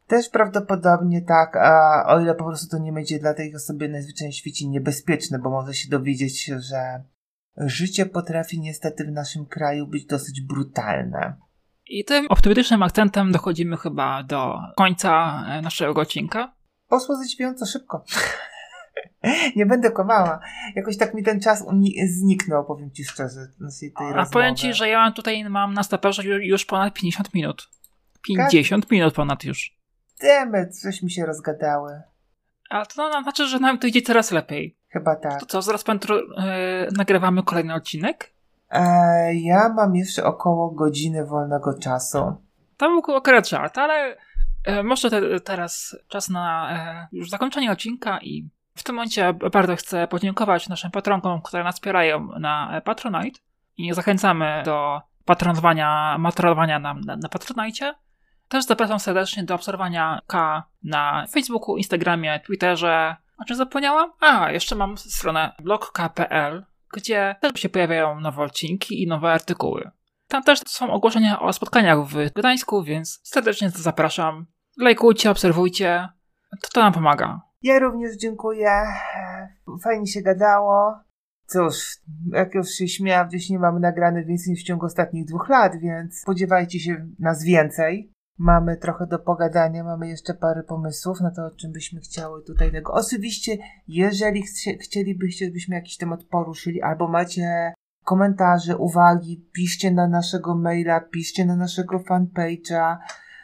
Też 0.08 0.30
prawdopodobnie 0.30 1.22
tak, 1.22 1.56
a 1.56 2.04
o 2.08 2.20
ile 2.20 2.36
po 2.36 2.44
prostu 2.44 2.78
to 2.78 2.84
nie 2.84 2.94
będzie 2.94 3.20
dla 3.20 3.34
tej 3.34 3.56
osoby 3.56 3.90
najzwyczajniej 3.90 4.34
w 4.34 4.36
świecie 4.36 4.68
niebezpieczne, 4.68 5.40
bo 5.40 5.50
może 5.50 5.74
się 5.74 5.90
dowiedzieć, 5.90 6.46
że 6.46 7.04
życie 7.58 8.06
potrafi 8.06 8.60
niestety 8.60 9.06
w 9.06 9.12
naszym 9.12 9.46
kraju 9.46 9.88
być 9.88 10.06
dosyć 10.06 10.42
brutalne. 10.42 11.34
I 11.90 12.06
tym 12.06 12.26
optymistycznym 12.30 12.84
akcentem 12.84 13.32
dochodzimy 13.32 13.78
chyba 13.78 14.24
do 14.24 14.60
końca 14.76 15.44
e, 15.48 15.62
naszego 15.62 16.02
odcinka. 16.02 16.54
Poszło 16.88 17.16
zadziwiająco 17.16 17.66
szybko. 17.66 18.04
nie 19.56 19.66
będę 19.66 19.92
kłamała. 19.92 20.40
Jakoś 20.76 20.98
tak 20.98 21.14
mi 21.14 21.24
ten 21.24 21.42
czas 21.42 21.66
zniknął, 22.08 22.66
powiem 22.66 22.92
ci 22.92 23.04
szczerze. 23.04 23.40
Tej 23.80 23.92
A 23.96 24.04
rozmowy. 24.04 24.32
powiem 24.32 24.56
ci, 24.56 24.74
że 24.74 24.90
ja 24.90 25.12
tutaj 25.12 25.50
mam 25.50 25.74
na 25.74 25.84
staperze 25.84 26.24
już 26.24 26.66
ponad 26.66 26.94
50 26.94 27.34
minut. 27.34 27.70
50 28.28 28.86
Ka 28.86 28.96
minut 28.96 29.14
ponad 29.14 29.44
już. 29.44 29.78
Demy, 30.22 30.68
coś 30.68 31.02
mi 31.02 31.12
się 31.12 31.26
rozgadały. 31.26 32.02
Ale 32.70 32.86
to 32.86 33.10
no, 33.10 33.24
znaczy, 33.24 33.48
że 33.48 33.60
nam 33.60 33.78
to 33.80 33.88
idzie 33.88 34.02
coraz 34.02 34.32
lepiej. 34.32 34.78
Chyba 34.90 35.16
tak. 35.16 35.40
To 35.40 35.46
co, 35.46 35.62
zaraz 35.62 35.84
pan 35.84 36.00
yy, 36.10 36.24
nagrywamy 36.98 37.44
kolejny 37.44 37.74
odcinek? 37.74 38.34
E, 38.70 39.34
ja 39.34 39.70
mam 39.70 39.96
jeszcze 39.96 40.24
około 40.24 40.72
godziny 40.72 41.26
wolnego 41.26 41.74
czasu. 41.74 42.36
Był 42.80 43.16
akurat 43.16 43.50
żart, 43.50 43.78
ale 43.78 44.18
e, 44.66 44.84
może 44.84 45.10
te, 45.10 45.40
teraz 45.40 45.98
czas 46.08 46.30
na 46.30 46.72
e, 46.72 47.08
już 47.12 47.30
zakończenie 47.30 47.72
odcinka 47.72 48.20
i 48.22 48.50
w 48.76 48.84
tym 48.84 48.96
momencie 48.96 49.34
bardzo 49.34 49.76
chcę 49.76 50.08
podziękować 50.08 50.70
naszym 50.70 50.92
patronkom, 50.92 51.42
które 51.42 51.64
nas 51.64 51.76
wspierają 51.76 52.28
na 52.40 52.82
Patronite 52.86 53.40
i 53.78 53.94
zachęcamy 53.94 54.62
do 54.66 55.02
patronowania, 55.26 56.18
matronowania 56.20 56.80
nam 56.80 57.02
na, 57.02 57.16
na 57.16 57.30
Patronite. 57.30 57.94
Też 58.48 58.66
zapraszam 58.66 59.00
serdecznie 59.00 59.44
do 59.44 59.56
obserwowania 59.56 60.22
K 60.28 60.64
na 60.84 61.26
Facebooku, 61.32 61.78
Instagramie, 61.78 62.40
Twitterze. 62.40 63.16
O 63.38 63.46
czym 63.46 63.56
zapomniałam? 63.56 64.12
A, 64.20 64.52
jeszcze 64.52 64.76
mam 64.76 64.98
stronę 64.98 65.52
blogk.pl, 65.60 66.66
gdzie 66.94 67.36
też 67.42 67.54
się 67.62 67.70
pojawiają 67.70 68.20
nowe 68.20 68.44
odcinki 68.44 69.04
i 69.04 69.08
nowe 69.08 69.32
artykuły. 69.32 69.92
Tam 70.28 70.44
też 70.44 70.60
są 70.68 70.92
ogłoszenia 70.92 71.40
o 71.40 71.54
spotkaniach 71.54 72.06
w 72.06 72.34
Gdańsku, 72.34 72.84
więc 72.84 73.20
serdecznie 73.24 73.70
zapraszam. 73.70 74.46
Lajkujcie, 74.78 75.32
obserwujcie. 75.32 76.08
To, 76.62 76.68
to 76.74 76.82
nam 76.82 76.94
pomaga. 76.94 77.42
Ja 77.62 77.80
również 77.80 78.18
dziękuję. 78.18 78.84
Fajnie 79.84 80.08
się 80.08 80.22
gadało. 80.22 81.00
Cóż, 81.46 81.98
jak 82.32 82.56
już 82.56 82.70
się 82.70 82.88
śmiałam, 82.88 83.28
gdzieś 83.28 83.50
nie 83.50 83.60
mamy 83.60 83.80
nagrane 83.80 84.26
więcej 84.26 84.52
niż 84.52 84.64
w 84.64 84.68
ciągu 84.68 84.86
ostatnich 84.86 85.26
dwóch 85.26 85.50
lat, 85.50 85.74
więc 85.82 86.20
spodziewajcie 86.20 86.80
się 86.80 87.08
nas 87.20 87.44
więcej. 87.44 88.14
Mamy 88.40 88.78
trochę 88.78 89.08
do 89.08 89.20
pogadania, 89.20 89.84
mamy 89.84 90.08
jeszcze 90.08 90.34
parę 90.34 90.64
pomysłów 90.64 91.22
na 91.22 91.32
to, 91.32 91.46
o 91.46 91.52
czym 91.52 91.72
byśmy 91.72 92.00
chciały 92.00 92.44
tutaj 92.44 92.72
tego. 92.72 92.94
Oczywiście, 92.94 93.58
jeżeli 93.88 94.44
chcie, 94.44 94.78
chcielibyście, 94.78 95.46
żebyśmy 95.46 95.76
jakiś 95.76 95.98
temat 95.98 96.24
poruszyli, 96.24 96.82
albo 96.82 97.08
macie 97.08 97.74
komentarze, 98.04 98.78
uwagi, 98.78 99.46
piszcie 99.54 99.92
na 99.92 100.08
naszego 100.08 100.56
maila, 100.56 101.02
piszcie 101.02 101.46
na 101.46 101.56
naszego 101.56 102.00
fanpage'a. 102.00 102.98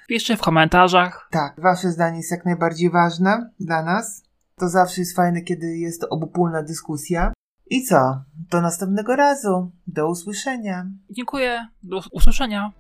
Piszcie 0.08 0.38
w 0.38 0.42
komentarzach. 0.42 1.28
Tak, 1.32 1.54
wasze 1.58 1.92
zdanie 1.92 2.18
jest 2.18 2.32
jak 2.32 2.46
najbardziej 2.46 2.90
ważne 2.90 3.50
dla 3.60 3.84
nas. 3.84 4.24
To 4.56 4.70
zawsze 4.70 5.02
jest 5.02 5.16
fajne, 5.16 5.42
kiedy 5.42 5.78
jest 5.78 6.02
to 6.02 6.10
obopólna 6.10 6.64
dyskusja. 6.64 7.34
I 7.70 7.84
co? 7.84 8.24
Do 8.52 8.62
następnego 8.62 9.16
razu. 9.16 9.72
Do 9.88 10.10
usłyszenia. 10.10 10.86
Dziękuję. 11.10 11.68
Do 11.84 12.02
usłyszenia. 12.12 12.72